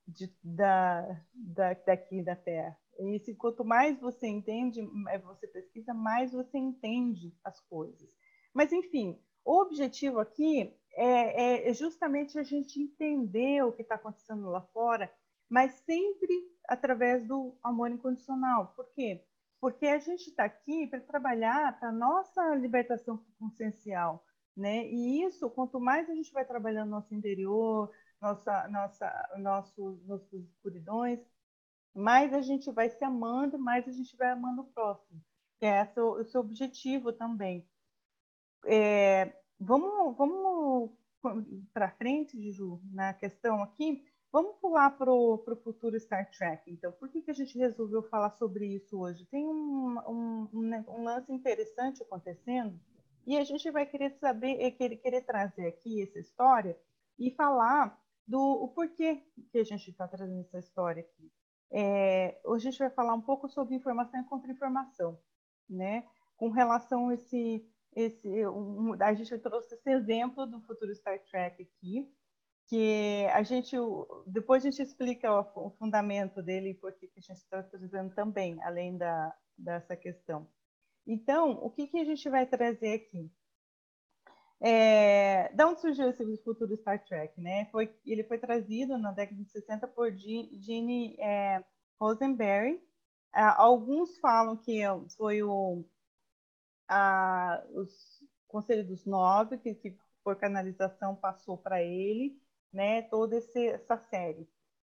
de, 0.06 0.30
da, 0.42 1.02
da, 1.32 1.72
daqui 1.72 2.22
da 2.22 2.36
Terra. 2.36 2.78
E 2.98 3.18
se, 3.20 3.34
quanto 3.34 3.64
mais 3.64 3.98
você 3.98 4.26
entende, 4.26 4.80
é, 5.08 5.18
você 5.18 5.46
pesquisa, 5.46 5.94
mais 5.94 6.32
você 6.32 6.58
entende 6.58 7.34
as 7.42 7.58
coisas. 7.60 8.06
Mas, 8.52 8.70
enfim, 8.70 9.18
o 9.44 9.62
objetivo 9.62 10.18
aqui 10.18 10.76
é, 10.92 11.70
é 11.70 11.72
justamente 11.72 12.38
a 12.38 12.42
gente 12.42 12.78
entender 12.78 13.64
o 13.64 13.72
que 13.72 13.82
está 13.82 13.94
acontecendo 13.94 14.50
lá 14.50 14.60
fora, 14.60 15.10
mas 15.48 15.72
sempre 15.74 16.28
através 16.68 17.26
do 17.26 17.56
amor 17.62 17.90
incondicional. 17.90 18.72
Por 18.76 18.86
quê? 18.92 19.24
Porque 19.60 19.86
a 19.86 19.98
gente 19.98 20.28
está 20.28 20.44
aqui 20.44 20.86
para 20.86 21.00
trabalhar 21.00 21.78
para 21.78 21.88
a 21.88 21.92
nossa 21.92 22.54
libertação 22.54 23.24
consciencial, 23.38 24.24
né? 24.56 24.86
E 24.86 25.24
isso, 25.24 25.50
quanto 25.50 25.80
mais 25.80 26.08
a 26.08 26.14
gente 26.14 26.32
vai 26.32 26.44
trabalhando 26.44 26.90
nosso 26.90 27.14
interior, 27.14 27.90
nossa, 28.20 28.68
nossa, 28.68 29.28
nossos, 29.38 30.04
nossas 30.06 30.32
escuridões, 30.44 31.20
mais 31.94 32.32
a 32.32 32.40
gente 32.40 32.70
vai 32.70 32.88
se 32.88 33.04
amando, 33.04 33.58
mais 33.58 33.88
a 33.88 33.92
gente 33.92 34.16
vai 34.16 34.30
amando 34.30 34.62
o 34.62 34.72
próximo. 34.72 35.20
Que 35.58 35.66
é 35.66 35.82
esse 35.82 36.00
o, 36.00 36.24
seu 36.24 36.40
objetivo 36.40 37.12
também. 37.12 37.68
É, 38.64 39.32
vamos 39.58 40.16
vamos 40.16 40.92
para 41.72 41.90
frente, 41.90 42.52
Ju, 42.52 42.80
na 42.92 43.12
questão 43.12 43.62
aqui. 43.62 44.04
Vamos 44.30 44.56
pular 44.56 44.90
para 44.90 45.10
o 45.10 45.38
futuro 45.64 45.98
Star 45.98 46.30
Trek. 46.30 46.70
Então, 46.70 46.92
por 46.92 47.08
que, 47.08 47.22
que 47.22 47.30
a 47.30 47.34
gente 47.34 47.58
resolveu 47.58 48.02
falar 48.02 48.30
sobre 48.32 48.66
isso 48.66 48.98
hoje? 48.98 49.24
Tem 49.26 49.46
um, 49.46 49.98
um, 50.06 50.48
um 50.52 51.04
lance 51.04 51.32
interessante 51.32 52.02
acontecendo 52.02 52.78
e 53.26 53.36
a 53.38 53.44
gente 53.44 53.70
vai 53.70 53.86
querer 53.86 54.10
saber, 54.18 54.60
eh, 54.60 54.70
querer, 54.70 54.96
querer 54.96 55.22
trazer 55.22 55.66
aqui 55.66 56.02
essa 56.02 56.18
história 56.18 56.78
e 57.18 57.30
falar 57.30 57.98
do 58.26 58.38
o 58.38 58.68
porquê 58.68 59.22
que 59.50 59.58
a 59.58 59.64
gente 59.64 59.90
está 59.90 60.06
trazendo 60.06 60.40
essa 60.40 60.58
história 60.58 61.02
aqui. 61.02 61.32
É, 61.70 62.40
hoje 62.44 62.68
a 62.68 62.70
gente 62.70 62.78
vai 62.80 62.90
falar 62.90 63.14
um 63.14 63.20
pouco 63.20 63.48
sobre 63.48 63.74
informação 63.74 64.20
e 64.20 64.24
contra-informação, 64.24 65.18
né? 65.68 66.06
Com 66.36 66.50
relação 66.50 67.08
a 67.08 67.14
esse, 67.14 67.66
esse 67.94 68.46
um, 68.46 68.94
a 68.98 69.14
gente 69.14 69.38
trouxe 69.38 69.74
esse 69.74 69.90
exemplo 69.90 70.46
do 70.46 70.60
futuro 70.62 70.94
Star 70.94 71.18
Trek 71.24 71.62
aqui, 71.62 72.10
que 72.68 73.26
a 73.32 73.42
gente 73.42 73.74
depois 74.26 74.64
a 74.64 74.70
gente 74.70 74.82
explica 74.82 75.32
o, 75.32 75.70
fundamento 75.78 76.42
dele 76.42 76.70
e 76.70 76.74
por 76.74 76.92
que 76.92 77.06
a 77.06 77.20
gente 77.20 77.38
está 77.38 77.62
trazendo 77.62 78.14
também, 78.14 78.62
além 78.62 78.96
da, 78.96 79.34
dessa 79.56 79.96
questão. 79.96 80.46
Então, 81.06 81.52
o 81.62 81.70
que, 81.70 81.86
que 81.86 81.98
a 81.98 82.04
gente 82.04 82.28
vai 82.28 82.46
trazer 82.46 82.92
aqui? 82.94 83.30
É, 84.60 85.50
da 85.54 85.68
onde 85.68 85.80
surgiu 85.80 86.10
esse 86.10 86.36
futuro 86.42 86.76
Star 86.76 87.02
Trek? 87.04 87.40
Né? 87.40 87.66
Foi, 87.72 87.94
ele 88.04 88.24
foi 88.24 88.38
trazido 88.38 88.98
na 88.98 89.12
década 89.12 89.42
de 89.42 89.50
60 89.50 89.88
por 89.88 90.12
Gene 90.12 91.16
é. 91.18 91.64
Ah, 93.32 93.62
alguns 93.62 94.18
falam 94.18 94.56
que 94.56 94.80
foi 95.16 95.42
o 95.42 95.84
a, 96.88 97.62
os 97.72 98.22
Conselho 98.46 98.86
dos 98.86 99.04
Nove, 99.04 99.58
que, 99.58 99.74
que 99.74 99.96
por 100.24 100.36
canalização 100.36 101.14
passou 101.16 101.56
para 101.56 101.82
ele, 101.82 102.38
né, 102.72 103.02
toda 103.02 103.36
esse, 103.36 103.66
essa 103.68 103.96
série. 103.96 104.48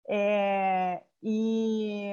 É, 0.09 1.03
e, 1.23 2.13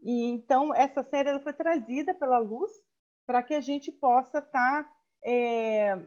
e, 0.00 0.24
então 0.26 0.74
essa 0.74 1.02
série 1.02 1.30
ela 1.30 1.40
foi 1.40 1.52
trazida 1.52 2.14
pela 2.14 2.38
luz 2.38 2.70
para 3.26 3.42
que 3.42 3.54
a 3.54 3.60
gente 3.60 3.90
possa 3.90 4.38
estar 4.38 4.84
tá, 4.84 4.92
é, 5.24 5.98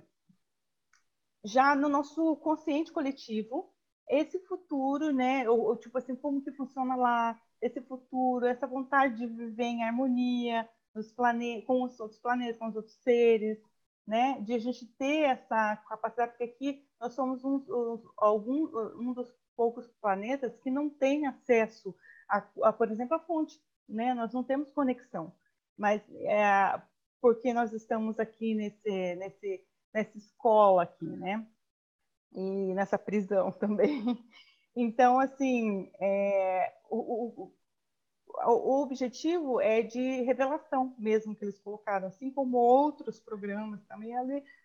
já 1.43 1.75
no 1.75 1.89
nosso 1.89 2.36
consciente 2.38 2.91
coletivo 2.91 3.73
esse 4.10 4.39
futuro, 4.45 5.12
né? 5.12 5.49
Ou, 5.49 5.60
ou, 5.62 5.78
tipo 5.78 5.97
assim, 5.97 6.15
como 6.15 6.41
que 6.41 6.51
funciona 6.51 6.95
lá, 6.95 7.39
esse 7.62 7.82
futuro, 7.82 8.45
essa 8.45 8.67
vontade 8.67 9.17
de 9.17 9.28
viver 9.28 9.63
em 9.63 9.84
harmonia 9.84 10.69
nos 10.93 11.12
plane 11.12 11.62
com 11.63 11.84
os 11.84 11.99
outros 11.99 12.19
planetas, 12.19 12.58
com 12.58 12.67
os 12.67 12.75
outros 12.75 12.95
seres, 12.95 13.60
né? 14.08 14.39
De 14.41 14.54
a 14.54 14.60
gente 14.60 14.86
ter 14.86 15.24
essa 15.24 15.78
capacidade, 15.88 16.32
porque 16.32 16.44
aqui 16.44 16.88
nós 17.00 17.13
somos 17.13 17.44
um, 17.44 17.56
um, 17.70 18.10
algum, 18.18 18.68
um 19.00 19.13
dos 19.13 19.34
poucos 19.56 19.88
planetas 20.02 20.58
que 20.60 20.70
não 20.70 20.89
tem 20.89 21.26
acesso 21.26 21.96
a, 22.30 22.44
a, 22.63 22.74
por 22.74 22.91
exemplo, 22.91 23.15
a 23.15 23.20
fonte, 23.20 23.60
né? 23.88 24.13
Nós 24.13 24.34
não 24.34 24.44
temos 24.44 24.72
conexão, 24.72 25.34
mas 25.78 26.02
é, 26.22 26.82
porque 27.22 27.54
nós 27.54 27.74
estamos 27.74 28.20
aqui 28.20 28.54
nesse, 28.54 29.15
nesse, 29.15 29.65
nessa 29.94 30.18
escola 30.18 30.84
aqui, 30.84 31.06
né? 31.06 31.46
E 32.34 32.74
nessa 32.74 32.98
prisão 32.98 33.52
também. 33.60 34.18
Então, 34.76 35.20
assim, 35.20 35.91
é, 36.00 36.74
o, 36.89 37.44
o, 37.44 37.54
o, 38.48 38.82
objetivo 38.84 39.62
é 39.62 39.82
de 39.82 40.21
revelação 40.21 40.93
mesmo 40.98 41.36
que 41.36 41.45
eles 41.45 41.60
colocaram, 41.60 42.08
assim 42.08 42.32
como 42.32 42.58
outros 42.58 43.19
programas 43.19 43.84
também. 43.86 44.13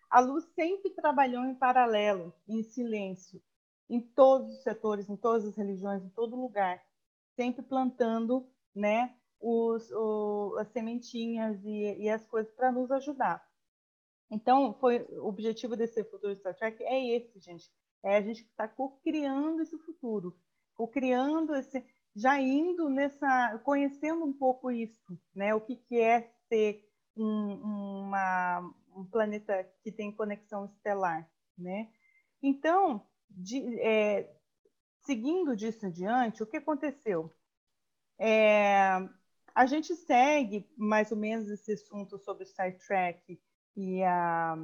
A 0.09 0.19
luz 0.19 0.45
sempre 0.55 0.89
trabalhou 0.91 1.45
em 1.45 1.55
paralelo, 1.55 2.33
em 2.47 2.63
silêncio, 2.63 3.41
em 3.89 3.99
todos 3.99 4.51
os 4.51 4.63
setores, 4.63 5.09
em 5.09 5.15
todas 5.15 5.45
as 5.45 5.55
religiões, 5.55 6.03
em 6.03 6.09
todo 6.09 6.39
lugar, 6.39 6.81
sempre 7.35 7.61
plantando, 7.61 8.47
né, 8.75 9.15
os, 9.39 9.89
o, 9.91 10.55
as 10.59 10.67
sementinhas 10.69 11.63
e, 11.63 12.03
e 12.03 12.09
as 12.09 12.25
coisas 12.27 12.53
para 12.53 12.71
nos 12.71 12.91
ajudar. 12.91 13.45
Então, 14.29 14.73
foi 14.75 15.01
o 15.09 15.27
objetivo 15.27 15.75
desse 15.75 16.03
futuro 16.05 16.35
Star 16.35 16.55
Trek 16.55 16.81
é 16.83 17.17
esse, 17.17 17.39
gente. 17.39 17.69
É 18.03 18.17
a 18.17 18.21
gente 18.21 18.41
estar 18.41 18.69
tá 18.69 18.87
criando 19.03 19.61
esse 19.61 19.77
futuro, 19.79 20.37
criando 20.91 21.53
esse, 21.53 21.85
já 22.15 22.39
indo 22.39 22.89
nessa, 22.89 23.59
conhecendo 23.63 24.25
um 24.25 24.33
pouco 24.33 24.71
isso, 24.71 25.17
né? 25.33 25.55
O 25.55 25.61
que, 25.61 25.75
que 25.75 25.99
é 25.99 26.31
ser 26.47 26.85
um, 27.15 28.03
uma, 28.03 28.59
um 28.95 29.05
planeta 29.05 29.63
que 29.83 29.91
tem 29.91 30.11
conexão 30.11 30.65
estelar, 30.65 31.29
né? 31.57 31.89
Então, 32.41 33.05
de, 33.29 33.79
é, 33.79 34.29
seguindo 35.01 35.55
disso 35.55 35.85
em 35.85 35.91
diante, 35.91 36.43
o 36.43 36.47
que 36.47 36.57
aconteceu? 36.57 37.31
É, 38.19 38.81
a 39.53 39.65
gente 39.65 39.95
segue 39.95 40.69
mais 40.77 41.11
ou 41.11 41.17
menos 41.17 41.49
esse 41.49 41.73
assunto 41.73 42.17
sobre 42.19 42.45
Star 42.45 42.77
Trek 42.77 43.39
e 43.75 44.03
a, 44.03 44.55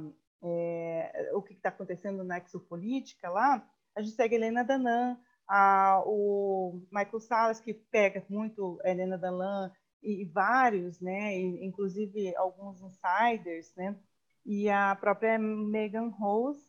é, 0.42 1.30
o 1.34 1.42
que 1.42 1.54
está 1.54 1.68
acontecendo 1.68 2.22
na 2.24 2.38
exopolítica 2.38 3.28
lá. 3.30 3.66
A 3.94 4.02
gente 4.02 4.14
segue 4.14 4.36
Helena 4.36 4.62
Danan, 4.62 5.18
a, 5.48 6.02
o 6.04 6.82
Michael 6.92 7.20
Salas, 7.20 7.60
que 7.60 7.72
pega 7.72 8.24
muito 8.28 8.78
Helena 8.84 9.16
Danan 9.16 9.72
e, 10.02 10.24
vários, 10.26 11.00
né, 11.00 11.36
e, 11.36 11.64
inclusive 11.64 12.36
alguns 12.36 12.80
insiders, 12.82 13.74
né, 13.74 13.96
e 14.44 14.68
a 14.68 14.94
própria 14.94 15.38
Megan 15.38 16.08
Rose, 16.08 16.64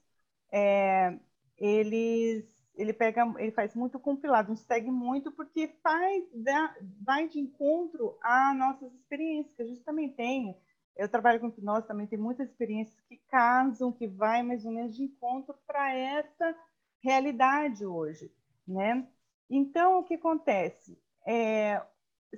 é, 0.51 1.17
eles 1.57 2.59
ele 2.75 2.93
pega, 2.93 3.33
ele 3.37 3.51
faz 3.51 3.75
muito 3.75 3.99
compilado, 3.99 4.51
nos 4.51 4.61
segue 4.61 4.89
muito 4.89 5.33
porque 5.33 5.67
faz, 5.83 6.23
vai 7.01 7.27
de 7.27 7.37
encontro 7.37 8.17
a 8.21 8.53
nossas 8.53 8.93
experiências, 8.93 9.53
que 9.53 9.61
a 9.61 9.65
gente 9.65 9.83
também 9.83 10.09
tem. 10.09 10.55
Eu 10.95 11.09
trabalho 11.09 11.41
com 11.41 11.47
hipnose, 11.47 11.87
também 11.87 12.07
tem 12.07 12.17
muitas 12.17 12.49
experiências 12.49 12.97
que 13.01 13.17
casam, 13.29 13.91
que 13.91 14.07
vai 14.07 14.43
mais 14.43 14.63
ou 14.65 14.71
menos 14.71 14.95
de 14.95 15.03
encontro 15.03 15.53
para 15.67 15.93
essa 15.93 16.55
realidade 17.03 17.85
hoje, 17.85 18.31
né? 18.69 19.07
Então, 19.49 19.99
o 19.99 20.03
que 20.03 20.15
acontece? 20.15 20.97
É, 21.25 21.81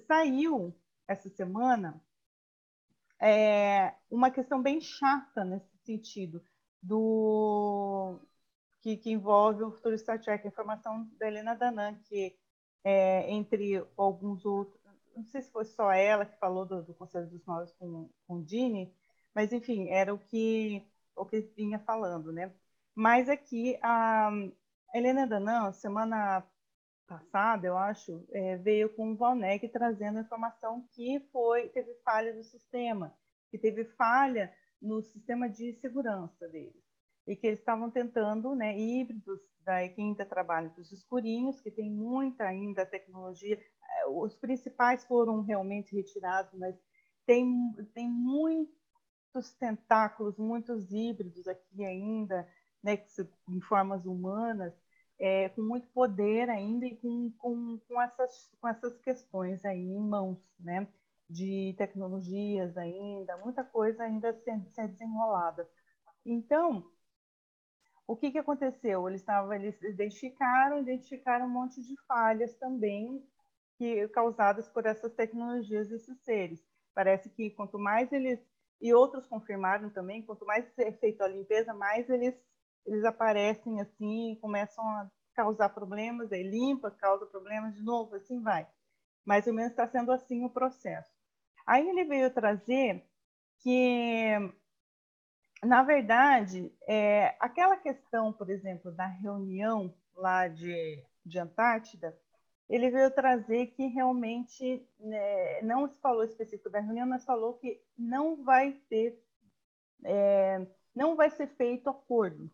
saiu 0.07 0.73
essa 1.07 1.29
semana 1.29 2.01
é, 3.21 3.93
uma 4.09 4.31
questão 4.31 4.61
bem 4.61 4.81
chata 4.81 5.43
nesse 5.45 5.77
sentido 5.85 6.43
do 6.81 8.19
que, 8.81 8.97
que 8.97 9.11
envolve 9.11 9.63
o 9.63 9.71
futuro 9.71 9.97
Star 9.97 10.19
Trek, 10.19 10.45
a 10.45 10.49
informação 10.49 11.07
da 11.19 11.27
Helena 11.27 11.55
Danan, 11.55 11.95
que 12.05 12.35
é, 12.83 13.29
entre 13.31 13.85
alguns 13.95 14.45
outros, 14.45 14.81
não 15.15 15.23
sei 15.25 15.41
se 15.41 15.51
foi 15.51 15.65
só 15.65 15.91
ela 15.91 16.25
que 16.25 16.37
falou 16.39 16.65
do, 16.65 16.81
do 16.83 16.93
Conselho 16.95 17.27
dos 17.29 17.45
Nós 17.45 17.71
com, 17.73 18.09
com 18.27 18.37
o 18.37 18.43
Dini, 18.43 18.93
mas 19.35 19.53
enfim, 19.53 19.89
era 19.89 20.13
o 20.13 20.17
que, 20.19 20.83
o 21.15 21.25
que 21.25 21.41
vinha 21.55 21.79
falando, 21.79 22.31
né? 22.31 22.51
Mas 22.95 23.29
aqui, 23.29 23.77
a 23.81 24.31
Helena 24.93 25.25
Danan, 25.25 25.71
semana 25.71 26.45
passada, 27.07 27.65
eu 27.65 27.77
acho, 27.77 28.25
é, 28.31 28.57
veio 28.57 28.93
com 28.93 29.11
o 29.11 29.15
Valnec 29.15 29.67
trazendo 29.69 30.19
informação 30.19 30.85
que 30.91 31.19
foi 31.31 31.69
teve 31.69 31.93
falha 32.03 32.33
do 32.33 32.43
sistema, 32.43 33.13
que 33.49 33.57
teve 33.57 33.85
falha 33.85 34.53
no 34.81 35.01
sistema 35.01 35.49
de 35.49 35.73
segurança 35.75 36.47
deles. 36.49 36.83
E 37.25 37.35
que 37.35 37.47
eles 37.47 37.59
estavam 37.59 37.89
tentando, 37.89 38.55
né, 38.55 38.77
híbridos, 38.77 39.39
quem 39.95 40.09
ainda 40.09 40.25
trabalha 40.25 40.69
dos 40.69 40.91
escurinhos, 40.91 41.61
que 41.61 41.71
tem 41.71 41.89
muita 41.89 42.45
ainda 42.45 42.85
tecnologia, 42.85 43.55
é, 43.55 44.07
os 44.07 44.35
principais 44.35 45.05
foram 45.05 45.41
realmente 45.41 45.95
retirados, 45.95 46.51
mas 46.59 46.75
tem, 47.25 47.71
tem 47.93 48.09
muitos 48.09 49.53
tentáculos, 49.59 50.37
muitos 50.37 50.91
híbridos 50.91 51.47
aqui 51.47 51.85
ainda, 51.85 52.47
né, 52.83 52.99
em 53.47 53.61
formas 53.61 54.05
humanas, 54.05 54.73
é, 55.21 55.49
com 55.49 55.61
muito 55.61 55.87
poder 55.89 56.49
ainda 56.49 56.85
e 56.87 56.97
com, 56.97 57.31
com, 57.37 57.79
com, 57.87 58.01
essas, 58.01 58.51
com 58.59 58.67
essas 58.67 58.97
questões 59.01 59.63
aí 59.63 59.79
em 59.79 59.99
mãos, 59.99 60.39
né, 60.59 60.87
de 61.29 61.75
tecnologias 61.77 62.75
ainda, 62.75 63.37
muita 63.37 63.63
coisa 63.63 64.03
ainda 64.03 64.33
sendo, 64.43 64.67
sendo 64.71 64.93
desenrolada. 64.93 65.69
Então, 66.25 66.83
o 68.07 68.15
que, 68.17 68.31
que 68.31 68.39
aconteceu? 68.39 69.07
Eles, 69.07 69.23
tavam, 69.23 69.53
eles 69.53 69.79
identificaram, 69.83 70.79
identificaram 70.79 71.45
um 71.45 71.49
monte 71.49 71.81
de 71.81 71.95
falhas 72.07 72.55
também 72.55 73.23
que 73.77 74.07
causadas 74.09 74.67
por 74.69 74.87
essas 74.87 75.13
tecnologias 75.13 75.87
desses 75.87 76.19
seres. 76.23 76.63
Parece 76.95 77.29
que 77.29 77.51
quanto 77.51 77.77
mais 77.77 78.11
eles 78.11 78.39
e 78.81 78.91
outros 78.93 79.27
confirmaram 79.27 79.91
também, 79.91 80.23
quanto 80.23 80.45
mais 80.45 80.65
é 80.79 80.91
feita 80.93 81.25
a 81.25 81.27
limpeza, 81.27 81.73
mais 81.73 82.09
eles 82.09 82.35
eles 82.85 83.03
aparecem 83.03 83.79
assim, 83.81 84.37
começam 84.41 84.83
a 84.87 85.09
causar 85.33 85.69
problemas, 85.69 86.31
aí 86.31 86.43
limpa, 86.43 86.91
causa 86.91 87.25
problemas 87.25 87.75
de 87.75 87.81
novo, 87.81 88.15
assim 88.15 88.41
vai. 88.41 88.67
Mais 89.25 89.47
ou 89.47 89.53
menos 89.53 89.71
está 89.71 89.87
sendo 89.87 90.11
assim 90.11 90.43
o 90.43 90.49
processo. 90.49 91.11
Aí 91.65 91.87
ele 91.87 92.03
veio 92.05 92.33
trazer 92.33 93.05
que 93.59 94.51
na 95.63 95.83
verdade, 95.83 96.73
é, 96.87 97.35
aquela 97.39 97.77
questão, 97.77 98.33
por 98.33 98.49
exemplo, 98.49 98.91
da 98.91 99.05
reunião 99.05 99.93
lá 100.15 100.47
de, 100.47 101.03
de 101.23 101.37
Antártida, 101.37 102.17
ele 102.67 102.89
veio 102.89 103.11
trazer 103.11 103.67
que 103.67 103.85
realmente 103.87 104.87
né, 104.99 105.61
não 105.61 105.87
se 105.87 105.99
falou 105.99 106.23
específico 106.23 106.69
da 106.69 106.79
reunião, 106.79 107.05
mas 107.05 107.25
falou 107.25 107.55
que 107.55 107.79
não 107.97 108.43
vai 108.43 108.73
ter, 108.89 109.21
é, 110.03 110.65
não 110.95 111.15
vai 111.15 111.29
ser 111.29 111.47
feito 111.47 111.89
acordo, 111.89 112.49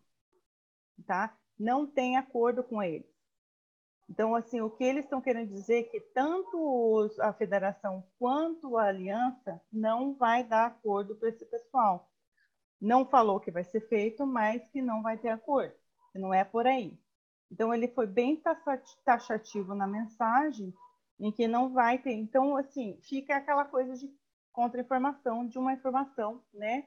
tá? 1.02 1.36
Não 1.58 1.86
tem 1.86 2.16
acordo 2.16 2.62
com 2.62 2.82
eles. 2.82 3.08
Então, 4.08 4.34
assim, 4.34 4.60
o 4.60 4.70
que 4.70 4.84
eles 4.84 5.04
estão 5.04 5.20
querendo 5.20 5.48
dizer 5.48 5.80
é 5.80 5.82
que 5.82 6.00
tanto 6.00 7.10
a 7.20 7.32
federação 7.32 8.04
quanto 8.18 8.78
a 8.78 8.84
aliança 8.84 9.60
não 9.70 10.14
vai 10.14 10.42
dar 10.42 10.66
acordo 10.66 11.14
para 11.16 11.28
esse 11.28 11.44
pessoal 11.44 12.08
não 12.80 13.04
falou 13.04 13.40
que 13.40 13.50
vai 13.50 13.64
ser 13.64 13.80
feito, 13.88 14.26
mas 14.26 14.64
que 14.68 14.80
não 14.80 15.02
vai 15.02 15.18
ter 15.18 15.28
acordo, 15.28 15.74
não 16.14 16.32
é 16.32 16.44
por 16.44 16.66
aí. 16.66 16.98
Então, 17.50 17.72
ele 17.72 17.88
foi 17.88 18.06
bem 18.06 18.40
taxativo 19.04 19.74
na 19.74 19.86
mensagem, 19.86 20.72
em 21.18 21.32
que 21.32 21.48
não 21.48 21.72
vai 21.72 21.98
ter. 21.98 22.12
Então, 22.12 22.56
assim, 22.56 22.98
fica 23.02 23.36
aquela 23.36 23.64
coisa 23.64 23.94
de 23.94 24.08
contra-informação 24.52 25.46
de 25.46 25.58
uma 25.58 25.72
informação, 25.72 26.42
né? 26.52 26.86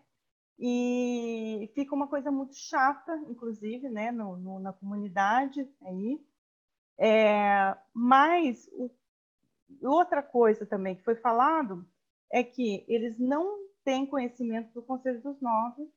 E 0.59 1.71
fica 1.73 1.95
uma 1.95 2.07
coisa 2.07 2.31
muito 2.31 2.55
chata, 2.55 3.15
inclusive, 3.27 3.89
né, 3.89 4.11
no, 4.11 4.37
no 4.37 4.59
na 4.59 4.73
comunidade 4.73 5.67
aí. 5.81 6.19
É, 6.97 7.75
mas 7.93 8.69
o, 8.73 8.91
outra 9.81 10.21
coisa 10.21 10.65
também 10.65 10.95
que 10.95 11.03
foi 11.03 11.15
falado 11.15 11.87
é 12.31 12.43
que 12.43 12.85
eles 12.87 13.17
não 13.17 13.67
tem 13.83 14.05
conhecimento 14.05 14.71
do 14.73 14.83
Conselho 14.83 15.21
dos 15.21 15.41
Nove 15.41 15.89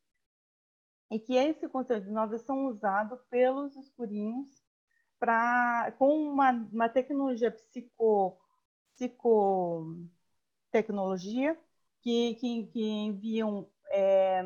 e 1.10 1.18
que 1.18 1.34
esse 1.34 1.68
Conselho 1.68 2.04
dos 2.04 2.12
Nove 2.12 2.38
são 2.38 2.66
usados 2.66 3.22
pelos 3.24 3.74
escurinhos 3.76 4.62
para 5.18 5.92
com 5.98 6.30
uma, 6.30 6.52
uma 6.72 6.88
tecnologia 6.88 7.50
psico 7.50 8.38
psicotecnologia 8.94 11.58
que, 12.00 12.34
que, 12.34 12.66
que 12.66 12.82
enviam 12.82 13.68
é, 13.94 14.42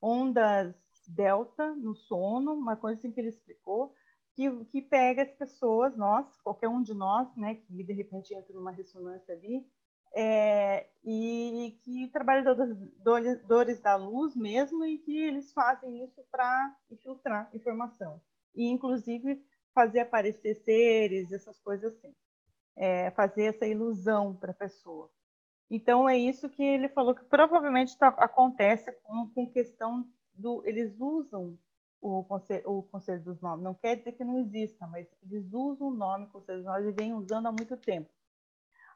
ondas 0.00 0.74
delta 1.06 1.72
no 1.76 1.94
sono, 1.94 2.52
uma 2.52 2.76
coisa 2.76 2.98
assim 2.98 3.12
que 3.12 3.20
ele 3.20 3.28
explicou, 3.28 3.94
que, 4.34 4.50
que 4.66 4.82
pega 4.82 5.22
as 5.22 5.30
pessoas, 5.32 5.96
nós, 5.96 6.26
qualquer 6.42 6.68
um 6.68 6.82
de 6.82 6.94
nós, 6.94 7.34
né, 7.36 7.56
que 7.56 7.84
de 7.84 7.92
repente 7.92 8.34
entra 8.34 8.52
numa 8.54 8.72
ressonância 8.72 9.34
ali, 9.34 9.64
é, 10.14 10.88
e 11.04 11.78
que 11.82 12.08
trabalhadores 12.08 13.80
da 13.80 13.96
luz 13.96 14.34
mesmo 14.36 14.84
e 14.84 14.98
que 14.98 15.16
eles 15.16 15.52
fazem 15.52 16.04
isso 16.04 16.22
para 16.30 16.76
infiltrar 16.90 17.48
informação. 17.54 18.20
E 18.54 18.68
inclusive 18.68 19.42
fazer 19.74 20.00
aparecer 20.00 20.54
seres 20.56 21.32
essas 21.32 21.58
coisas 21.60 21.94
assim. 21.94 22.14
É, 22.76 23.10
fazer 23.12 23.54
essa 23.54 23.66
ilusão 23.66 24.34
para 24.34 24.50
a 24.50 24.54
pessoa 24.54 25.10
então 25.74 26.06
é 26.06 26.18
isso 26.18 26.50
que 26.50 26.62
ele 26.62 26.88
falou 26.90 27.14
que 27.14 27.24
provavelmente 27.24 27.96
tá, 27.96 28.08
acontece 28.08 28.92
com, 29.02 29.26
com 29.30 29.50
questão 29.50 30.06
do 30.34 30.62
eles 30.66 30.94
usam 31.00 31.58
o 32.00 32.22
conselho, 32.24 32.70
o 32.70 32.82
conselho 32.82 33.22
dos 33.22 33.40
nomes 33.40 33.64
não 33.64 33.74
quer 33.74 33.96
dizer 33.96 34.12
que 34.12 34.22
não 34.22 34.38
exista 34.38 34.86
mas 34.86 35.06
eles 35.22 35.50
usam 35.52 35.88
o 35.88 35.94
nome 35.94 36.26
conselho 36.26 36.58
dos 36.58 36.66
nomes 36.66 36.88
e 36.88 36.92
vêm 36.92 37.14
usando 37.14 37.46
há 37.46 37.52
muito 37.52 37.76
tempo. 37.76 38.10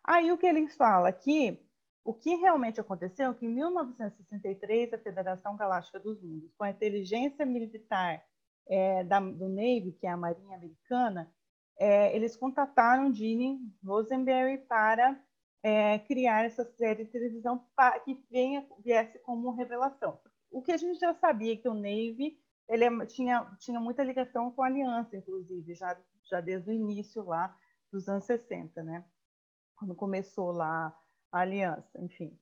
Aí 0.05 0.31
o 0.31 0.37
que 0.37 0.47
ele 0.47 0.69
fala 0.69 1.09
aqui, 1.09 1.59
o 2.05 2.13
que 2.13 2.35
realmente 2.37 2.81
aconteceu 2.81 3.31
é 3.31 3.35
que 3.35 3.47
em 3.47 3.49
1963 3.49 4.93
a 4.93 4.99
Federação 4.99 5.57
Galáctica 5.57 5.99
dos 5.99 6.23
Mundos, 6.23 6.53
com 6.59 6.65
a 6.65 6.71
inteligência 6.71 7.47
militar 7.47 8.23
é, 8.69 9.03
da, 9.03 9.19
do 9.19 9.49
Navy, 9.49 9.97
que 9.99 10.07
é 10.07 10.11
a 10.11 10.17
Marinha 10.17 10.57
Americana, 10.57 11.33
é, 11.79 12.15
eles 12.15 12.37
contataram 12.37 13.13
Gene 13.13 13.59
Rosenberry 13.85 14.59
para 14.59 15.19
é, 15.67 15.99
criar 15.99 16.45
essa 16.45 16.65
série 16.65 17.05
de 17.05 17.11
televisão 17.11 17.67
que 18.05 18.15
venha, 18.31 18.65
viesse 18.79 19.19
como 19.19 19.51
revelação. 19.51 20.17
O 20.49 20.63
que 20.63 20.71
a 20.71 20.77
gente 20.77 21.01
já 21.01 21.13
sabia 21.15 21.57
que 21.57 21.69
o 21.69 21.75
Navy 21.75 22.39
ele 22.69 22.85
é, 22.85 23.07
tinha, 23.07 23.45
tinha 23.59 23.81
muita 23.81 24.05
ligação 24.05 24.53
com 24.53 24.63
a 24.63 24.67
Aliança, 24.67 25.17
inclusive, 25.17 25.75
já, 25.75 26.01
já 26.23 26.41
desde 26.41 26.71
o 26.71 26.73
início 26.73 27.25
lá 27.25 27.53
dos 27.91 28.09
anos 28.09 28.25
60, 28.27 28.81
né? 28.85 29.05
quando 29.75 29.93
começou 29.97 30.53
lá 30.53 30.97
a 31.33 31.41
aliança, 31.41 32.01
enfim. 32.01 32.39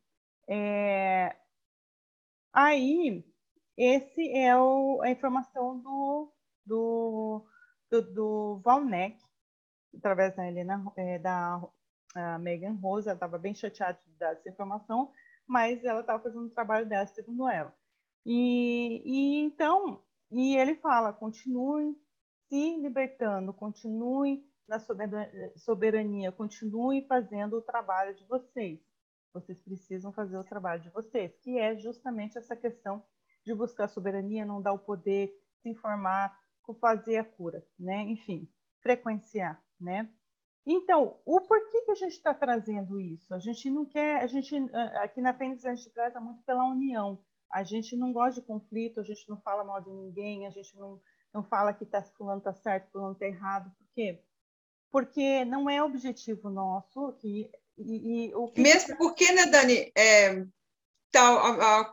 É... 0.46 1.34
Aí, 2.52 3.24
esse 3.74 4.36
é 4.36 4.54
o, 4.54 5.00
a 5.00 5.08
informação 5.10 5.78
do, 5.80 6.30
do, 6.66 7.46
do, 7.90 8.02
do 8.02 8.60
Valneck, 8.62 9.18
através 9.96 10.36
da 10.36 10.46
Helena, 10.46 10.84
é, 10.96 11.18
da 11.18 11.60
Megan 12.40 12.74
Rose, 12.74 13.08
ela 13.08 13.16
estava 13.16 13.38
bem 13.38 13.54
chateada 13.54 13.98
de 14.06 14.14
dar 14.16 14.32
essa 14.32 14.48
informação, 14.48 15.12
mas 15.46 15.84
ela 15.84 16.00
estava 16.00 16.22
fazendo 16.22 16.46
o 16.46 16.50
trabalho 16.50 16.86
dela, 16.86 17.06
segundo 17.06 17.48
ela. 17.48 17.74
E, 18.24 19.02
e 19.04 19.38
então, 19.44 20.02
e 20.30 20.56
ele 20.56 20.76
fala, 20.76 21.12
continue 21.12 21.96
se 22.48 22.76
libertando, 22.78 23.52
continue 23.52 24.44
na 24.66 24.78
soberania, 25.56 26.32
continuem 26.32 27.06
fazendo 27.06 27.58
o 27.58 27.62
trabalho 27.62 28.14
de 28.14 28.24
vocês. 28.24 28.80
Vocês 29.32 29.60
precisam 29.60 30.12
fazer 30.12 30.38
o 30.38 30.44
trabalho 30.44 30.82
de 30.82 30.90
vocês, 30.90 31.36
que 31.38 31.58
é 31.58 31.76
justamente 31.76 32.38
essa 32.38 32.56
questão 32.56 33.02
de 33.44 33.54
buscar 33.54 33.88
soberania, 33.88 34.46
não 34.46 34.62
dar 34.62 34.72
o 34.72 34.78
poder, 34.78 35.36
se 35.60 35.68
informar, 35.68 36.38
fazer 36.80 37.18
a 37.18 37.24
cura, 37.24 37.66
né? 37.78 38.02
Enfim, 38.02 38.48
frequenciar, 38.80 39.62
né? 39.78 40.08
Então, 40.66 41.18
o 41.24 41.40
porquê 41.40 41.82
que 41.82 41.90
a 41.90 41.94
gente 41.94 42.12
está 42.12 42.32
trazendo 42.32 42.98
isso? 43.00 43.34
A 43.34 43.38
gente 43.38 43.70
não 43.70 43.84
quer, 43.84 44.22
a 44.22 44.26
gente 44.26 44.56
aqui 45.02 45.20
na 45.20 45.34
Fênix 45.34 45.64
a 45.64 45.74
gente 45.74 45.90
trata 45.90 46.20
muito 46.20 46.42
pela 46.42 46.64
união. 46.64 47.18
A 47.52 47.62
gente 47.62 47.96
não 47.96 48.12
gosta 48.12 48.40
de 48.40 48.46
conflito, 48.46 49.00
a 49.00 49.04
gente 49.04 49.28
não 49.28 49.40
fala 49.40 49.62
mal 49.62 49.80
de 49.80 49.90
ninguém, 49.90 50.46
a 50.46 50.50
gente 50.50 50.76
não, 50.76 51.00
não 51.32 51.42
fala 51.42 51.72
que 51.72 51.84
tá, 51.84 52.02
fulano 52.02 52.38
está 52.38 52.52
certo, 52.52 52.90
fulano 52.90 53.12
está 53.12 53.26
errado. 53.26 53.70
Por 53.78 53.86
quê? 53.94 54.20
porque 54.94 55.44
não 55.44 55.68
é 55.68 55.82
objetivo 55.82 56.48
nosso 56.48 57.06
aqui. 57.06 57.50
E, 57.76 58.28
e 58.28 58.34
o 58.36 58.46
que 58.46 58.60
Mesmo 58.60 58.96
porque, 58.96 59.32
né, 59.32 59.44
Dani, 59.46 59.90
é, 59.92 60.46
tá, 61.10 61.92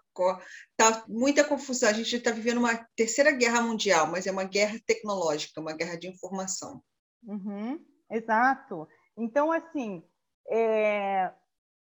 tá 0.78 1.04
muita 1.08 1.44
confusão. 1.44 1.90
A 1.90 1.94
gente 1.94 2.16
está 2.16 2.30
vivendo 2.30 2.60
uma 2.60 2.88
terceira 2.96 3.32
guerra 3.32 3.60
mundial, 3.60 4.06
mas 4.06 4.28
é 4.28 4.32
uma 4.32 4.44
guerra 4.44 4.80
tecnológica, 4.86 5.60
uma 5.60 5.74
guerra 5.74 5.98
de 5.98 6.10
informação. 6.10 6.80
Uhum, 7.24 7.84
exato. 8.12 8.88
Então, 9.18 9.52
assim, 9.52 10.04
é, 10.50 11.32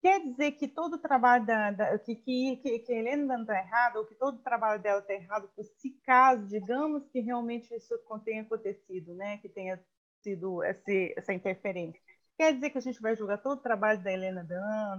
quer 0.00 0.20
dizer 0.20 0.52
que 0.52 0.68
todo 0.68 0.94
o 0.94 0.98
trabalho 0.98 1.46
da, 1.46 1.70
da 1.70 1.98
que, 1.98 2.16
que, 2.16 2.78
que, 2.80 2.92
a 2.92 2.96
Helena 2.96 3.40
está 3.40 3.58
errada, 3.58 3.98
ou 3.98 4.06
que 4.06 4.14
todo 4.14 4.36
o 4.36 4.42
trabalho 4.42 4.82
dela 4.82 5.00
está 5.00 5.14
errado, 5.14 5.50
se 5.78 5.90
caso, 6.04 6.46
digamos 6.46 7.08
que 7.08 7.20
realmente 7.20 7.74
isso 7.74 7.94
tenha 8.24 8.42
acontecido, 8.42 9.14
né? 9.14 9.38
Que 9.38 9.48
tenha 9.48 9.82
sido 10.22 10.62
essa, 10.62 10.92
essa 11.16 11.32
interferência. 11.32 12.00
Quer 12.36 12.54
dizer 12.54 12.70
que 12.70 12.78
a 12.78 12.82
gente 12.82 13.00
vai 13.00 13.14
julgar 13.14 13.38
todo 13.38 13.58
o 13.58 13.62
trabalho 13.62 14.02
da 14.02 14.12
Helena 14.12 14.44
Dan 14.44 14.98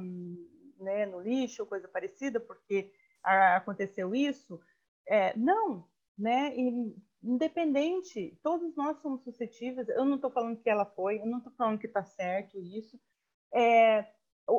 né, 0.79 1.05
no 1.05 1.19
lixo, 1.21 1.65
coisa 1.65 1.87
parecida, 1.87 2.39
porque 2.39 2.91
aconteceu 3.23 4.13
isso? 4.13 4.59
É, 5.07 5.35
não, 5.37 5.87
né? 6.17 6.55
E, 6.55 6.95
independente, 7.23 8.37
todos 8.43 8.75
nós 8.75 9.01
somos 9.01 9.23
suscetíveis. 9.23 9.87
Eu 9.89 10.05
não 10.05 10.15
estou 10.15 10.29
falando 10.29 10.59
que 10.61 10.69
ela 10.69 10.85
foi, 10.85 11.19
eu 11.19 11.25
não 11.25 11.37
estou 11.37 11.53
falando 11.53 11.79
que 11.79 11.87
está 11.87 12.03
certo 12.03 12.59
isso. 12.59 12.99
É, 13.53 14.05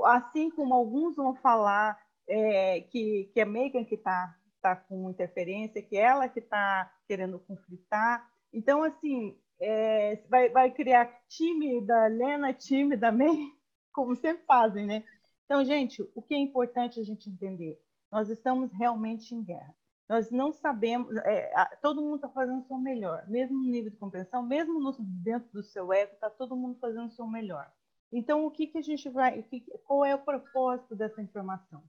assim 0.06 0.50
como 0.50 0.74
alguns 0.74 1.16
vão 1.16 1.34
falar 1.34 2.00
é, 2.26 2.80
que, 2.80 3.30
que 3.32 3.40
é 3.40 3.44
Megan 3.44 3.84
que 3.84 3.96
está 3.96 4.34
tá 4.62 4.74
com 4.74 5.10
interferência, 5.10 5.82
que 5.82 5.96
ela 5.96 6.28
que 6.28 6.40
está 6.40 6.90
querendo 7.06 7.38
conflitar. 7.38 8.26
Então, 8.50 8.82
assim, 8.82 9.38
é, 9.60 10.16
vai, 10.28 10.48
vai 10.48 10.70
criar 10.70 11.06
time 11.28 11.84
da 11.84 12.06
Lena, 12.06 12.54
time 12.54 12.96
da 12.96 13.12
May, 13.12 13.52
como 13.92 14.16
sempre 14.16 14.44
fazem, 14.46 14.86
né? 14.86 15.04
Então, 15.44 15.62
gente, 15.64 16.02
o 16.14 16.22
que 16.22 16.34
é 16.34 16.38
importante 16.38 16.98
a 16.98 17.04
gente 17.04 17.28
entender? 17.28 17.78
Nós 18.10 18.30
estamos 18.30 18.72
realmente 18.72 19.34
em 19.34 19.44
guerra. 19.44 19.74
Nós 20.08 20.30
não 20.30 20.52
sabemos, 20.52 21.16
é, 21.16 21.50
todo 21.80 22.02
mundo 22.02 22.16
está 22.16 22.28
fazendo 22.28 22.60
o 22.60 22.66
seu 22.66 22.76
melhor, 22.76 23.26
mesmo 23.28 23.56
no 23.56 23.70
nível 23.70 23.90
de 23.90 23.96
compreensão, 23.96 24.42
mesmo 24.42 24.78
no, 24.78 24.92
dentro 25.00 25.50
do 25.52 25.62
seu 25.62 25.92
ego, 25.92 26.12
está 26.12 26.28
todo 26.28 26.56
mundo 26.56 26.78
fazendo 26.78 27.06
o 27.06 27.12
seu 27.12 27.26
melhor. 27.26 27.70
Então, 28.12 28.44
o 28.44 28.50
que, 28.50 28.66
que 28.66 28.78
a 28.78 28.82
gente 28.82 29.08
vai, 29.08 29.44
qual 29.84 30.04
é 30.04 30.14
o 30.14 30.22
propósito 30.22 30.94
dessa 30.94 31.22
informação? 31.22 31.82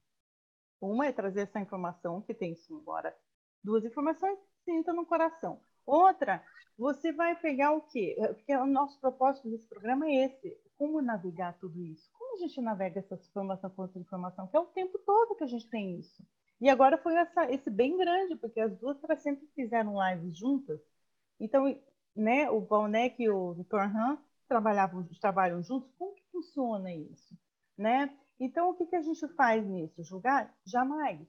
Uma 0.79 1.07
é 1.07 1.11
trazer 1.11 1.41
essa 1.41 1.59
informação 1.59 2.21
que 2.21 2.33
tem 2.33 2.53
isso 2.53 2.73
embora, 2.73 3.15
duas 3.63 3.83
informações 3.83 4.39
sinta 4.63 4.93
no 4.93 5.05
coração. 5.05 5.59
Outra, 5.85 6.43
você 6.77 7.11
vai 7.11 7.35
pegar 7.39 7.71
o 7.73 7.81
quê? 7.81 8.15
É, 8.17 8.33
porque 8.33 8.55
o 8.55 8.65
nosso 8.65 8.99
propósito 8.99 9.49
desse 9.49 9.67
programa 9.67 10.07
é 10.07 10.25
esse: 10.25 10.57
como 10.77 11.01
navegar 11.01 11.57
tudo 11.59 11.81
isso? 11.83 12.09
Como 12.13 12.35
a 12.35 12.39
gente 12.39 12.59
navega 12.61 12.99
essa 12.99 13.15
informação 13.15 13.69
com 13.69 13.83
outra 13.83 13.99
informação? 13.99 14.47
Que 14.47 14.57
é 14.57 14.59
o 14.59 14.65
tempo 14.65 14.97
todo 14.99 15.35
que 15.35 15.43
a 15.43 15.47
gente 15.47 15.69
tem 15.69 15.99
isso. 15.99 16.25
E 16.61 16.69
agora 16.69 16.97
foi 16.97 17.15
essa, 17.15 17.51
esse 17.51 17.69
bem 17.69 17.97
grande, 17.97 18.35
porque 18.35 18.59
as 18.59 18.75
duas 18.77 18.97
para 18.99 19.17
sempre 19.17 19.47
fizeram 19.53 19.95
lives 20.09 20.37
juntas. 20.37 20.79
Então, 21.39 21.65
né, 22.15 22.49
o 22.49 22.61
Valnec 22.61 23.21
e 23.21 23.29
o 23.29 23.63
Torhan 23.65 24.17
trabalhavam, 24.47 25.07
trabalham 25.19 25.61
juntos, 25.61 25.91
como 25.97 26.15
que 26.15 26.23
funciona 26.31 26.93
isso? 26.93 27.37
Né? 27.77 28.15
Então, 28.39 28.69
o 28.69 28.73
que, 28.73 28.85
que 28.85 28.95
a 28.95 29.01
gente 29.01 29.27
faz 29.29 29.65
nisso? 29.65 30.03
Julgar? 30.03 30.53
Jamais. 30.65 31.27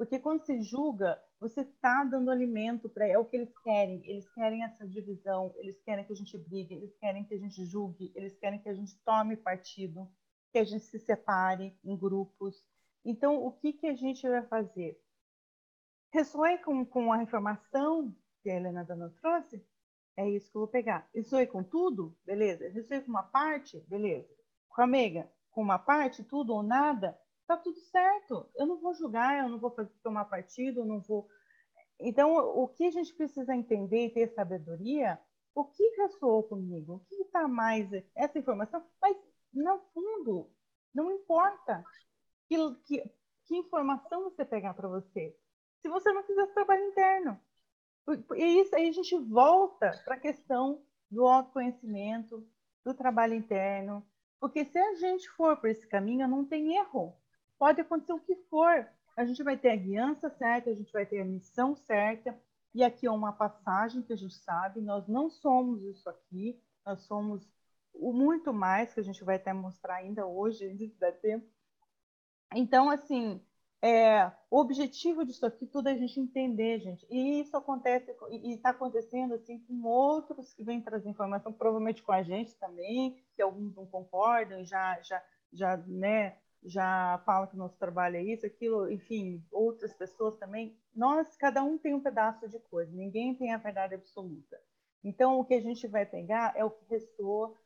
Porque 0.00 0.18
quando 0.18 0.44
se 0.46 0.62
julga, 0.62 1.22
você 1.38 1.60
está 1.60 2.04
dando 2.04 2.30
alimento 2.30 2.88
para. 2.88 3.06
É 3.06 3.18
o 3.18 3.24
que 3.26 3.36
eles 3.36 3.52
querem. 3.58 4.02
Eles 4.06 4.26
querem 4.32 4.64
essa 4.64 4.88
divisão, 4.88 5.54
eles 5.58 5.78
querem 5.82 6.06
que 6.06 6.12
a 6.12 6.16
gente 6.16 6.38
brigue, 6.38 6.74
eles 6.74 6.94
querem 6.96 7.24
que 7.24 7.34
a 7.34 7.38
gente 7.38 7.64
julgue, 7.66 8.10
eles 8.14 8.34
querem 8.38 8.58
que 8.58 8.68
a 8.70 8.74
gente 8.74 8.98
tome 9.04 9.36
partido, 9.36 10.10
que 10.52 10.58
a 10.58 10.64
gente 10.64 10.84
se 10.84 10.98
separe 10.98 11.76
em 11.84 11.96
grupos. 11.96 12.62
Então, 13.04 13.44
o 13.44 13.52
que, 13.52 13.72
que 13.72 13.86
a 13.86 13.94
gente 13.94 14.28
vai 14.28 14.42
fazer? 14.46 15.00
Ressoe 16.12 16.58
com, 16.58 16.84
com 16.84 17.12
a 17.12 17.22
informação 17.22 18.14
que 18.42 18.50
a 18.50 18.56
Helena 18.56 18.84
Dana 18.84 19.14
trouxe? 19.20 19.64
É 20.16 20.28
isso 20.28 20.50
que 20.50 20.56
eu 20.56 20.62
vou 20.62 20.68
pegar. 20.68 21.08
Ressoe 21.14 21.46
com 21.46 21.62
tudo? 21.62 22.16
Beleza. 22.24 22.68
Ressoe 22.68 23.00
com 23.00 23.10
uma 23.10 23.22
parte? 23.22 23.80
Beleza. 23.88 24.28
Com 24.68 24.82
a 24.82 24.86
mega? 24.86 25.30
Com 25.50 25.62
uma 25.62 25.78
parte, 25.78 26.24
tudo 26.24 26.52
ou 26.52 26.62
nada? 26.62 27.18
Tá 27.46 27.56
tudo 27.56 27.80
certo. 27.80 28.48
Eu 28.54 28.66
não 28.66 28.78
vou 28.78 28.94
julgar, 28.94 29.42
eu 29.42 29.48
não 29.48 29.58
vou 29.58 29.70
fazer, 29.70 29.90
tomar 30.02 30.24
partido, 30.26 30.80
eu 30.80 30.84
não 30.84 31.00
vou. 31.00 31.28
Então, 31.98 32.34
o 32.34 32.68
que 32.68 32.84
a 32.84 32.90
gente 32.90 33.14
precisa 33.14 33.54
entender 33.54 34.06
e 34.06 34.10
ter 34.10 34.28
sabedoria, 34.28 35.18
o 35.54 35.64
que 35.64 35.82
ressoou 35.96 36.42
comigo? 36.42 36.94
O 36.94 37.00
que 37.00 37.14
está 37.22 37.48
mais. 37.48 37.88
Essa 38.14 38.38
informação, 38.38 38.84
mas 39.00 39.16
no 39.52 39.80
fundo, 39.92 40.50
não 40.94 41.10
importa 41.10 41.84
que, 42.50 42.74
que, 42.84 43.10
que 43.46 43.56
informação 43.56 44.24
você 44.24 44.44
pegar 44.44 44.74
para 44.74 44.88
você. 44.88 45.36
Se 45.80 45.88
você 45.88 46.12
não 46.12 46.24
fizer 46.24 46.48
trabalho 46.48 46.84
interno, 46.88 47.40
e 48.36 48.60
isso 48.60 48.74
aí 48.74 48.88
a 48.88 48.92
gente 48.92 49.16
volta 49.16 49.92
para 50.04 50.16
a 50.16 50.20
questão 50.20 50.82
do 51.08 51.26
autoconhecimento, 51.26 52.44
do 52.84 52.92
trabalho 52.92 53.34
interno, 53.34 54.04
porque 54.40 54.64
se 54.64 54.78
a 54.78 54.94
gente 54.94 55.28
for 55.30 55.56
por 55.58 55.70
esse 55.70 55.86
caminho, 55.86 56.26
não 56.26 56.44
tem 56.44 56.76
erro. 56.76 57.14
Pode 57.56 57.80
acontecer 57.80 58.12
o 58.12 58.20
que 58.20 58.34
for. 58.48 58.88
A 59.16 59.24
gente 59.24 59.42
vai 59.42 59.56
ter 59.56 59.70
a 59.70 59.76
guiança 59.76 60.28
certa, 60.30 60.70
a 60.70 60.74
gente 60.74 60.92
vai 60.92 61.06
ter 61.06 61.20
a 61.20 61.24
missão 61.24 61.76
certa. 61.76 62.36
E 62.74 62.82
aqui 62.82 63.06
é 63.06 63.10
uma 63.10 63.32
passagem 63.32 64.02
que 64.02 64.12
a 64.12 64.16
gente 64.16 64.34
sabe, 64.34 64.80
nós 64.80 65.06
não 65.06 65.28
somos 65.28 65.82
isso 65.82 66.08
aqui, 66.08 66.60
nós 66.84 67.00
somos 67.02 67.48
o 67.92 68.12
muito 68.12 68.52
mais 68.52 68.94
que 68.94 69.00
a 69.00 69.02
gente 69.02 69.22
vai 69.22 69.36
até 69.36 69.52
mostrar 69.52 69.96
ainda 69.96 70.26
hoje, 70.26 70.64
ainda 70.64 70.86
der 70.98 71.20
tempo. 71.20 71.46
Então, 72.54 72.90
assim, 72.90 73.40
é, 73.82 74.30
o 74.50 74.58
objetivo 74.60 75.24
disso 75.24 75.46
aqui 75.46 75.66
tudo 75.66 75.88
é 75.88 75.92
a 75.92 75.96
gente 75.96 76.20
entender, 76.20 76.80
gente. 76.80 77.06
E 77.10 77.40
isso 77.40 77.56
acontece, 77.56 78.14
e 78.30 78.54
está 78.54 78.70
acontecendo 78.70 79.34
assim 79.34 79.58
com 79.60 79.82
outros 79.84 80.52
que 80.52 80.62
vêm 80.62 80.82
trazer 80.82 81.08
informação, 81.08 81.52
provavelmente 81.52 82.02
com 82.02 82.12
a 82.12 82.22
gente 82.22 82.54
também, 82.56 83.22
que 83.34 83.42
alguns 83.42 83.74
não 83.74 83.86
concordam, 83.86 84.64
já, 84.64 85.00
já, 85.02 85.22
já, 85.52 85.76
né, 85.78 86.36
já 86.62 87.22
falam 87.24 87.48
que 87.48 87.56
nosso 87.56 87.78
trabalho 87.78 88.16
é 88.16 88.22
isso, 88.22 88.44
aquilo, 88.44 88.90
enfim, 88.90 89.42
outras 89.50 89.94
pessoas 89.94 90.36
também. 90.36 90.76
Nós, 90.94 91.34
cada 91.36 91.62
um 91.62 91.78
tem 91.78 91.94
um 91.94 92.00
pedaço 92.00 92.48
de 92.48 92.58
coisa, 92.58 92.92
ninguém 92.92 93.34
tem 93.34 93.52
a 93.52 93.58
verdade 93.58 93.94
absoluta. 93.94 94.60
Então, 95.02 95.38
o 95.40 95.44
que 95.44 95.54
a 95.54 95.60
gente 95.60 95.86
vai 95.88 96.04
pegar 96.04 96.52
é 96.54 96.62
o 96.62 96.70
que 96.70 96.84
ressoa 96.90 97.56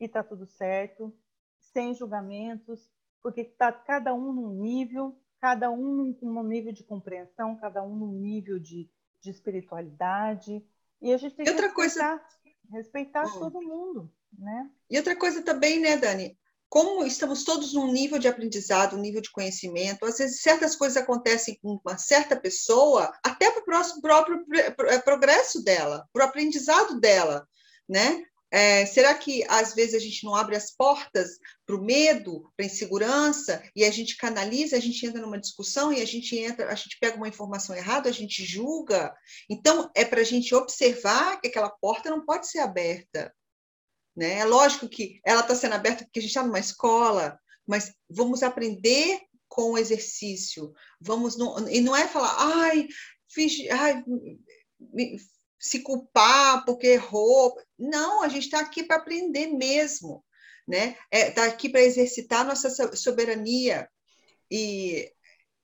e 0.00 0.06
está 0.06 0.24
tudo 0.24 0.44
certo, 0.46 1.14
sem 1.60 1.94
julgamentos, 1.94 2.90
porque 3.22 3.42
está 3.42 3.72
cada 3.72 4.12
um 4.14 4.32
num 4.32 4.50
nível, 4.50 5.16
cada 5.40 5.70
um 5.70 6.14
num 6.20 6.42
nível 6.42 6.72
de 6.72 6.84
compreensão, 6.84 7.56
cada 7.56 7.82
um 7.82 7.94
num 7.94 8.12
nível 8.12 8.58
de, 8.58 8.90
de 9.20 9.30
espiritualidade. 9.30 10.64
E 11.00 11.12
a 11.12 11.16
gente 11.16 11.34
tem 11.34 11.44
que 11.44 11.50
outra 11.50 11.66
respeitar, 11.66 12.18
coisa... 12.18 12.24
respeitar 12.70 13.24
todo 13.38 13.62
mundo. 13.62 14.12
Né? 14.38 14.70
E 14.90 14.96
outra 14.96 15.16
coisa 15.16 15.42
também, 15.42 15.80
né, 15.80 15.96
Dani? 15.96 16.38
Como 16.68 17.04
estamos 17.04 17.44
todos 17.44 17.74
num 17.74 17.92
nível 17.92 18.18
de 18.18 18.28
aprendizado, 18.28 18.96
um 18.96 19.00
nível 19.00 19.20
de 19.20 19.30
conhecimento, 19.30 20.06
às 20.06 20.16
vezes 20.16 20.40
certas 20.40 20.74
coisas 20.74 20.96
acontecem 20.96 21.58
com 21.60 21.78
uma 21.84 21.98
certa 21.98 22.34
pessoa, 22.34 23.12
até 23.22 23.50
para 23.50 23.60
o 23.60 24.00
próprio 24.00 24.46
é, 24.88 24.98
progresso 24.98 25.62
dela, 25.62 26.08
para 26.12 26.24
o 26.24 26.28
aprendizado 26.28 26.98
dela, 26.98 27.46
né? 27.86 28.24
É, 28.54 28.84
será 28.84 29.14
que 29.14 29.42
às 29.48 29.74
vezes 29.74 29.94
a 29.94 29.98
gente 29.98 30.24
não 30.24 30.34
abre 30.34 30.54
as 30.54 30.70
portas 30.70 31.38
para 31.64 31.74
o 31.74 31.82
medo, 31.82 32.52
para 32.54 32.66
a 32.66 32.68
insegurança, 32.68 33.62
e 33.74 33.82
a 33.82 33.90
gente 33.90 34.14
canaliza, 34.18 34.76
a 34.76 34.80
gente 34.80 35.06
entra 35.06 35.22
numa 35.22 35.40
discussão 35.40 35.90
e 35.90 36.02
a 36.02 36.04
gente 36.04 36.38
entra, 36.38 36.70
a 36.70 36.74
gente 36.74 36.98
pega 37.00 37.16
uma 37.16 37.28
informação 37.28 37.74
errada, 37.74 38.10
a 38.10 38.12
gente 38.12 38.44
julga. 38.44 39.14
Então, 39.48 39.90
é 39.96 40.04
para 40.04 40.20
a 40.20 40.24
gente 40.24 40.54
observar 40.54 41.40
que 41.40 41.48
aquela 41.48 41.70
porta 41.70 42.10
não 42.10 42.26
pode 42.26 42.46
ser 42.46 42.58
aberta. 42.58 43.34
Né? 44.14 44.40
É 44.40 44.44
lógico 44.44 44.86
que 44.86 45.18
ela 45.24 45.40
está 45.40 45.54
sendo 45.54 45.74
aberta 45.74 46.04
porque 46.04 46.18
a 46.18 46.22
gente 46.22 46.30
está 46.32 46.42
numa 46.42 46.60
escola, 46.60 47.38
mas 47.66 47.94
vamos 48.10 48.42
aprender 48.42 49.18
com 49.48 49.72
o 49.72 49.78
exercício. 49.78 50.74
Vamos 51.00 51.38
não, 51.38 51.66
e 51.70 51.80
não 51.80 51.96
é 51.96 52.06
falar, 52.06 52.34
ai, 52.38 52.86
fiz, 53.30 53.66
ai, 53.70 54.04
se 55.62 55.78
culpar 55.78 56.64
porque 56.64 56.88
errou. 56.88 57.56
Não, 57.78 58.22
a 58.22 58.28
gente 58.28 58.44
está 58.46 58.58
aqui 58.58 58.82
para 58.82 58.96
aprender 58.96 59.46
mesmo, 59.46 60.24
né? 60.66 60.96
Está 61.10 61.16
é, 61.16 61.30
tá 61.30 61.44
aqui 61.44 61.68
para 61.68 61.80
exercitar 61.80 62.44
nossa 62.44 62.68
soberania. 62.96 63.88
E, 64.50 65.08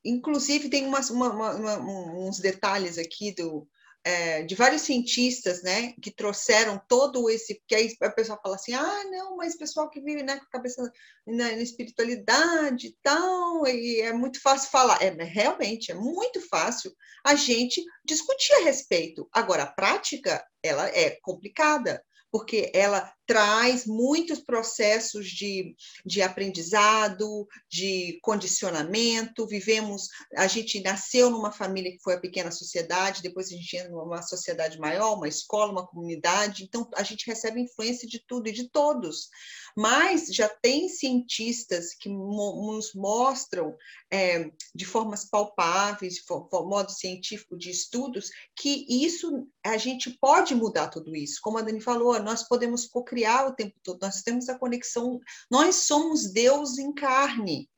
inclusive, 0.04 0.68
tem 0.68 0.86
umas, 0.86 1.10
uma, 1.10 1.30
uma, 1.32 1.78
uns 1.80 2.38
detalhes 2.38 2.96
aqui 2.96 3.34
do, 3.34 3.68
é, 4.08 4.42
de 4.42 4.54
vários 4.54 4.82
cientistas, 4.82 5.62
né, 5.62 5.92
que 6.00 6.10
trouxeram 6.10 6.80
todo 6.88 7.28
esse, 7.28 7.62
que 7.68 7.74
aí 7.74 7.94
a 8.00 8.10
pessoa 8.10 8.40
fala 8.42 8.54
assim, 8.54 8.72
ah, 8.72 9.04
não, 9.10 9.36
mas 9.36 9.54
pessoal 9.54 9.90
que 9.90 10.00
vive, 10.00 10.22
né, 10.22 10.38
com 10.38 10.44
a 10.44 10.50
cabeça 10.50 10.82
na, 11.26 11.44
na 11.44 11.60
espiritualidade 11.60 12.86
e 12.86 12.96
tal, 13.02 13.66
e 13.66 14.00
é 14.00 14.10
muito 14.14 14.40
fácil 14.40 14.70
falar, 14.70 15.02
é, 15.02 15.10
realmente, 15.10 15.92
é 15.92 15.94
muito 15.94 16.40
fácil 16.48 16.90
a 17.22 17.34
gente 17.34 17.84
discutir 18.02 18.54
a 18.54 18.64
respeito, 18.64 19.28
agora, 19.30 19.64
a 19.64 19.72
prática, 19.72 20.42
ela 20.62 20.88
é 20.88 21.18
complicada, 21.20 22.02
porque 22.32 22.70
ela 22.72 23.12
traz 23.28 23.84
muitos 23.84 24.40
processos 24.40 25.28
de, 25.28 25.76
de 26.04 26.22
aprendizado, 26.22 27.46
de 27.70 28.18
condicionamento. 28.22 29.46
Vivemos, 29.46 30.08
a 30.34 30.46
gente 30.46 30.80
nasceu 30.80 31.28
numa 31.28 31.52
família 31.52 31.92
que 31.92 32.02
foi 32.02 32.14
a 32.14 32.20
pequena 32.20 32.50
sociedade, 32.50 33.20
depois 33.20 33.48
a 33.48 33.50
gente 33.50 33.76
entra 33.76 33.90
numa 33.90 34.22
sociedade 34.22 34.78
maior, 34.78 35.14
uma 35.14 35.28
escola, 35.28 35.72
uma 35.72 35.86
comunidade, 35.86 36.64
então 36.64 36.88
a 36.96 37.02
gente 37.02 37.26
recebe 37.26 37.60
influência 37.60 38.08
de 38.08 38.18
tudo 38.26 38.48
e 38.48 38.52
de 38.52 38.70
todos. 38.70 39.28
Mas 39.76 40.28
já 40.28 40.48
tem 40.48 40.88
cientistas 40.88 41.94
que 41.94 42.08
nos 42.08 42.94
mostram 42.94 43.76
é, 44.10 44.50
de 44.74 44.86
formas 44.86 45.26
palpáveis, 45.26 46.14
de 46.14 46.22
modo 46.50 46.90
científico 46.90 47.58
de 47.58 47.70
estudos, 47.70 48.30
que 48.56 48.86
isso 48.88 49.46
a 49.62 49.76
gente 49.76 50.16
pode 50.18 50.54
mudar 50.54 50.88
tudo 50.88 51.14
isso. 51.14 51.40
Como 51.42 51.58
a 51.58 51.62
Dani 51.62 51.80
falou, 51.80 52.18
nós 52.22 52.42
podemos 52.42 52.86
co-criar 53.18 53.46
o 53.46 53.54
tempo 53.54 53.74
todo, 53.82 54.00
nós 54.00 54.22
temos 54.22 54.48
a 54.48 54.58
conexão, 54.58 55.20
nós 55.50 55.74
somos 55.76 56.32
Deus 56.32 56.78
em 56.78 56.92
carne. 56.92 57.68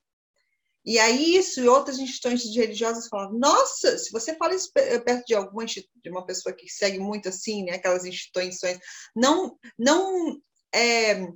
E 0.84 0.98
aí 0.98 1.36
isso 1.36 1.60
e 1.60 1.68
outras 1.68 1.98
instituições 1.98 2.56
religiosas 2.56 3.06
falam, 3.08 3.38
nossa, 3.38 3.98
se 3.98 4.10
você 4.10 4.34
fala 4.36 4.54
isso 4.54 4.72
perto 4.72 5.26
de 5.26 5.34
alguma 5.34 5.64
de 5.66 5.86
uma 6.06 6.24
pessoa 6.24 6.54
que 6.54 6.68
segue 6.68 6.98
muito 6.98 7.28
assim, 7.28 7.64
né, 7.64 7.72
aquelas 7.72 8.04
instituições, 8.04 8.78
não 9.14 9.58
não 9.78 10.40
é, 10.74 11.26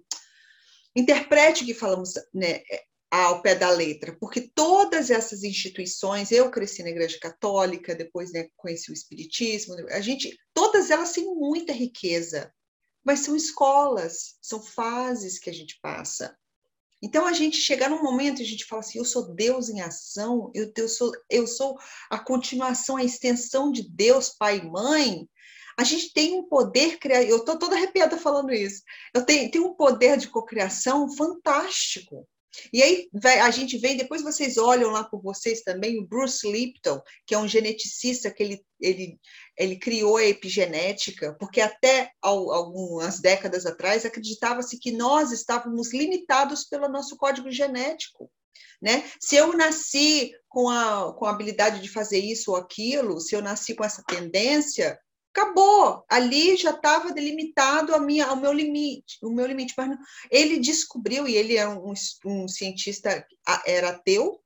interprete 0.97 1.63
o 1.63 1.67
que 1.67 1.75
falamos 1.75 2.15
né, 2.33 2.63
ao 3.11 3.43
pé 3.43 3.55
da 3.55 3.69
letra, 3.71 4.17
porque 4.19 4.51
todas 4.55 5.11
essas 5.11 5.45
instituições, 5.45 6.33
eu 6.33 6.51
cresci 6.51 6.83
na 6.83 6.89
igreja 6.89 7.19
católica, 7.21 7.95
depois 7.95 8.33
né, 8.33 8.49
conheci 8.57 8.91
o 8.91 8.95
espiritismo, 8.95 9.75
a 9.91 10.01
gente, 10.01 10.35
todas 10.55 10.91
elas 10.91 11.13
têm 11.13 11.27
muita 11.27 11.73
riqueza, 11.73 12.51
mas 13.05 13.21
são 13.21 13.37
escolas, 13.37 14.37
são 14.41 14.63
fases 14.63 15.39
que 15.39 15.51
a 15.51 15.53
gente 15.53 15.79
passa. 15.81 16.37
Então 17.03 17.27
a 17.27 17.35
gente 17.35 17.59
chegar 17.59 17.91
num 17.91 18.03
momento 18.03 18.41
e 18.41 18.43
a 18.43 18.47
gente 18.47 18.65
fala 18.65 18.81
assim, 18.81 18.99
eu 18.99 19.05
sou 19.05 19.35
Deus 19.35 19.69
em 19.69 19.83
ação, 19.83 20.51
eu, 20.55 20.73
eu, 20.75 20.89
sou, 20.89 21.13
eu 21.29 21.47
sou 21.47 21.79
a 22.11 22.19
continuação, 22.19 22.97
a 22.97 23.05
extensão 23.05 23.71
de 23.71 23.87
Deus, 23.87 24.31
Pai 24.31 24.59
e 24.59 24.71
Mãe. 24.71 25.29
A 25.79 25.85
gente 25.85 26.13
tem 26.15 26.35
um 26.35 26.49
poder 26.49 26.99
criativo, 26.99 27.33
eu 27.33 27.39
estou 27.39 27.59
toda 27.59 27.77
arrepiada 27.77 28.17
falando 28.17 28.53
isso. 28.53 28.83
Eu 29.13 29.25
tenho, 29.27 29.51
tenho 29.51 29.67
um 29.67 29.75
poder 29.75 30.17
de 30.17 30.29
cocriação 30.29 31.15
fantástico. 31.15 32.27
E 32.73 32.83
aí 32.83 33.09
a 33.43 33.51
gente 33.51 33.77
vem, 33.79 33.97
depois 33.97 34.23
vocês 34.23 34.57
olham 34.57 34.91
lá 34.91 35.05
por 35.05 35.21
vocês 35.21 35.63
também, 35.63 35.99
o 35.99 36.07
Bruce 36.07 36.51
Lipton, 36.51 37.01
que 37.27 37.35
é 37.35 37.39
um 37.39 37.49
geneticista 37.49 38.31
que 38.31 38.43
ele, 38.43 38.65
ele, 38.81 39.19
ele 39.57 39.77
criou 39.77 40.17
a 40.17 40.25
epigenética, 40.25 41.37
porque 41.39 41.61
até 41.61 42.11
algumas 42.21 43.21
décadas 43.21 43.67
atrás 43.67 44.05
acreditava-se 44.05 44.79
que 44.79 44.93
nós 44.93 45.33
estávamos 45.33 45.93
limitados 45.93 46.65
pelo 46.65 46.89
nosso 46.89 47.17
código 47.17 47.51
genético. 47.51 48.31
Né? 48.81 49.05
Se 49.21 49.37
eu 49.37 49.57
nasci 49.57 50.33
com 50.49 50.69
a, 50.69 51.15
com 51.15 51.25
a 51.25 51.31
habilidade 51.31 51.81
de 51.81 51.89
fazer 51.89 52.19
isso 52.19 52.51
ou 52.51 52.57
aquilo, 52.57 53.21
se 53.21 53.35
eu 53.35 53.41
nasci 53.41 53.75
com 53.75 53.85
essa 53.85 54.03
tendência, 54.07 54.99
acabou. 55.35 56.05
Ali 56.09 56.57
já 56.57 56.71
estava 56.71 57.13
delimitado 57.13 57.95
a 57.95 57.99
minha, 57.99 58.33
o 58.33 58.37
meu 58.37 58.53
limite, 58.53 59.19
o 59.23 59.31
meu 59.31 59.47
limite. 59.47 59.75
Mas 59.77 59.97
ele 60.31 60.59
descobriu 60.59 61.27
e 61.27 61.35
ele 61.35 61.57
é 61.57 61.69
um, 61.69 61.93
um 62.25 62.47
cientista 62.47 63.27
era 63.67 63.91
ateu. 63.91 64.41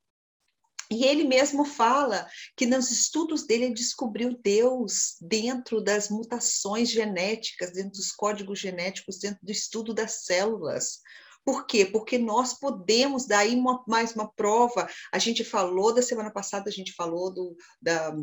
E 0.91 1.05
ele 1.05 1.25
mesmo 1.25 1.65
fala 1.65 2.27
que 2.57 2.65
nos 2.65 2.91
estudos 2.91 3.47
dele 3.47 3.67
ele 3.67 3.75
descobriu 3.75 4.39
Deus 4.43 5.17
dentro 5.21 5.83
das 5.83 6.09
mutações 6.09 6.91
genéticas, 6.91 7.73
dentro 7.73 7.93
dos 7.93 8.11
códigos 8.11 8.59
genéticos, 8.59 9.19
dentro 9.19 9.39
do 9.43 9.53
estudo 9.53 9.93
das 9.93 10.25
células. 10.25 11.01
Por 11.45 11.67
quê? 11.67 11.85
Porque 11.85 12.19
nós 12.19 12.59
podemos, 12.59 13.27
daí 13.27 13.55
uma, 13.55 13.83
mais 13.87 14.15
uma 14.15 14.31
prova. 14.31 14.89
A 15.13 15.19
gente 15.19 15.45
falou 15.45 15.95
da 15.95 16.03
semana 16.03 16.31
passada, 16.31 16.69
a 16.69 16.73
gente 16.73 16.93
falou 16.93 17.33
do, 17.33 17.57
da, 17.81 18.15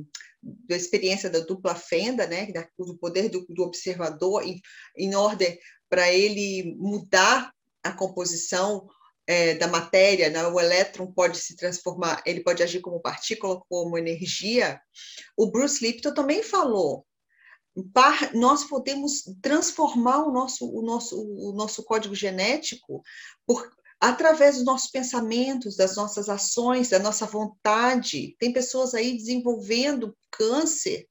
da 0.42 0.76
experiência 0.76 1.30
da 1.30 1.40
dupla 1.40 1.76
fenda, 1.76 2.28
né? 2.28 2.52
Da, 2.52 2.68
do 2.78 2.98
poder 2.98 3.30
do, 3.30 3.46
do 3.50 3.64
observador 3.64 4.44
em, 4.44 4.62
em 4.96 5.16
ordem 5.16 5.58
para 5.90 6.12
ele 6.12 6.76
mudar 6.78 7.52
a 7.84 7.92
composição 7.92 8.88
é, 9.28 9.56
da 9.56 9.68
matéria, 9.68 10.30
né? 10.30 10.46
o 10.48 10.60
elétron 10.60 11.12
pode 11.12 11.38
se 11.38 11.56
transformar, 11.56 12.22
ele 12.26 12.44
pode 12.44 12.62
agir 12.62 12.82
como 12.82 13.02
partícula, 13.02 13.62
como 13.70 13.98
energia. 13.98 14.80
O 15.36 15.52
Bruce 15.52 15.84
Lipton 15.86 16.14
também 16.14 16.44
falou 16.44 17.06
nós 18.34 18.64
podemos 18.64 19.24
transformar 19.42 20.26
o 20.26 20.32
nosso, 20.32 20.66
o 20.66 20.82
nosso, 20.82 21.22
o 21.22 21.52
nosso 21.52 21.84
código 21.84 22.16
genético 22.16 23.04
por, 23.46 23.70
através 24.00 24.56
dos 24.56 24.66
nossos 24.66 24.90
pensamentos, 24.90 25.76
das 25.76 25.96
nossas 25.96 26.30
ações, 26.30 26.90
da 26.90 27.00
nossa 27.00 27.26
vontade. 27.26 28.36
Tem 28.40 28.54
pessoas 28.54 28.94
aí 28.94 29.18
desenvolvendo 29.18 30.16
câncer 30.32 31.06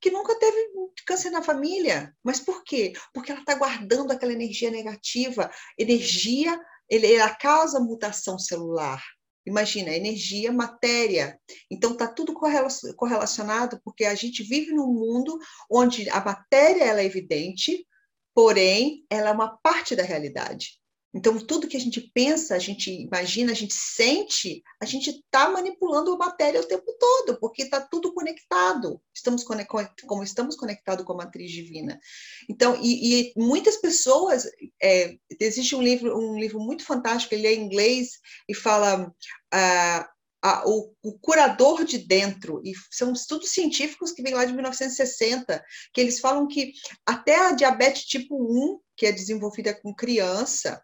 que 0.00 0.10
nunca 0.10 0.36
teve 0.36 0.58
câncer 1.06 1.30
na 1.30 1.42
família. 1.42 2.12
Mas 2.24 2.40
por 2.40 2.64
quê? 2.64 2.92
Porque 3.14 3.30
ela 3.30 3.40
está 3.40 3.54
guardando 3.54 4.10
aquela 4.10 4.32
energia 4.32 4.70
negativa. 4.70 5.48
Energia, 5.78 6.60
ele, 6.92 7.06
causa 7.30 7.80
mutação 7.80 8.38
celular. 8.38 9.02
Imagina, 9.46 9.90
energia, 9.90 10.52
matéria. 10.52 11.40
Então, 11.70 11.92
está 11.92 12.06
tudo 12.06 12.34
correlacionado, 12.34 13.80
porque 13.82 14.04
a 14.04 14.14
gente 14.14 14.42
vive 14.42 14.72
num 14.72 14.92
mundo 14.92 15.38
onde 15.70 16.08
a 16.10 16.22
matéria 16.22 16.84
ela 16.84 17.00
é 17.00 17.04
evidente, 17.04 17.86
porém, 18.34 19.06
ela 19.10 19.30
é 19.30 19.32
uma 19.32 19.56
parte 19.56 19.96
da 19.96 20.02
realidade. 20.02 20.81
Então, 21.14 21.38
tudo 21.38 21.68
que 21.68 21.76
a 21.76 21.80
gente 21.80 22.00
pensa, 22.14 22.54
a 22.54 22.58
gente 22.58 22.90
imagina, 22.90 23.52
a 23.52 23.54
gente 23.54 23.74
sente, 23.74 24.62
a 24.80 24.86
gente 24.86 25.10
está 25.10 25.50
manipulando 25.50 26.12
a 26.12 26.16
matéria 26.16 26.60
o 26.60 26.66
tempo 26.66 26.90
todo, 26.98 27.38
porque 27.38 27.62
está 27.62 27.80
tudo 27.80 28.14
conectado. 28.14 29.00
Estamos 29.14 29.44
como 29.44 30.22
estamos 30.22 30.56
conectados 30.56 31.04
com 31.04 31.12
a 31.12 31.16
matriz 31.16 31.50
divina. 31.50 32.00
Então, 32.48 32.78
e, 32.80 33.28
e 33.28 33.32
muitas 33.36 33.76
pessoas, 33.76 34.48
é, 34.82 35.16
existe 35.38 35.76
um 35.76 35.82
livro, 35.82 36.16
um 36.16 36.38
livro 36.38 36.58
muito 36.58 36.84
fantástico, 36.84 37.34
ele 37.34 37.46
é 37.46 37.54
em 37.54 37.64
inglês 37.64 38.18
e 38.48 38.54
fala 38.54 39.12
ah, 39.52 40.64
o, 40.66 40.92
o, 41.02 41.18
curador 41.18 41.84
de 41.84 41.98
dentro, 41.98 42.60
e 42.64 42.72
são 42.90 43.12
estudos 43.12 43.50
científicos 43.50 44.12
que 44.12 44.22
vêm 44.22 44.34
lá 44.34 44.44
de 44.44 44.52
1960, 44.52 45.62
que 45.92 46.00
eles 46.00 46.18
falam 46.18 46.48
que 46.48 46.72
até 47.06 47.36
a 47.36 47.52
diabetes 47.52 48.04
tipo 48.04 48.34
1, 48.34 48.80
que 48.96 49.06
é 49.06 49.12
desenvolvida 49.12 49.72
com 49.72 49.94
criança, 49.94 50.82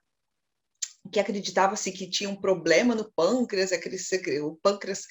que 1.10 1.20
acreditava-se 1.20 1.92
que 1.92 2.08
tinha 2.08 2.30
um 2.30 2.40
problema 2.40 2.94
no 2.94 3.10
pâncreas, 3.12 3.70
o 4.42 4.56
pâncreas 4.62 5.04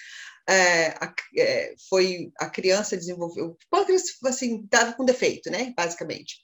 é, 0.48 0.88
a, 0.90 1.14
é, 1.38 1.76
foi 1.90 2.32
a 2.40 2.50
criança 2.50 2.96
desenvolveu, 2.96 3.48
o 3.48 3.58
pâncreas 3.70 4.04
assim 4.26 4.64
estava 4.64 4.94
com 4.94 5.04
defeito, 5.04 5.52
né, 5.52 5.74
basicamente. 5.76 6.38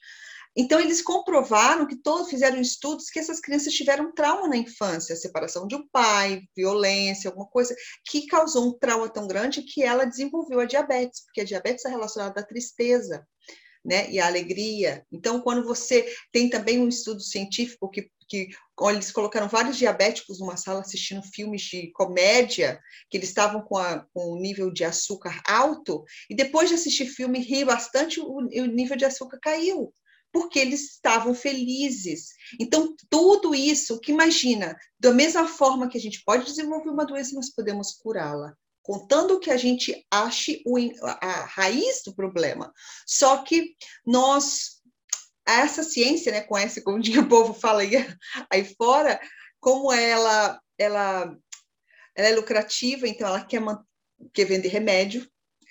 Então 0.56 0.78
eles 0.78 1.02
comprovaram 1.02 1.86
que 1.86 1.96
todos 1.96 2.30
fizeram 2.30 2.60
estudos 2.60 3.10
que 3.10 3.18
essas 3.18 3.40
crianças 3.40 3.72
tiveram 3.72 4.12
trauma 4.12 4.46
na 4.46 4.56
infância, 4.56 5.16
separação 5.16 5.66
de 5.66 5.74
um 5.74 5.88
pai, 5.88 6.42
violência, 6.56 7.28
alguma 7.28 7.48
coisa 7.48 7.74
que 8.06 8.26
causou 8.26 8.68
um 8.68 8.78
trauma 8.78 9.08
tão 9.08 9.26
grande 9.26 9.62
que 9.62 9.82
ela 9.82 10.04
desenvolveu 10.04 10.60
a 10.60 10.64
diabetes, 10.64 11.24
porque 11.24 11.40
a 11.40 11.44
diabetes 11.44 11.84
é 11.84 11.88
relacionada 11.88 12.40
à 12.40 12.44
tristeza. 12.44 13.26
Né, 13.86 14.10
e 14.10 14.18
a 14.18 14.26
alegria. 14.26 15.04
Então, 15.12 15.42
quando 15.42 15.62
você 15.62 16.10
tem 16.32 16.48
também 16.48 16.80
um 16.80 16.88
estudo 16.88 17.20
científico 17.20 17.90
que 17.90 18.08
que 18.28 18.48
eles 18.82 19.10
colocaram 19.10 19.48
vários 19.48 19.76
diabéticos 19.76 20.40
numa 20.40 20.56
sala 20.56 20.80
assistindo 20.80 21.22
filmes 21.22 21.62
de 21.62 21.90
comédia, 21.92 22.80
que 23.10 23.16
eles 23.16 23.28
estavam 23.28 23.62
com, 23.62 23.76
a, 23.76 24.06
com 24.12 24.32
o 24.32 24.40
nível 24.40 24.72
de 24.72 24.84
açúcar 24.84 25.40
alto, 25.46 26.04
e 26.28 26.34
depois 26.34 26.68
de 26.68 26.74
assistir 26.74 27.06
filme 27.06 27.38
e 27.38 27.42
rir 27.42 27.64
bastante, 27.64 28.20
o, 28.20 28.26
o 28.26 28.66
nível 28.66 28.96
de 28.96 29.04
açúcar 29.04 29.38
caiu, 29.40 29.92
porque 30.32 30.58
eles 30.58 30.94
estavam 30.94 31.34
felizes. 31.34 32.30
Então, 32.60 32.94
tudo 33.08 33.54
isso, 33.54 34.00
que 34.00 34.12
imagina, 34.12 34.76
da 34.98 35.12
mesma 35.12 35.46
forma 35.46 35.88
que 35.88 35.98
a 35.98 36.00
gente 36.00 36.22
pode 36.24 36.44
desenvolver 36.44 36.90
uma 36.90 37.06
doença, 37.06 37.34
nós 37.34 37.50
podemos 37.50 37.92
curá-la 37.92 38.54
contando 38.84 39.40
que 39.40 39.50
a 39.50 39.56
gente 39.56 40.06
ache 40.10 40.62
o, 40.66 40.76
a 41.02 41.46
raiz 41.46 42.02
do 42.04 42.14
problema. 42.14 42.70
Só 43.06 43.38
que 43.38 43.74
nós 44.06 44.73
essa 45.46 45.82
ciência, 45.82 46.32
né, 46.32 46.40
com 46.40 46.56
como 46.84 46.98
o 47.20 47.28
povo 47.28 47.54
fala 47.54 47.82
aí, 47.82 47.92
aí 48.50 48.64
fora, 48.76 49.20
como 49.60 49.92
ela, 49.92 50.60
ela, 50.78 51.36
ela 52.14 52.28
é 52.28 52.34
lucrativa, 52.34 53.06
então 53.06 53.26
ela 53.26 53.44
quer, 53.44 53.62
quer 54.32 54.44
vender 54.44 54.68
remédio, 54.68 55.26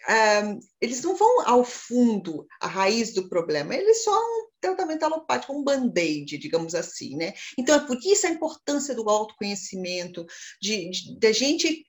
um, 0.10 0.60
eles 0.82 1.02
não 1.02 1.16
vão 1.16 1.48
ao 1.48 1.64
fundo, 1.64 2.46
à 2.60 2.68
raiz 2.68 3.14
do 3.14 3.30
problema, 3.30 3.74
eles 3.74 4.04
só 4.04 4.18
um 4.18 4.48
tratamento 4.60 5.04
alopático, 5.04 5.54
um 5.54 5.64
band-aid, 5.64 6.38
digamos 6.38 6.76
assim, 6.76 7.16
né? 7.16 7.34
Então, 7.58 7.76
é 7.76 7.86
por 7.86 7.98
isso 8.04 8.28
a 8.28 8.30
importância 8.30 8.94
do 8.94 9.10
autoconhecimento, 9.10 10.26
de, 10.62 10.90
de, 10.90 11.18
de 11.18 11.34
gente, 11.34 11.86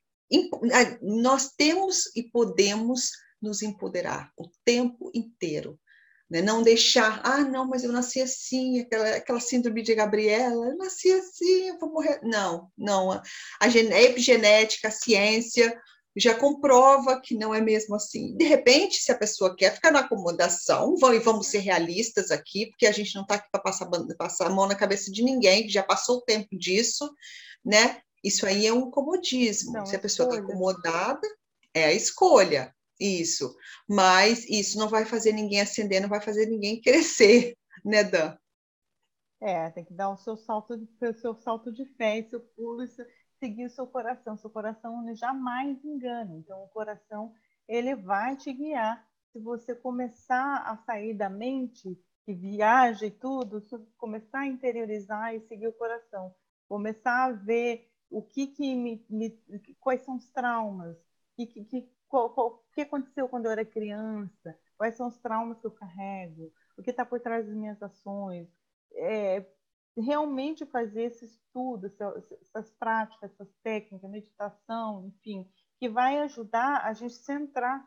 nós 1.02 1.50
temos 1.56 2.04
e 2.14 2.22
podemos 2.30 3.10
nos 3.42 3.62
empoderar 3.62 4.32
o 4.38 4.48
tempo 4.64 5.10
inteiro 5.14 5.78
Né? 6.30 6.40
Não 6.40 6.62
deixar, 6.62 7.20
ah, 7.24 7.42
não, 7.42 7.66
mas 7.66 7.84
eu 7.84 7.92
nasci 7.92 8.20
assim, 8.20 8.80
aquela, 8.80 9.16
aquela 9.16 9.40
síndrome 9.40 9.82
de 9.82 9.94
Gabriela, 9.94 10.66
eu 10.66 10.76
nasci 10.76 11.12
assim, 11.12 11.68
eu 11.68 11.78
vou 11.78 11.92
morrer. 11.92 12.20
Não, 12.22 12.70
não. 12.76 13.12
A, 13.12 13.22
a 13.60 14.02
epigenética, 14.02 14.88
a 14.88 14.90
ciência 14.92 15.78
já 16.16 16.34
comprova 16.34 17.20
que 17.20 17.34
não 17.34 17.54
é 17.54 17.60
mesmo 17.60 17.96
assim. 17.96 18.36
De 18.36 18.44
repente, 18.44 18.98
se 18.98 19.10
a 19.10 19.18
pessoa 19.18 19.56
quer 19.56 19.74
ficar 19.74 19.90
na 19.90 20.00
acomodação, 20.00 20.96
vão, 20.96 21.12
e 21.12 21.18
vamos 21.18 21.48
ser 21.48 21.58
realistas 21.58 22.30
aqui, 22.30 22.66
porque 22.66 22.86
a 22.86 22.92
gente 22.92 23.14
não 23.14 23.22
está 23.22 23.34
aqui 23.34 23.48
para 23.50 23.60
passar, 23.60 23.88
passar 24.16 24.46
a 24.46 24.50
mão 24.50 24.66
na 24.66 24.76
cabeça 24.76 25.10
de 25.10 25.22
ninguém, 25.22 25.64
que 25.64 25.72
já 25.72 25.82
passou 25.82 26.18
o 26.18 26.22
tempo 26.22 26.56
disso, 26.56 27.12
né? 27.64 28.00
Isso 28.22 28.46
aí 28.46 28.66
é 28.66 28.72
um 28.72 28.90
comodismo. 28.90 29.72
Não, 29.72 29.84
se 29.84 29.96
a 29.96 29.98
pessoa 29.98 30.28
está 30.28 30.40
acomodada, 30.40 31.28
é 31.74 31.86
a 31.86 31.92
escolha. 31.92 32.72
Isso. 33.04 33.54
Mas 33.86 34.48
isso 34.48 34.78
não 34.78 34.88
vai 34.88 35.04
fazer 35.04 35.32
ninguém 35.32 35.60
ascender, 35.60 36.00
não 36.00 36.08
vai 36.08 36.22
fazer 36.22 36.46
ninguém 36.46 36.80
crescer, 36.82 37.54
né, 37.84 38.02
Dan? 38.02 38.36
É, 39.40 39.68
tem 39.70 39.84
que 39.84 39.92
dar 39.92 40.08
o 40.08 40.16
seu 40.16 40.36
salto, 40.36 40.74
o 40.74 41.14
seu 41.14 41.34
salto 41.34 41.70
de 41.70 41.84
fé, 41.96 42.22
seu 42.22 42.40
pulo, 42.40 42.82
seguir 43.38 43.66
o 43.66 43.70
seu 43.70 43.86
coração. 43.86 44.38
Seu 44.38 44.48
coração 44.48 45.04
jamais 45.14 45.84
engana. 45.84 46.34
Então, 46.34 46.64
o 46.64 46.68
coração 46.68 47.34
ele 47.68 47.94
vai 47.94 48.36
te 48.36 48.50
guiar. 48.52 49.06
Se 49.32 49.38
você 49.38 49.74
começar 49.74 50.62
a 50.64 50.76
sair 50.78 51.12
da 51.12 51.28
mente, 51.28 52.00
que 52.24 52.32
viaja 52.32 53.04
e 53.04 53.10
tudo, 53.10 53.62
começar 53.98 54.40
a 54.40 54.46
interiorizar 54.46 55.34
e 55.34 55.40
seguir 55.40 55.68
o 55.68 55.72
coração, 55.72 56.34
começar 56.66 57.24
a 57.24 57.32
ver 57.32 57.90
o 58.08 58.22
que 58.22 58.46
que 58.46 58.74
me, 58.74 59.04
me 59.10 59.38
quais 59.80 60.02
são 60.02 60.16
os 60.16 60.30
traumas, 60.30 60.96
que, 61.36 61.46
que, 61.46 61.90
qual, 62.14 62.30
qual, 62.30 62.46
o 62.46 62.72
que 62.72 62.82
aconteceu 62.82 63.28
quando 63.28 63.46
eu 63.46 63.50
era 63.50 63.64
criança, 63.64 64.56
quais 64.78 64.94
são 64.94 65.08
os 65.08 65.18
traumas 65.18 65.58
que 65.58 65.66
eu 65.66 65.70
carrego, 65.72 66.52
o 66.78 66.82
que 66.82 66.90
está 66.90 67.04
por 67.04 67.18
trás 67.18 67.44
das 67.44 67.56
minhas 67.56 67.82
ações. 67.82 68.48
É, 68.92 69.44
realmente 69.96 70.64
fazer 70.64 71.04
esse 71.04 71.24
estudo, 71.24 71.86
essas 71.86 72.70
práticas, 72.78 73.32
essas 73.32 73.52
técnicas, 73.64 74.08
meditação, 74.08 75.04
enfim, 75.08 75.50
que 75.76 75.88
vai 75.88 76.18
ajudar 76.20 76.84
a 76.84 76.92
gente 76.92 77.14
centrar. 77.14 77.84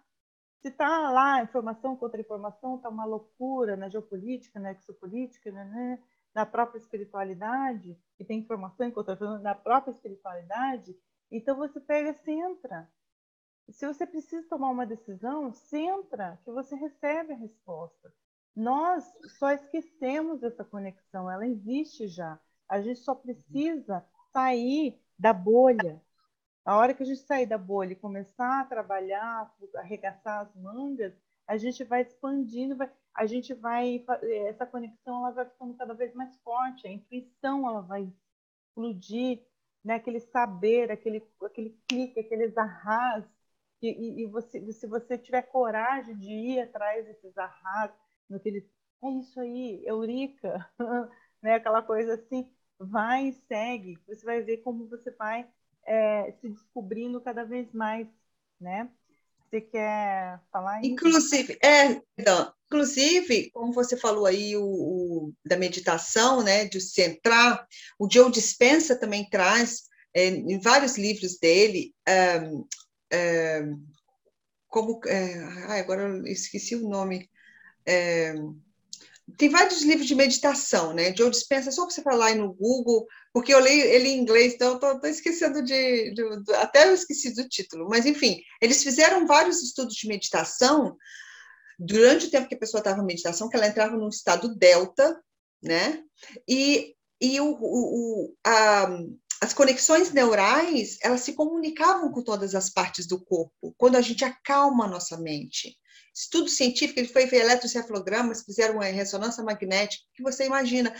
Se 0.61 0.67
está 0.67 1.09
lá 1.09 1.41
informação 1.41 1.95
contra 1.95 2.19
informação, 2.19 2.75
está 2.75 2.89
uma 2.89 3.05
loucura 3.05 3.78
na 3.78 3.88
geopolítica, 3.88 4.59
na 4.59 4.73
exopolítica, 4.73 5.51
né, 5.53 5.63
né, 5.63 6.03
na 6.36 6.45
própria 6.45 6.80
espiritualidade, 6.80 7.97
que 8.17 8.25
tem 8.25 8.39
informação 8.39 8.91
contra 8.91 9.13
informação 9.13 9.41
na 9.41 9.55
própria 9.55 9.91
espiritualidade, 9.91 10.93
então 11.32 11.55
você 11.55 11.80
pega 11.80 12.09
e 12.09 12.13
centra 12.13 12.89
se 13.70 13.86
você 13.86 14.05
precisa 14.05 14.47
tomar 14.47 14.70
uma 14.70 14.86
decisão, 14.86 15.51
centra 15.51 16.39
que 16.43 16.51
você 16.51 16.76
recebe 16.76 17.34
a 17.34 17.38
resposta. 17.38 18.13
Nós 18.55 19.03
só 19.38 19.51
esquecemos 19.51 20.41
essa 20.41 20.63
conexão, 20.63 21.30
ela 21.30 21.45
existe 21.45 22.07
já. 22.07 22.39
A 22.68 22.82
gente 22.82 22.99
só 22.99 23.13
precisa 23.13 24.03
sair 24.32 24.99
da 25.18 25.32
bolha. 25.32 26.01
A 26.65 26.76
hora 26.76 26.93
que 26.93 27.03
a 27.03 27.05
gente 27.05 27.22
sair 27.22 27.45
da 27.45 27.57
bolha 27.57 27.93
e 27.93 27.95
começar 27.95 28.61
a 28.61 28.65
trabalhar, 28.65 29.53
arregaçar 29.76 30.41
as 30.41 30.55
mangas, 30.55 31.13
a 31.45 31.55
gente 31.55 31.84
vai 31.84 32.01
expandindo, 32.01 32.76
vai, 32.76 32.91
a 33.13 33.26
gente 33.26 33.53
vai 33.53 34.03
essa 34.47 34.65
conexão 34.65 35.20
ela 35.20 35.32
vai 35.32 35.45
ficando 35.45 35.76
cada 35.76 35.93
vez 35.93 36.13
mais 36.13 36.36
forte, 36.39 36.88
a 36.88 36.91
intuição 36.91 37.68
ela 37.68 37.82
vai 37.82 38.11
explodir, 38.68 39.41
né? 39.84 39.95
Aquele 39.95 40.20
saber, 40.20 40.91
aquele 40.91 41.26
aquele 41.41 41.70
clique, 41.88 42.20
aqueles 42.20 42.57
arras 42.57 43.24
e, 43.82 44.23
e, 44.23 44.25
você, 44.25 44.71
se 44.71 44.88
você 44.88 45.17
tiver 45.17 45.43
coragem 45.43 46.17
de 46.17 46.32
ir 46.32 46.59
atrás 46.61 47.05
desses 47.05 47.38
arrasos, 47.38 47.95
naquele, 48.30 48.67
é 49.03 49.09
isso 49.11 49.39
aí, 49.39 49.84
eurica, 49.86 50.67
né? 51.41 51.55
aquela 51.55 51.82
coisa 51.82 52.15
assim, 52.15 52.49
vai 52.80 53.28
e 53.28 53.34
segue, 53.47 53.97
você 54.07 54.25
vai 54.25 54.41
ver 54.41 54.57
como 54.57 54.88
você 54.88 55.11
vai 55.11 55.47
é, 55.86 56.34
se 56.41 56.49
descobrindo 56.49 57.21
cada 57.21 57.43
vez 57.43 57.71
mais, 57.71 58.07
né? 58.59 58.89
Você 59.49 59.61
quer 59.61 60.41
falar 60.51 60.82
isso? 60.82 60.91
Inclusive, 60.91 61.57
é, 61.63 62.01
então, 62.17 62.51
inclusive, 62.65 63.49
como 63.51 63.71
você 63.71 63.95
falou 63.95 64.25
aí 64.25 64.57
o, 64.57 64.65
o, 64.65 65.34
da 65.45 65.55
meditação, 65.55 66.43
né, 66.43 66.65
de 66.65 66.82
centrar, 66.82 67.65
o 67.97 68.09
Joe 68.11 68.30
Dispenza 68.30 68.99
também 68.99 69.30
traz 69.30 69.84
é, 70.13 70.28
em 70.28 70.59
vários 70.59 70.97
livros 70.97 71.38
dele 71.38 71.93
um, 72.43 72.67
é, 73.11 73.63
como 74.67 74.99
é, 75.05 75.39
ai, 75.67 75.79
agora 75.79 76.03
eu 76.03 76.25
esqueci 76.25 76.75
o 76.75 76.89
nome. 76.89 77.29
É, 77.85 78.33
tem 79.37 79.49
vários 79.49 79.81
livros 79.81 80.07
de 80.07 80.15
meditação, 80.15 80.93
né? 80.93 81.13
Joe 81.15 81.29
Dispenza, 81.29 81.71
só 81.71 81.83
você 81.83 82.01
falar 82.01 82.27
aí 82.27 82.35
no 82.35 82.53
Google, 82.53 83.05
porque 83.33 83.53
eu 83.53 83.59
leio 83.59 83.83
ele 83.83 84.09
em 84.09 84.19
inglês, 84.19 84.53
então 84.53 84.75
estou 84.75 84.99
esquecendo 85.05 85.61
de, 85.61 86.13
de, 86.13 86.43
de, 86.43 86.53
Até 86.55 86.87
eu 86.87 86.93
esqueci 86.93 87.33
do 87.33 87.47
título, 87.47 87.87
mas 87.89 88.05
enfim, 88.05 88.41
eles 88.61 88.81
fizeram 88.83 89.27
vários 89.27 89.61
estudos 89.61 89.95
de 89.95 90.07
meditação 90.07 90.95
durante 91.77 92.27
o 92.27 92.31
tempo 92.31 92.47
que 92.47 92.55
a 92.55 92.59
pessoa 92.59 92.79
estava 92.79 93.01
em 93.01 93.05
meditação, 93.05 93.49
que 93.49 93.57
ela 93.57 93.67
entrava 93.67 93.97
num 93.97 94.09
estado 94.09 94.55
delta, 94.55 95.21
né? 95.61 96.01
E, 96.47 96.95
e 97.19 97.39
o, 97.41 97.57
o, 97.59 98.35
a, 98.45 98.87
as 99.41 99.53
conexões 99.53 100.11
neurais, 100.11 100.97
elas 101.01 101.21
se 101.21 101.33
comunicavam 101.33 102.11
com 102.11 102.23
todas 102.23 102.55
as 102.55 102.69
partes 102.69 103.05
do 103.05 103.23
corpo, 103.23 103.73
quando 103.77 103.95
a 103.95 104.01
gente 104.01 104.25
acalma 104.25 104.85
a 104.85 104.89
nossa 104.89 105.17
mente. 105.17 105.77
Estudo 106.15 106.49
científico, 106.49 106.99
ele 106.99 107.07
foi 107.07 107.27
ver 107.27 107.41
eletrocefalogramas, 107.41 108.43
fizeram 108.43 108.75
uma 108.75 108.85
ressonância 108.85 109.43
magnética, 109.43 110.03
que 110.15 110.23
você 110.23 110.45
imagina, 110.45 110.91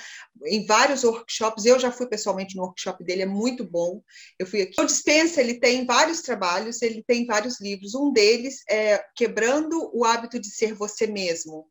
em 0.46 0.64
vários 0.68 1.04
workshops, 1.04 1.66
eu 1.66 1.80
já 1.80 1.92
fui 1.92 2.06
pessoalmente 2.06 2.56
no 2.56 2.62
workshop 2.62 3.04
dele, 3.04 3.24
é 3.24 3.26
muito 3.26 3.64
bom, 3.64 4.04
eu 4.38 4.46
fui 4.46 4.62
aqui. 4.62 4.80
O 4.80 4.86
Dispensa, 4.86 5.42
ele 5.42 5.60
tem 5.60 5.88
vários 5.88 6.22
trabalhos, 6.22 6.84
ele 6.84 7.04
tem 7.08 7.26
vários 7.26 7.60
livros, 7.60 7.96
um 7.96 8.14
deles 8.14 8.62
é 8.70 9.04
Quebrando 9.16 9.90
o 9.92 10.06
Hábito 10.06 10.40
de 10.40 10.52
Ser 10.52 10.76
Você 10.76 11.08
Mesmo, 11.08 11.68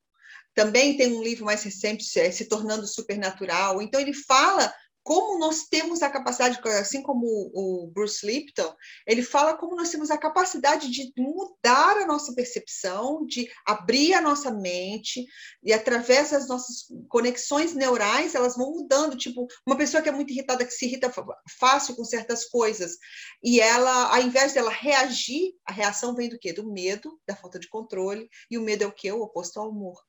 também 0.57 0.97
tem 0.97 1.15
um 1.15 1.23
livro 1.23 1.45
mais 1.45 1.63
recente, 1.63 2.19
é 2.19 2.31
Se 2.31 2.47
Tornando 2.47 2.87
Supernatural. 2.87 3.83
Então, 3.83 4.01
ele 4.01 4.15
fala 4.15 4.75
como 5.07 5.39
nós 5.39 5.69
temos 5.71 6.03
a 6.03 6.11
capacidade, 6.11 6.59
assim 6.69 7.01
como 7.01 7.25
o 7.55 7.87
Bruce 7.95 8.27
Lipton, 8.27 8.75
ele 9.07 9.23
fala 9.23 9.57
como 9.57 9.77
nós 9.77 9.89
temos 9.89 10.11
a 10.11 10.19
capacidade 10.19 10.91
de 10.91 11.13
mudar 11.17 11.99
a 11.99 12.07
nossa 12.07 12.35
percepção, 12.35 13.25
de 13.25 13.49
abrir 13.65 14.15
a 14.15 14.21
nossa 14.21 14.51
mente, 14.51 15.25
e 15.63 15.73
através 15.73 16.33
das 16.33 16.49
nossas 16.49 16.89
conexões 17.09 17.73
neurais, 17.73 18.35
elas 18.35 18.57
vão 18.57 18.73
mudando. 18.73 19.17
Tipo, 19.17 19.47
uma 19.65 19.77
pessoa 19.77 20.03
que 20.03 20.09
é 20.09 20.13
muito 20.13 20.33
irritada, 20.33 20.65
que 20.65 20.73
se 20.73 20.87
irrita 20.87 21.15
fácil 21.57 21.95
com 21.95 22.03
certas 22.03 22.45
coisas, 22.47 22.97
e 23.41 23.61
ela, 23.61 24.13
ao 24.13 24.21
invés 24.21 24.55
dela 24.55 24.73
reagir, 24.73 25.55
a 25.65 25.73
reação 25.73 26.17
vem 26.17 26.29
do 26.29 26.37
quê? 26.37 26.53
Do 26.53 26.69
medo, 26.69 27.17
da 27.25 27.37
falta 27.37 27.61
de 27.61 27.69
controle, 27.69 28.29
e 28.51 28.59
o 28.59 28.61
medo 28.61 28.83
é 28.83 28.89
o 28.89 28.93
quê? 28.93 29.13
O 29.13 29.23
oposto 29.23 29.61
ao 29.61 29.69
amor. 29.69 30.06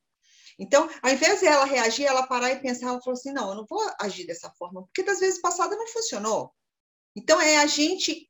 Então, 0.59 0.89
ao 1.01 1.11
invés 1.11 1.39
de 1.39 1.45
ela 1.45 1.65
reagir, 1.65 2.05
ela 2.05 2.25
parar 2.25 2.51
e 2.51 2.59
pensar, 2.59 2.87
ela 2.87 3.01
falou 3.01 3.17
assim: 3.17 3.31
não, 3.31 3.49
eu 3.49 3.55
não 3.55 3.65
vou 3.65 3.79
agir 3.99 4.25
dessa 4.25 4.49
forma, 4.51 4.83
porque 4.83 5.03
das 5.03 5.19
vezes 5.19 5.39
passadas 5.39 5.77
não 5.77 5.87
funcionou. 5.87 6.51
Então, 7.15 7.39
é 7.39 7.57
a 7.57 7.65
gente 7.65 8.29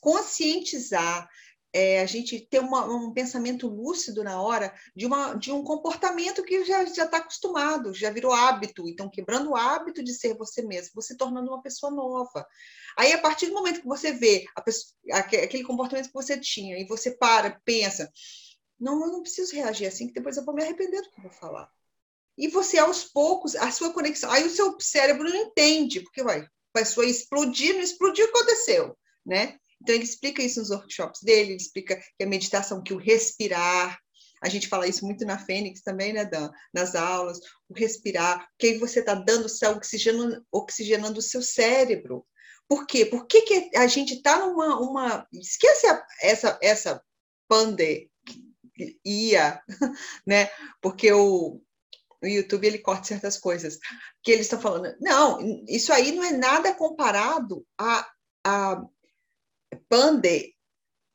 conscientizar, 0.00 1.28
é, 1.72 2.00
a 2.00 2.06
gente 2.06 2.40
ter 2.48 2.60
uma, 2.60 2.84
um 2.86 3.12
pensamento 3.12 3.68
lúcido 3.68 4.24
na 4.24 4.40
hora 4.40 4.74
de, 4.96 5.06
uma, 5.06 5.34
de 5.34 5.52
um 5.52 5.62
comportamento 5.62 6.42
que 6.42 6.64
já 6.64 6.82
está 6.82 7.18
acostumado, 7.18 7.92
já 7.92 8.10
virou 8.10 8.32
hábito. 8.32 8.88
Então, 8.88 9.10
quebrando 9.10 9.50
o 9.50 9.56
hábito 9.56 10.02
de 10.02 10.14
ser 10.14 10.34
você 10.36 10.62
mesmo, 10.62 10.92
você 10.94 11.16
tornando 11.16 11.50
uma 11.50 11.62
pessoa 11.62 11.92
nova. 11.92 12.46
Aí, 12.96 13.12
a 13.12 13.20
partir 13.20 13.46
do 13.46 13.54
momento 13.54 13.80
que 13.80 13.86
você 13.86 14.12
vê 14.12 14.44
pessoa, 14.64 14.94
aquele 15.12 15.62
comportamento 15.62 16.06
que 16.06 16.14
você 16.14 16.38
tinha 16.38 16.78
e 16.78 16.86
você 16.86 17.12
para, 17.12 17.60
pensa, 17.64 18.10
não, 18.78 19.00
eu 19.04 19.12
não 19.12 19.22
preciso 19.22 19.54
reagir 19.54 19.86
assim, 19.86 20.08
que 20.08 20.14
depois 20.14 20.36
eu 20.36 20.44
vou 20.44 20.54
me 20.54 20.62
arrepender 20.62 21.02
do 21.02 21.10
que 21.10 21.18
eu 21.18 21.22
vou 21.22 21.32
falar. 21.32 21.70
E 22.36 22.48
você, 22.48 22.78
aos 22.78 23.04
poucos, 23.04 23.56
a 23.56 23.70
sua 23.72 23.92
conexão. 23.92 24.30
Aí 24.30 24.44
o 24.44 24.50
seu 24.50 24.78
cérebro 24.80 25.28
não 25.28 25.36
entende, 25.36 26.00
porque 26.00 26.22
vai, 26.22 26.46
vai 26.72 26.84
sua 26.84 27.04
explodir, 27.04 27.74
não 27.74 27.82
explodiu, 27.82 28.26
aconteceu, 28.26 28.96
né? 29.26 29.58
Então, 29.82 29.94
ele 29.94 30.04
explica 30.04 30.42
isso 30.42 30.60
nos 30.60 30.70
workshops 30.70 31.20
dele, 31.22 31.50
ele 31.50 31.56
explica 31.56 31.96
que 31.96 32.24
a 32.24 32.26
meditação, 32.26 32.82
que 32.82 32.92
o 32.92 32.98
respirar, 32.98 33.98
a 34.40 34.48
gente 34.48 34.68
fala 34.68 34.86
isso 34.86 35.04
muito 35.04 35.24
na 35.24 35.38
Fênix 35.38 35.82
também, 35.82 36.12
né, 36.12 36.24
Dan? 36.24 36.50
Nas 36.72 36.94
aulas, 36.94 37.38
o 37.68 37.74
respirar, 37.74 38.48
que 38.58 38.68
aí 38.68 38.78
você 38.78 39.00
está 39.00 39.14
dando, 39.14 39.46
está 39.46 39.70
oxigenando, 39.70 40.44
oxigenando 40.52 41.18
o 41.18 41.22
seu 41.22 41.42
cérebro. 41.42 42.24
Por 42.68 42.86
quê? 42.86 43.04
Por 43.04 43.26
que, 43.26 43.42
que 43.42 43.76
a 43.76 43.86
gente 43.86 44.14
está 44.14 44.38
numa. 44.38 44.78
Uma... 44.80 45.26
Esquece 45.32 45.86
essa, 46.22 46.58
essa 46.62 47.02
pande 47.48 48.10
ia, 49.04 49.60
né? 50.26 50.48
Porque 50.80 51.12
o, 51.12 51.60
o 52.22 52.26
YouTube 52.26 52.66
ele 52.66 52.78
corta 52.78 53.08
certas 53.08 53.38
coisas 53.38 53.78
que 54.22 54.30
eles 54.30 54.46
estão 54.46 54.60
falando. 54.60 54.94
Não, 55.00 55.64
isso 55.68 55.92
aí 55.92 56.12
não 56.12 56.24
é 56.24 56.32
nada 56.32 56.74
comparado 56.74 57.64
a, 57.78 58.08
a 58.44 58.84
Pande 59.88 60.54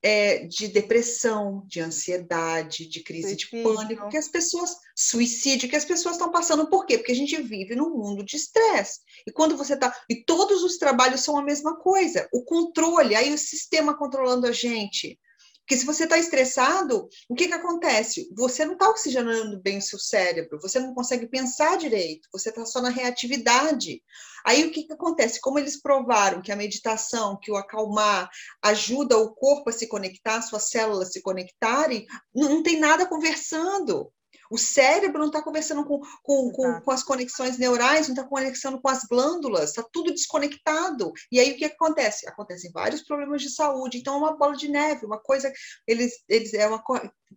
é, 0.03 0.45
de 0.45 0.67
depressão, 0.67 1.63
de 1.65 1.79
ansiedade, 1.79 2.89
de 2.89 3.01
crise 3.01 3.29
suicídio. 3.29 3.49
de 3.49 3.63
pânico, 3.63 4.09
que 4.09 4.17
as 4.17 4.27
pessoas 4.27 4.75
suicídio, 4.95 5.69
que 5.69 5.77
as 5.77 5.85
pessoas 5.85 6.15
estão 6.15 6.29
passando. 6.29 6.69
Por 6.69 6.85
quê? 6.85 6.97
Porque 6.97 7.13
a 7.13 7.15
gente 7.15 7.41
vive 7.41 7.73
num 7.73 7.89
mundo 7.89 8.23
de 8.23 8.35
estresse. 8.35 8.99
E 9.25 9.31
quando 9.31 9.55
você 9.55 9.75
está 9.75 9.95
e 10.09 10.23
todos 10.25 10.61
os 10.61 10.77
trabalhos 10.77 11.21
são 11.21 11.37
a 11.37 11.43
mesma 11.43 11.77
coisa. 11.77 12.27
O 12.33 12.43
controle, 12.43 13.15
aí 13.15 13.33
o 13.33 13.37
sistema 13.37 13.97
controlando 13.97 14.45
a 14.45 14.51
gente. 14.51 15.17
Porque 15.63 15.77
se 15.77 15.85
você 15.85 16.03
está 16.03 16.17
estressado, 16.17 17.07
o 17.29 17.35
que, 17.35 17.47
que 17.47 17.53
acontece? 17.53 18.29
Você 18.35 18.65
não 18.65 18.73
está 18.73 18.89
oxigenando 18.89 19.61
bem 19.61 19.77
o 19.77 19.81
seu 19.81 19.97
cérebro, 19.97 20.59
você 20.61 20.77
não 20.77 20.93
consegue 20.93 21.25
pensar 21.25 21.77
direito, 21.77 22.27
você 22.33 22.49
está 22.49 22.65
só 22.65 22.81
na 22.81 22.89
reatividade. 22.89 24.03
Aí 24.45 24.65
o 24.65 24.71
que, 24.71 24.83
que 24.83 24.91
acontece? 24.91 25.39
Como 25.39 25.57
eles 25.57 25.81
provaram 25.81 26.41
que 26.41 26.51
a 26.51 26.55
meditação, 26.55 27.39
que 27.41 27.49
o 27.49 27.55
acalmar, 27.55 28.29
ajuda 28.61 29.17
o 29.17 29.33
corpo 29.33 29.69
a 29.69 29.73
se 29.73 29.87
conectar, 29.87 30.41
suas 30.41 30.69
células 30.69 31.13
se 31.13 31.21
conectarem, 31.21 32.05
não, 32.35 32.49
não 32.49 32.63
tem 32.63 32.77
nada 32.77 33.05
conversando. 33.05 34.11
O 34.53 34.57
cérebro 34.59 35.17
não 35.17 35.29
está 35.29 35.41
conversando 35.41 35.83
com, 35.83 35.99
com, 36.21 36.51
com, 36.51 36.81
com, 36.81 36.91
as 36.91 37.01
conexões 37.01 37.57
neurais, 37.57 38.07
não 38.07 38.13
está 38.13 38.23
conversando 38.23 38.79
com 38.79 38.87
as 38.87 39.03
glândulas, 39.03 39.71
está 39.71 39.81
tudo 39.91 40.13
desconectado. 40.13 41.11
E 41.31 41.39
aí 41.39 41.53
o 41.53 41.57
que 41.57 41.65
acontece? 41.65 42.29
Acontecem 42.29 42.71
vários 42.71 43.01
problemas 43.01 43.41
de 43.41 43.49
saúde. 43.49 43.97
Então 43.97 44.13
é 44.13 44.17
uma 44.19 44.37
bola 44.37 44.55
de 44.55 44.67
neve, 44.67 45.07
uma 45.07 45.19
coisa, 45.19 45.51
eles, 45.87 46.23
eles 46.29 46.53
é 46.53 46.67
uma 46.67 46.83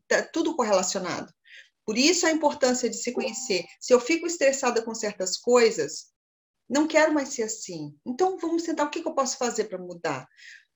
tá 0.07 0.29
tudo 0.31 0.55
correlacionado. 0.55 1.33
Por 1.87 1.97
isso 1.97 2.27
a 2.27 2.31
importância 2.31 2.91
de 2.91 2.99
se 2.99 3.13
conhecer. 3.13 3.65
Se 3.81 3.95
eu 3.95 3.99
fico 3.99 4.27
estressada 4.27 4.83
com 4.83 4.95
certas 4.95 5.39
coisas, 5.39 6.09
não 6.69 6.87
quero 6.87 7.15
mais 7.15 7.31
ser 7.31 7.45
assim. 7.45 7.97
Então 8.05 8.37
vamos 8.37 8.65
tentar 8.65 8.85
o 8.85 8.91
que, 8.91 9.01
que 9.01 9.09
eu 9.09 9.15
posso 9.15 9.39
fazer 9.39 9.65
para 9.65 9.79
mudar. 9.79 10.29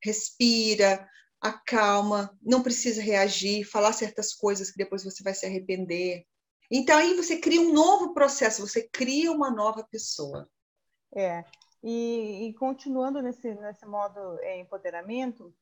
Respira, 0.03 1.07
acalma, 1.39 2.35
não 2.43 2.63
precisa 2.63 3.03
reagir, 3.03 3.65
falar 3.65 3.93
certas 3.93 4.33
coisas 4.33 4.71
que 4.71 4.79
depois 4.79 5.05
você 5.05 5.23
vai 5.23 5.35
se 5.35 5.45
arrepender. 5.45 6.25
Então 6.71 6.97
aí 6.97 7.15
você 7.15 7.41
cria 7.41 7.61
um 7.61 7.73
novo 7.73 8.15
processo, 8.15 8.67
você 8.67 8.89
cria 8.89 9.33
uma 9.33 9.51
nova 9.51 9.83
pessoa. 9.83 10.49
É. 11.15 11.45
E, 11.83 12.49
e 12.49 12.55
continuando 12.55 13.21
nesse 13.23 13.55
nesse 13.55 13.87
modo 13.87 14.39
é, 14.41 14.61
empoderamento, 14.61 15.55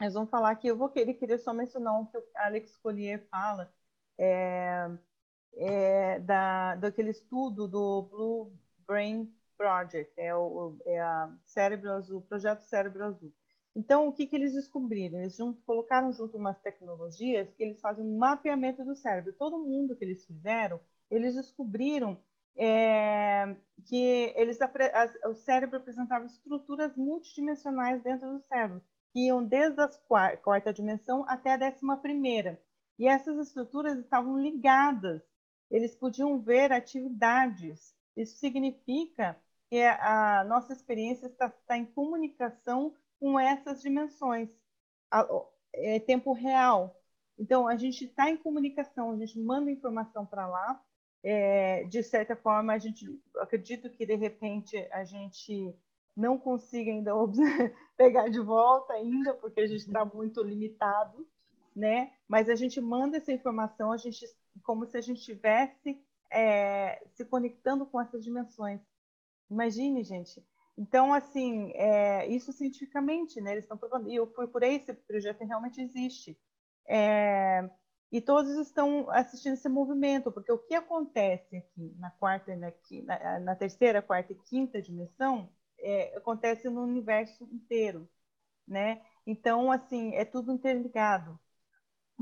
nós 0.00 0.14
vamos 0.14 0.30
falar 0.30 0.56
que 0.56 0.68
eu 0.68 0.76
vou 0.76 0.88
querer 0.88 1.14
querer 1.14 1.38
só 1.38 1.52
mencionar 1.54 2.00
o 2.00 2.06
que 2.06 2.18
o 2.18 2.24
Alex 2.34 2.76
Collier 2.78 3.26
fala 3.30 3.72
é, 4.18 4.90
é, 5.54 6.18
da 6.20 6.74
daquele 6.76 7.10
estudo 7.10 7.68
do 7.68 8.02
Blue 8.02 8.52
Brain 8.86 9.32
Project, 9.56 10.12
é 10.16 10.34
o 10.34 10.76
é 10.84 11.00
a 11.00 11.32
Cérebro 11.46 11.92
Azul, 11.92 12.22
projeto 12.22 12.60
Cérebro 12.62 13.04
Azul. 13.04 13.32
Então, 13.74 14.08
o 14.08 14.12
que, 14.12 14.26
que 14.26 14.36
eles 14.36 14.52
descobriram? 14.52 15.18
Eles 15.20 15.36
junto, 15.36 15.62
colocaram 15.62 16.12
junto 16.12 16.36
umas 16.36 16.60
tecnologias 16.60 17.52
que 17.54 17.62
eles 17.62 17.80
fazem 17.80 18.04
um 18.04 18.18
mapeamento 18.18 18.84
do 18.84 18.94
cérebro. 18.94 19.32
Todo 19.32 19.58
mundo 19.58 19.96
que 19.96 20.04
eles 20.04 20.26
fizeram, 20.26 20.78
eles 21.10 21.34
descobriram 21.34 22.18
é, 22.56 23.56
que 23.86 24.32
eles, 24.36 24.60
a, 24.60 24.70
o 25.28 25.34
cérebro 25.34 25.78
apresentava 25.78 26.26
estruturas 26.26 26.94
multidimensionais 26.96 28.02
dentro 28.02 28.30
do 28.30 28.40
cérebro, 28.40 28.82
que 29.12 29.26
iam 29.26 29.42
desde 29.42 29.80
a 29.80 29.88
quarta 30.42 30.72
dimensão 30.72 31.24
até 31.26 31.52
a 31.52 31.56
décima 31.56 31.96
primeira. 31.96 32.60
E 32.98 33.08
essas 33.08 33.38
estruturas 33.38 33.98
estavam 33.98 34.38
ligadas. 34.38 35.22
Eles 35.70 35.94
podiam 35.94 36.38
ver 36.38 36.72
atividades. 36.72 37.94
Isso 38.14 38.36
significa 38.36 39.36
que 39.70 39.82
a 39.82 40.44
nossa 40.44 40.74
experiência 40.74 41.26
está, 41.26 41.46
está 41.46 41.78
em 41.78 41.86
comunicação 41.86 42.94
com 43.22 43.38
essas 43.38 43.80
dimensões, 43.80 44.50
é 45.72 46.00
tempo 46.00 46.32
real. 46.32 47.00
Então, 47.38 47.68
a 47.68 47.76
gente 47.76 48.04
está 48.04 48.28
em 48.28 48.36
comunicação, 48.36 49.12
a 49.12 49.16
gente 49.16 49.38
manda 49.38 49.70
informação 49.70 50.26
para 50.26 50.44
lá, 50.48 50.82
é, 51.22 51.84
de 51.84 52.02
certa 52.02 52.34
forma, 52.34 52.72
a 52.72 52.78
gente, 52.78 53.06
acredito 53.38 53.88
que 53.88 54.04
de 54.04 54.16
repente 54.16 54.76
a 54.90 55.04
gente 55.04 55.72
não 56.16 56.36
consiga 56.36 56.90
ainda 56.90 57.12
pegar 57.96 58.28
de 58.28 58.40
volta 58.40 58.92
ainda, 58.94 59.34
porque 59.34 59.60
a 59.60 59.66
gente 59.68 59.86
está 59.86 60.04
muito 60.04 60.42
limitado, 60.42 61.24
né? 61.76 62.12
Mas 62.26 62.48
a 62.48 62.56
gente 62.56 62.80
manda 62.80 63.18
essa 63.18 63.32
informação, 63.32 63.92
a 63.92 63.96
gente, 63.96 64.26
como 64.64 64.84
se 64.84 64.96
a 64.96 65.00
gente 65.00 65.18
estivesse 65.20 66.04
é, 66.28 67.00
se 67.14 67.24
conectando 67.24 67.86
com 67.86 68.00
essas 68.00 68.24
dimensões. 68.24 68.80
Imagine, 69.48 70.02
gente, 70.02 70.44
então, 70.76 71.12
assim, 71.12 71.70
é, 71.74 72.26
isso 72.28 72.52
cientificamente, 72.52 73.40
né? 73.40 73.52
Eles 73.52 73.64
estão 73.64 73.76
provando. 73.76 74.08
E 74.10 74.16
eu 74.16 74.26
por 74.26 74.64
aí, 74.64 74.76
esse 74.76 74.92
projeto 74.94 75.44
realmente 75.44 75.80
existe. 75.80 76.38
É, 76.86 77.68
e 78.10 78.20
todos 78.20 78.52
estão 78.58 79.08
assistindo 79.10 79.54
esse 79.54 79.68
movimento, 79.68 80.32
porque 80.32 80.52
o 80.52 80.58
que 80.58 80.74
acontece 80.74 81.56
aqui 81.56 81.94
na 81.98 82.10
quarta, 82.10 82.54
na, 82.56 83.40
na, 83.40 83.56
terceira, 83.56 84.02
quarta 84.02 84.32
e 84.32 84.36
quinta 84.36 84.82
dimensão, 84.82 85.50
é, 85.78 86.16
acontece 86.16 86.68
no 86.68 86.82
universo 86.82 87.44
inteiro, 87.52 88.08
né? 88.66 89.02
Então, 89.26 89.70
assim, 89.70 90.14
é 90.14 90.24
tudo 90.24 90.52
interligado. 90.52 91.38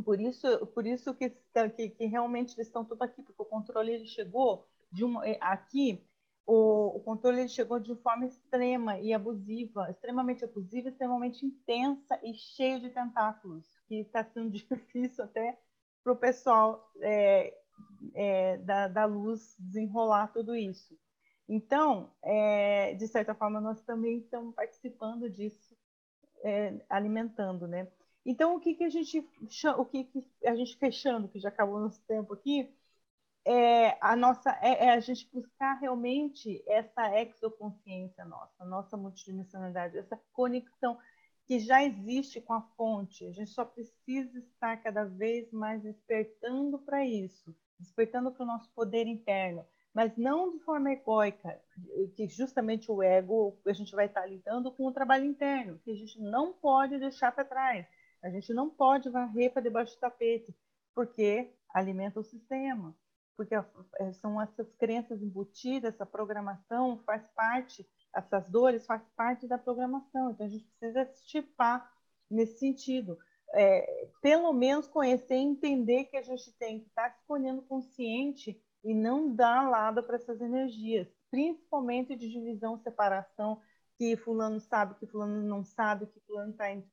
Por 0.05 0.21
isso, 0.21 0.67
por 0.69 0.87
isso 0.87 1.15
que, 1.15 1.31
que, 1.77 1.91
que 1.91 2.07
realmente 2.07 2.55
eles 2.57 2.69
estão 2.69 2.85
tudo 2.85 3.03
aqui, 3.03 3.23
porque 3.23 3.43
o 3.43 3.45
controle 3.45 3.93
ele 3.93 4.07
chegou 4.07 4.67
de 4.93 5.05
uma, 5.05 5.27
é, 5.29 5.39
aqui 5.41 6.07
o, 6.53 6.97
o 6.97 7.01
controle 7.01 7.49
chegou 7.49 7.79
de 7.79 7.95
forma 7.95 8.27
extrema 8.27 8.99
e 8.99 9.15
abusiva, 9.15 9.89
extremamente 9.89 10.45
abusiva, 10.45 10.89
extremamente 10.89 11.47
intensa 11.47 12.19
e 12.25 12.35
cheio 12.35 12.81
de 12.81 12.91
tentáculos, 12.91 13.65
que 13.87 14.01
está 14.01 14.25
sendo 14.25 14.51
difícil 14.59 15.23
até 15.23 15.57
para 16.03 16.13
o 16.13 16.17
pessoal 16.17 16.91
é, 17.01 17.57
é, 18.15 18.57
da, 18.59 18.89
da 18.89 19.05
luz 19.05 19.55
desenrolar 19.61 20.33
tudo 20.33 20.57
isso. 20.57 20.99
Então, 21.49 22.11
é, 22.21 22.95
de 22.95 23.07
certa 23.07 23.33
forma, 23.33 23.61
nós 23.61 23.81
também 23.83 24.19
estamos 24.19 24.53
participando 24.53 25.31
disso, 25.31 25.77
é, 26.43 26.85
alimentando, 26.89 27.69
né? 27.69 27.87
Então, 28.27 28.57
o 28.57 28.61
que, 28.61 28.75
que 28.75 28.85
a 28.85 28.91
gente, 28.91 29.25
o 29.79 29.85
que, 29.85 30.05
que 30.05 30.27
a 30.45 30.57
gente 30.57 30.77
fechando, 30.77 31.29
que 31.29 31.39
já 31.39 31.49
acabou 31.49 31.79
nosso 31.79 32.03
tempo 32.07 32.35
aqui, 32.35 32.69
é 33.45 33.97
a 34.01 34.15
nossa 34.15 34.51
é, 34.61 34.87
é, 34.87 34.91
a 34.91 35.01
gente 35.01 35.29
buscar 35.33 35.75
realmente 35.75 36.63
essa 36.67 37.21
exoconsciência 37.21 38.25
nossa, 38.25 38.65
nossa 38.65 38.97
multidimensionalidade, 38.97 39.99
essa 39.99 40.21
conexão 40.33 40.99
que 41.47 41.59
já 41.59 41.83
existe 41.83 42.41
com 42.41 42.53
a 42.53 42.63
fonte. 42.77 43.27
A 43.27 43.33
gente 43.33 43.51
só 43.51 43.65
precisa 43.65 44.39
estar 44.39 44.77
cada 44.83 45.05
vez 45.05 45.51
mais 45.51 45.83
despertando 45.83 46.79
para 46.79 47.05
isso, 47.05 47.57
despertando 47.79 48.31
para 48.31 48.45
o 48.45 48.47
nosso 48.47 48.71
poder 48.73 49.07
interno, 49.07 49.67
mas 49.93 50.17
não 50.17 50.53
de 50.53 50.61
forma 50.61 50.93
egóica, 50.93 51.61
que 52.15 52.29
justamente 52.29 52.93
o 52.93 53.03
ego 53.03 53.59
a 53.67 53.73
gente 53.73 53.93
vai 53.97 54.07
estar 54.07 54.27
lidando 54.27 54.71
com 54.71 54.87
o 54.87 54.93
trabalho 54.93 55.25
interno, 55.25 55.81
que 55.83 55.91
a 55.91 55.97
gente 55.97 56.21
não 56.21 56.53
pode 56.53 56.99
deixar 56.99 57.33
para 57.33 57.45
trás. 57.45 57.87
A 58.23 58.29
gente 58.29 58.53
não 58.53 58.69
pode 58.69 59.09
varrer 59.09 59.51
para 59.51 59.63
debaixo 59.63 59.97
do 59.97 60.01
tapete, 60.01 60.55
porque 60.95 61.51
alimenta 61.75 62.21
o 62.21 62.25
sistema 62.25 62.95
porque 63.41 63.55
é, 63.55 64.13
são 64.13 64.39
essas 64.39 64.71
crenças 64.75 65.23
embutidas, 65.23 65.95
essa 65.95 66.05
programação 66.05 66.99
faz 67.07 67.27
parte, 67.35 67.89
essas 68.15 68.47
dores 68.51 68.85
faz 68.85 69.03
parte 69.17 69.49
da 69.49 69.57
programação. 69.57 70.31
Então 70.31 70.45
a 70.45 70.49
gente 70.51 70.67
precisa 70.79 71.11
estipar 71.11 71.91
nesse 72.31 72.59
sentido. 72.59 73.17
É, 73.55 74.11
pelo 74.21 74.53
menos 74.53 74.87
conhecer 74.87 75.37
entender 75.37 76.05
que 76.05 76.19
a 76.19 76.23
gente 76.23 76.53
tem 76.59 76.81
que 76.81 76.89
estar 76.89 77.17
escolhendo 77.19 77.63
consciente 77.63 78.63
e 78.85 78.93
não 78.93 79.35
dar 79.35 79.71
lado 79.71 80.03
para 80.03 80.17
essas 80.17 80.39
energias, 80.43 81.09
principalmente 81.31 82.15
de 82.15 82.29
divisão, 82.29 82.77
separação, 82.77 83.59
que 83.97 84.19
fulano 84.19 84.61
sabe, 84.61 84.97
que 84.97 85.07
fulano 85.07 85.43
não 85.43 85.65
sabe, 85.65 86.05
que 86.05 86.21
fulano 86.27 86.51
está 86.51 86.71
indo. 86.71 86.87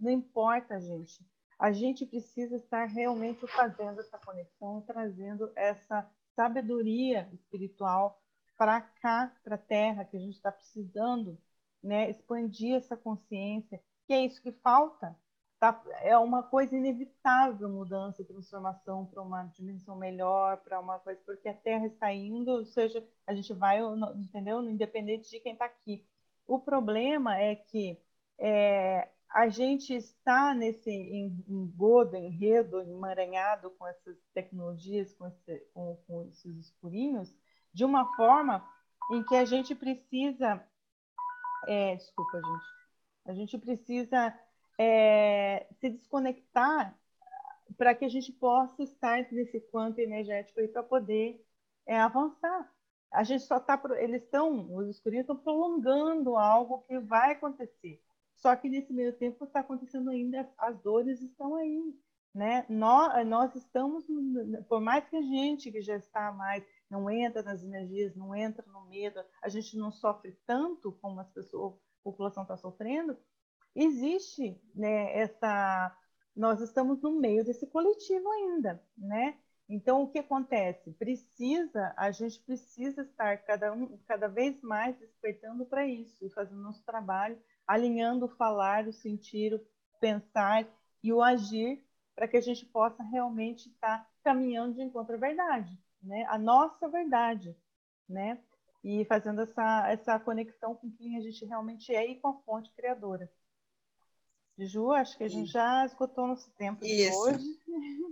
Não 0.00 0.10
importa, 0.10 0.80
gente 0.80 1.22
a 1.62 1.70
gente 1.70 2.04
precisa 2.04 2.56
estar 2.56 2.86
realmente 2.86 3.46
fazendo 3.46 4.00
essa 4.00 4.18
conexão, 4.18 4.80
trazendo 4.80 5.52
essa 5.54 6.04
sabedoria 6.34 7.28
espiritual 7.32 8.20
para 8.58 8.80
cá, 8.80 9.32
para 9.44 9.54
a 9.54 9.58
Terra, 9.58 10.04
que 10.04 10.16
a 10.16 10.20
gente 10.20 10.34
está 10.34 10.50
precisando, 10.50 11.38
né? 11.80 12.10
expandir 12.10 12.74
essa 12.74 12.96
consciência, 12.96 13.80
que 14.08 14.12
é 14.12 14.24
isso 14.24 14.42
que 14.42 14.50
falta. 14.50 15.16
Tá? 15.60 15.80
É 16.00 16.18
uma 16.18 16.42
coisa 16.42 16.76
inevitável 16.76 17.68
mudança, 17.68 18.24
transformação 18.24 19.06
para 19.06 19.22
uma 19.22 19.44
dimensão 19.44 19.94
melhor, 19.94 20.56
para 20.64 20.80
uma 20.80 20.98
coisa, 20.98 21.20
porque 21.24 21.48
a 21.48 21.54
Terra 21.54 21.86
está 21.86 22.12
indo, 22.12 22.50
ou 22.50 22.64
seja, 22.64 23.06
a 23.24 23.32
gente 23.36 23.52
vai, 23.52 23.78
entendeu? 24.16 24.60
Independente 24.68 25.30
de 25.30 25.38
quem 25.38 25.52
está 25.52 25.66
aqui. 25.66 26.04
O 26.44 26.58
problema 26.58 27.38
é 27.38 27.54
que 27.54 28.02
é, 28.36 29.08
a 29.32 29.48
gente 29.48 29.94
está 29.94 30.54
nesse 30.54 30.90
engodo, 30.90 32.16
enredo, 32.16 32.80
emaranhado 32.80 33.70
com 33.70 33.86
essas 33.86 34.18
tecnologias, 34.34 35.14
com, 35.14 35.26
esse, 35.26 35.58
com, 35.72 35.96
com 36.06 36.24
esses 36.28 36.56
escurinhos, 36.58 37.34
de 37.72 37.84
uma 37.84 38.14
forma 38.14 38.66
em 39.10 39.24
que 39.24 39.34
a 39.34 39.44
gente 39.44 39.74
precisa. 39.74 40.62
É, 41.66 41.96
desculpa, 41.96 42.40
gente. 42.42 42.82
A 43.24 43.32
gente 43.32 43.56
precisa 43.58 44.38
é, 44.78 45.66
se 45.80 45.90
desconectar 45.90 46.98
para 47.78 47.94
que 47.94 48.04
a 48.04 48.08
gente 48.08 48.32
possa 48.32 48.82
estar 48.82 49.26
nesse 49.32 49.60
quanto 49.60 49.98
energético 49.98 50.60
aí 50.60 50.68
para 50.68 50.82
poder 50.82 51.42
é, 51.86 51.98
avançar. 51.98 52.70
A 53.10 53.22
gente 53.22 53.44
só 53.44 53.56
está, 53.56 53.80
eles 53.98 54.22
estão, 54.22 54.74
os 54.74 54.88
escurinhos 54.88 55.24
estão 55.24 55.36
prolongando 55.36 56.36
algo 56.36 56.82
que 56.82 56.98
vai 56.98 57.32
acontecer. 57.32 58.02
Só 58.42 58.56
que 58.56 58.68
nesse 58.68 58.92
meio 58.92 59.12
tempo 59.12 59.44
está 59.44 59.60
acontecendo 59.60 60.10
ainda, 60.10 60.50
as 60.58 60.76
dores 60.82 61.22
estão 61.22 61.54
aí, 61.54 61.94
né? 62.34 62.66
Nós, 62.68 63.24
nós 63.24 63.54
estamos, 63.54 64.04
por 64.68 64.80
mais 64.80 65.08
que 65.08 65.16
a 65.16 65.22
gente 65.22 65.70
que 65.70 65.80
já 65.80 65.94
está 65.94 66.32
mais, 66.32 66.64
não 66.90 67.08
entra 67.08 67.40
nas 67.44 67.62
energias, 67.62 68.16
não 68.16 68.34
entra 68.34 68.64
no 68.66 68.84
medo, 68.86 69.22
a 69.40 69.48
gente 69.48 69.76
não 69.76 69.92
sofre 69.92 70.36
tanto 70.44 70.90
como 71.00 71.20
as 71.20 71.30
pessoas, 71.30 71.74
a 71.74 72.02
população 72.02 72.42
está 72.42 72.56
sofrendo, 72.56 73.16
existe 73.76 74.60
né, 74.74 75.16
essa 75.16 75.96
nós 76.34 76.60
estamos 76.60 77.00
no 77.00 77.12
meio 77.12 77.44
desse 77.44 77.66
coletivo 77.68 78.28
ainda, 78.28 78.82
né? 78.96 79.38
Então 79.68 80.02
o 80.02 80.10
que 80.10 80.18
acontece? 80.18 80.90
Precisa, 80.94 81.94
a 81.96 82.10
gente 82.10 82.40
precisa 82.40 83.02
estar 83.02 83.38
cada 83.44 83.72
um, 83.72 83.96
cada 84.08 84.26
vez 84.26 84.60
mais 84.62 84.98
despertando 84.98 85.64
para 85.64 85.86
isso 85.86 86.24
e 86.24 86.30
fazendo 86.30 86.60
nosso 86.60 86.84
trabalho, 86.84 87.38
alinhando 87.66 88.26
o 88.26 88.36
falar, 88.36 88.86
o 88.86 88.92
sentir, 88.92 89.54
o 89.54 89.60
pensar 90.00 90.66
e 91.02 91.12
o 91.12 91.22
agir 91.22 91.84
para 92.14 92.28
que 92.28 92.36
a 92.36 92.40
gente 92.40 92.64
possa 92.66 93.02
realmente 93.02 93.68
estar 93.68 94.08
caminhando 94.22 94.74
de 94.74 94.82
encontro 94.82 95.14
à 95.14 95.18
verdade, 95.18 95.78
né? 96.02 96.24
A 96.28 96.38
nossa 96.38 96.88
verdade, 96.88 97.56
né? 98.08 98.38
E 98.84 99.04
fazendo 99.04 99.42
essa 99.42 99.90
essa 99.90 100.18
conexão 100.18 100.74
com 100.74 100.90
quem 100.90 101.16
a 101.16 101.20
gente 101.20 101.44
realmente 101.44 101.94
é 101.94 102.06
e 102.06 102.20
com 102.20 102.28
a 102.28 102.38
fonte 102.42 102.70
criadora. 102.74 103.30
Ju, 104.58 104.92
acho 104.92 105.16
que 105.16 105.24
a 105.24 105.28
gente 105.28 105.50
já 105.50 105.84
esgotou 105.86 106.26
nosso 106.26 106.50
tempo 106.52 106.84
Isso. 106.84 107.18
hoje. 107.18 107.58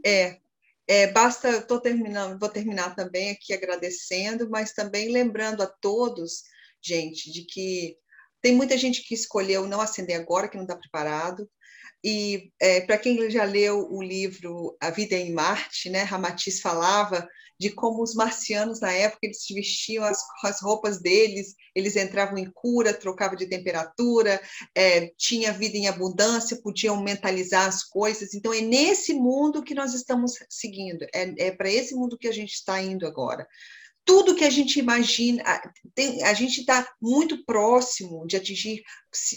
É, 0.04 0.40
é, 0.88 1.06
basta, 1.12 1.48
estou 1.50 1.80
terminando, 1.80 2.38
vou 2.38 2.48
terminar 2.48 2.94
também 2.96 3.30
aqui 3.30 3.52
agradecendo, 3.52 4.48
mas 4.48 4.72
também 4.72 5.12
lembrando 5.12 5.62
a 5.62 5.66
todos, 5.66 6.44
gente, 6.80 7.30
de 7.30 7.44
que 7.44 7.96
tem 8.40 8.54
muita 8.54 8.76
gente 8.76 9.02
que 9.02 9.14
escolheu 9.14 9.66
não 9.66 9.80
acender 9.80 10.18
agora, 10.18 10.48
que 10.48 10.56
não 10.56 10.64
está 10.64 10.76
preparado, 10.76 11.48
e 12.02 12.50
é, 12.58 12.80
para 12.80 12.96
quem 12.96 13.30
já 13.30 13.44
leu 13.44 13.86
o 13.90 14.02
livro 14.02 14.76
A 14.80 14.90
Vida 14.90 15.14
em 15.14 15.32
Marte, 15.32 15.90
né, 15.90 16.02
Ramatiz 16.02 16.60
falava 16.60 17.28
de 17.58 17.68
como 17.68 18.02
os 18.02 18.14
marcianos 18.14 18.80
na 18.80 18.90
época 18.90 19.18
eles 19.24 19.44
vestiam 19.50 20.02
as, 20.02 20.18
as 20.42 20.62
roupas 20.62 20.98
deles, 20.98 21.54
eles 21.74 21.94
entravam 21.94 22.38
em 22.38 22.50
cura, 22.50 22.94
trocavam 22.94 23.36
de 23.36 23.46
temperatura, 23.46 24.40
é, 24.74 25.08
tinha 25.18 25.52
vida 25.52 25.76
em 25.76 25.86
abundância, 25.86 26.58
podiam 26.62 27.02
mentalizar 27.02 27.68
as 27.68 27.84
coisas. 27.84 28.32
Então 28.32 28.54
é 28.54 28.62
nesse 28.62 29.12
mundo 29.12 29.62
que 29.62 29.74
nós 29.74 29.92
estamos 29.92 30.32
seguindo, 30.48 31.04
é, 31.14 31.48
é 31.48 31.50
para 31.50 31.70
esse 31.70 31.94
mundo 31.94 32.16
que 32.16 32.28
a 32.28 32.32
gente 32.32 32.54
está 32.54 32.80
indo 32.80 33.06
agora 33.06 33.46
tudo 34.10 34.34
que 34.34 34.44
a 34.44 34.50
gente 34.50 34.80
imagina, 34.80 35.44
tem, 35.94 36.24
a 36.24 36.34
gente 36.34 36.60
está 36.60 36.84
muito 37.00 37.44
próximo 37.44 38.26
de 38.26 38.36
atingir 38.36 38.82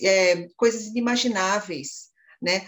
é, 0.02 0.48
coisas 0.56 0.88
inimagináveis 0.88 2.12
né? 2.42 2.68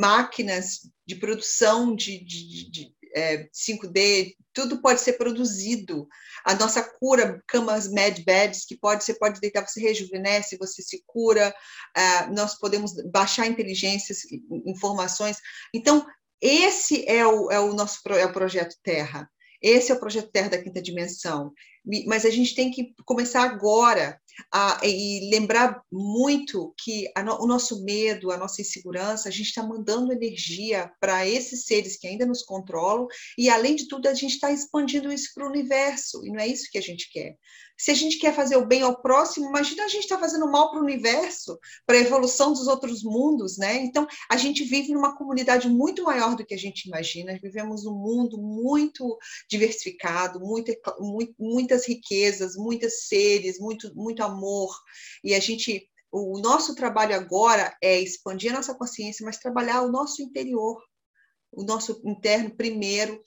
máquinas 0.00 0.80
de 1.06 1.14
produção 1.16 1.94
de, 1.94 2.24
de, 2.24 2.70
de 2.70 2.94
é, 3.14 3.46
5D, 3.50 4.34
tudo 4.54 4.80
pode 4.80 5.02
ser 5.02 5.12
produzido. 5.12 6.08
A 6.42 6.54
nossa 6.54 6.82
cura, 6.82 7.42
camas 7.46 7.86
med 7.88 8.24
beds, 8.24 8.64
que 8.64 8.76
pode, 8.76 9.04
você 9.04 9.12
pode 9.12 9.38
deitar, 9.38 9.68
você 9.68 9.80
rejuvenesce, 9.80 10.56
você 10.56 10.82
se 10.82 11.02
cura, 11.06 11.54
é, 11.94 12.26
nós 12.28 12.58
podemos 12.58 12.94
baixar 13.10 13.46
inteligências, 13.46 14.20
informações. 14.66 15.36
Então, 15.74 16.06
esse 16.40 17.06
é 17.06 17.26
o, 17.26 17.50
é 17.50 17.60
o 17.60 17.74
nosso 17.74 18.00
é 18.08 18.24
o 18.24 18.32
projeto 18.32 18.74
Terra. 18.82 19.30
Esse 19.62 19.92
é 19.92 19.94
o 19.94 20.00
projeto 20.00 20.30
Terra 20.32 20.50
da 20.50 20.62
Quinta 20.62 20.82
Dimensão. 20.82 21.52
Mas 22.06 22.24
a 22.24 22.30
gente 22.30 22.54
tem 22.54 22.70
que 22.70 22.94
começar 23.04 23.42
agora 23.42 24.20
a, 24.52 24.80
e 24.84 25.30
lembrar 25.30 25.82
muito 25.90 26.74
que 26.78 27.10
no, 27.24 27.42
o 27.42 27.46
nosso 27.46 27.84
medo, 27.84 28.30
a 28.30 28.36
nossa 28.36 28.60
insegurança, 28.60 29.28
a 29.28 29.32
gente 29.32 29.48
está 29.48 29.62
mandando 29.62 30.12
energia 30.12 30.90
para 31.00 31.26
esses 31.26 31.64
seres 31.64 31.96
que 31.96 32.06
ainda 32.06 32.24
nos 32.24 32.42
controlam, 32.42 33.06
e 33.36 33.50
além 33.50 33.74
de 33.74 33.88
tudo, 33.88 34.06
a 34.08 34.14
gente 34.14 34.34
está 34.34 34.52
expandindo 34.52 35.12
isso 35.12 35.30
para 35.34 35.44
o 35.44 35.50
universo, 35.50 36.24
e 36.24 36.30
não 36.30 36.38
é 36.38 36.46
isso 36.46 36.68
que 36.70 36.78
a 36.78 36.82
gente 36.82 37.10
quer. 37.10 37.36
Se 37.82 37.90
a 37.90 37.94
gente 37.94 38.16
quer 38.16 38.32
fazer 38.32 38.54
o 38.54 38.64
bem 38.64 38.82
ao 38.82 39.02
próximo, 39.02 39.48
imagina 39.48 39.82
a 39.82 39.88
gente 39.88 40.04
está 40.04 40.16
fazendo 40.16 40.48
mal 40.48 40.70
para 40.70 40.78
o 40.78 40.84
universo, 40.84 41.58
para 41.84 41.96
a 41.96 42.00
evolução 42.00 42.52
dos 42.52 42.68
outros 42.68 43.02
mundos, 43.02 43.58
né? 43.58 43.78
Então, 43.78 44.06
a 44.30 44.36
gente 44.36 44.62
vive 44.62 44.92
numa 44.92 45.16
comunidade 45.16 45.68
muito 45.68 46.04
maior 46.04 46.36
do 46.36 46.46
que 46.46 46.54
a 46.54 46.58
gente 46.58 46.84
imagina, 46.84 47.36
vivemos 47.42 47.84
um 47.84 47.92
mundo 47.92 48.40
muito 48.40 49.18
diversificado, 49.50 50.40
muitas 51.36 51.84
riquezas, 51.88 52.54
muitos 52.54 53.08
seres, 53.08 53.58
muito, 53.58 53.92
muito 53.96 54.22
amor, 54.22 54.72
e 55.24 55.34
a 55.34 55.40
gente 55.40 55.90
o 56.12 56.38
nosso 56.38 56.76
trabalho 56.76 57.16
agora 57.16 57.76
é 57.82 57.98
expandir 57.98 58.52
a 58.52 58.56
nossa 58.56 58.76
consciência, 58.76 59.24
mas 59.24 59.38
trabalhar 59.38 59.82
o 59.82 59.90
nosso 59.90 60.22
interior, 60.22 60.80
o 61.50 61.64
nosso 61.64 62.00
interno 62.04 62.54
primeiro, 62.54 63.20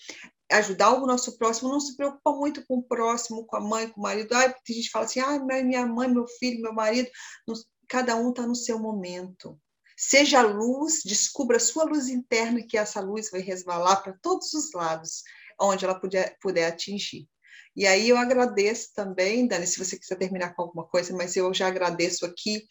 ajudar 0.51 0.93
o 0.93 1.07
nosso 1.07 1.37
próximo, 1.37 1.69
não 1.69 1.79
se 1.79 1.95
preocupa 1.95 2.31
muito 2.31 2.65
com 2.65 2.77
o 2.77 2.83
próximo, 2.83 3.45
com 3.45 3.57
a 3.57 3.61
mãe, 3.61 3.89
com 3.89 3.99
o 3.99 4.03
marido. 4.03 4.33
Ai, 4.33 4.47
a 4.47 4.73
gente 4.73 4.89
fala 4.89 5.05
assim, 5.05 5.19
ah, 5.19 5.39
minha 5.39 5.85
mãe, 5.85 6.07
meu 6.07 6.27
filho, 6.27 6.61
meu 6.61 6.73
marido, 6.73 7.09
cada 7.87 8.15
um 8.15 8.29
está 8.29 8.45
no 8.45 8.55
seu 8.55 8.79
momento. 8.79 9.59
Seja 9.97 10.41
luz, 10.41 11.01
descubra 11.05 11.57
a 11.57 11.59
sua 11.59 11.85
luz 11.85 12.09
interna, 12.09 12.61
que 12.61 12.77
essa 12.77 12.99
luz 12.99 13.31
vai 13.31 13.41
resvalar 13.41 14.03
para 14.03 14.17
todos 14.21 14.53
os 14.53 14.73
lados, 14.73 15.23
onde 15.59 15.85
ela 15.85 15.99
puder, 15.99 16.37
puder 16.41 16.67
atingir. 16.67 17.27
E 17.75 17.85
aí 17.85 18.07
eu 18.07 18.17
agradeço 18.17 18.93
também, 18.93 19.47
Dani, 19.47 19.67
se 19.67 19.77
você 19.77 19.97
quiser 19.97 20.17
terminar 20.17 20.53
com 20.53 20.61
alguma 20.61 20.87
coisa, 20.87 21.13
mas 21.13 21.35
eu 21.35 21.53
já 21.53 21.67
agradeço 21.67 22.25
aqui 22.25 22.65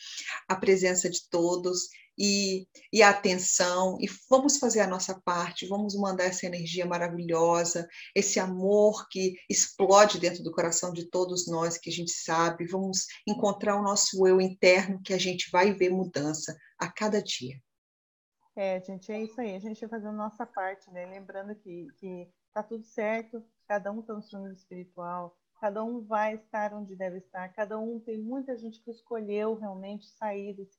a 0.48 0.56
presença 0.56 1.10
de 1.10 1.28
todos 1.28 1.88
e, 2.18 2.66
e 2.92 3.02
a 3.02 3.10
atenção, 3.10 3.96
e 4.00 4.06
vamos 4.28 4.58
fazer 4.58 4.80
a 4.80 4.86
nossa 4.86 5.20
parte, 5.20 5.66
vamos 5.66 5.96
mandar 5.96 6.24
essa 6.24 6.46
energia 6.46 6.86
maravilhosa, 6.86 7.88
esse 8.14 8.38
amor 8.38 9.08
que 9.08 9.34
explode 9.48 10.18
dentro 10.18 10.42
do 10.42 10.52
coração 10.52 10.92
de 10.92 11.08
todos 11.10 11.48
nós, 11.48 11.78
que 11.78 11.90
a 11.90 11.92
gente 11.92 12.12
sabe, 12.12 12.66
vamos 12.66 13.06
encontrar 13.26 13.76
o 13.76 13.82
nosso 13.82 14.26
eu 14.26 14.40
interno, 14.40 15.02
que 15.02 15.12
a 15.12 15.18
gente 15.18 15.50
vai 15.50 15.72
ver 15.72 15.90
mudança 15.90 16.56
a 16.78 16.90
cada 16.90 17.22
dia. 17.22 17.56
É, 18.56 18.80
gente, 18.80 19.10
é 19.10 19.22
isso 19.22 19.40
aí, 19.40 19.56
a 19.56 19.58
gente 19.58 19.80
vai 19.80 19.90
fazendo 19.90 20.14
a 20.14 20.24
nossa 20.24 20.46
parte, 20.46 20.88
né? 20.92 21.06
Lembrando 21.06 21.56
que, 21.56 21.88
que 21.96 22.28
tá 22.52 22.62
tudo 22.62 22.84
certo, 22.84 23.44
cada 23.66 23.90
um 23.90 24.00
está 24.00 24.14
no 24.14 24.22
seu 24.22 24.38
nível 24.38 24.54
espiritual, 24.54 25.36
cada 25.60 25.82
um 25.82 26.00
vai 26.02 26.36
estar 26.36 26.72
onde 26.72 26.94
deve 26.94 27.18
estar, 27.18 27.48
cada 27.52 27.78
um 27.78 27.98
tem 27.98 28.18
muita 28.18 28.56
gente 28.56 28.80
que 28.80 28.90
escolheu 28.90 29.54
realmente 29.54 30.06
sair 30.06 30.54
desse 30.54 30.78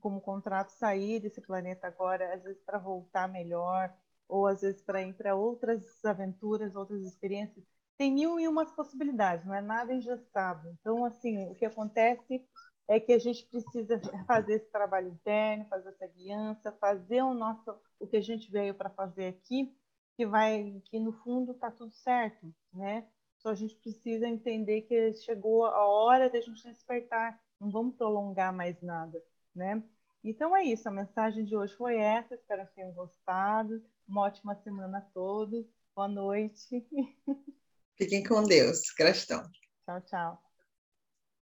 como 0.00 0.20
contrato 0.20 0.70
sair 0.70 1.20
desse 1.20 1.40
planeta 1.40 1.86
agora, 1.86 2.34
às 2.34 2.42
vezes 2.42 2.62
para 2.62 2.78
voltar 2.78 3.28
melhor, 3.28 3.92
ou 4.28 4.46
às 4.46 4.60
vezes 4.60 4.82
para 4.82 5.02
ir 5.02 5.14
para 5.14 5.34
outras 5.34 6.04
aventuras, 6.04 6.74
outras 6.74 7.02
experiências. 7.02 7.64
Tem 7.96 8.12
mil 8.12 8.38
e 8.38 8.46
umas 8.46 8.70
possibilidades, 8.72 9.46
não 9.46 9.54
é 9.54 9.60
nada 9.60 9.92
engessado. 9.94 10.68
Então, 10.80 11.04
assim, 11.04 11.50
o 11.50 11.54
que 11.54 11.64
acontece 11.64 12.46
é 12.88 13.00
que 13.00 13.12
a 13.12 13.18
gente 13.18 13.46
precisa 13.46 14.00
fazer 14.26 14.54
esse 14.54 14.70
trabalho 14.70 15.08
interno, 15.08 15.66
fazer 15.66 15.88
essa 15.90 16.06
guiança, 16.06 16.72
fazer 16.72 17.22
o 17.22 17.34
nosso, 17.34 17.74
o 17.98 18.06
que 18.06 18.16
a 18.16 18.20
gente 18.20 18.50
veio 18.50 18.74
para 18.74 18.90
fazer 18.90 19.28
aqui, 19.28 19.74
que 20.16 20.26
vai, 20.26 20.80
que 20.86 20.98
no 21.00 21.12
fundo 21.12 21.52
está 21.52 21.70
tudo 21.70 21.92
certo, 21.92 22.54
né? 22.72 23.06
Só 23.38 23.50
a 23.50 23.54
gente 23.54 23.76
precisa 23.76 24.26
entender 24.26 24.82
que 24.82 25.14
chegou 25.14 25.66
a 25.66 25.86
hora 25.86 26.30
da 26.30 26.40
gente 26.40 26.62
despertar. 26.62 27.38
Não 27.60 27.70
vamos 27.70 27.96
prolongar 27.96 28.52
mais 28.52 28.80
nada 28.82 29.22
né? 29.56 29.82
Então 30.22 30.56
é 30.56 30.64
isso, 30.64 30.88
a 30.88 30.92
mensagem 30.92 31.44
de 31.44 31.56
hoje 31.56 31.74
foi 31.76 31.96
essa, 31.96 32.34
espero 32.34 32.66
que 32.66 32.74
tenham 32.74 32.92
gostado. 32.92 33.82
Uma 34.08 34.22
ótima 34.22 34.54
semana 34.62 34.98
a 34.98 35.00
todos. 35.00 35.66
Boa 35.94 36.08
noite. 36.08 36.86
Fiquem 37.96 38.22
com 38.22 38.42
Deus. 38.42 38.92
Gratidão. 38.96 39.42
Tchau, 39.84 40.00
tchau. 40.02 40.45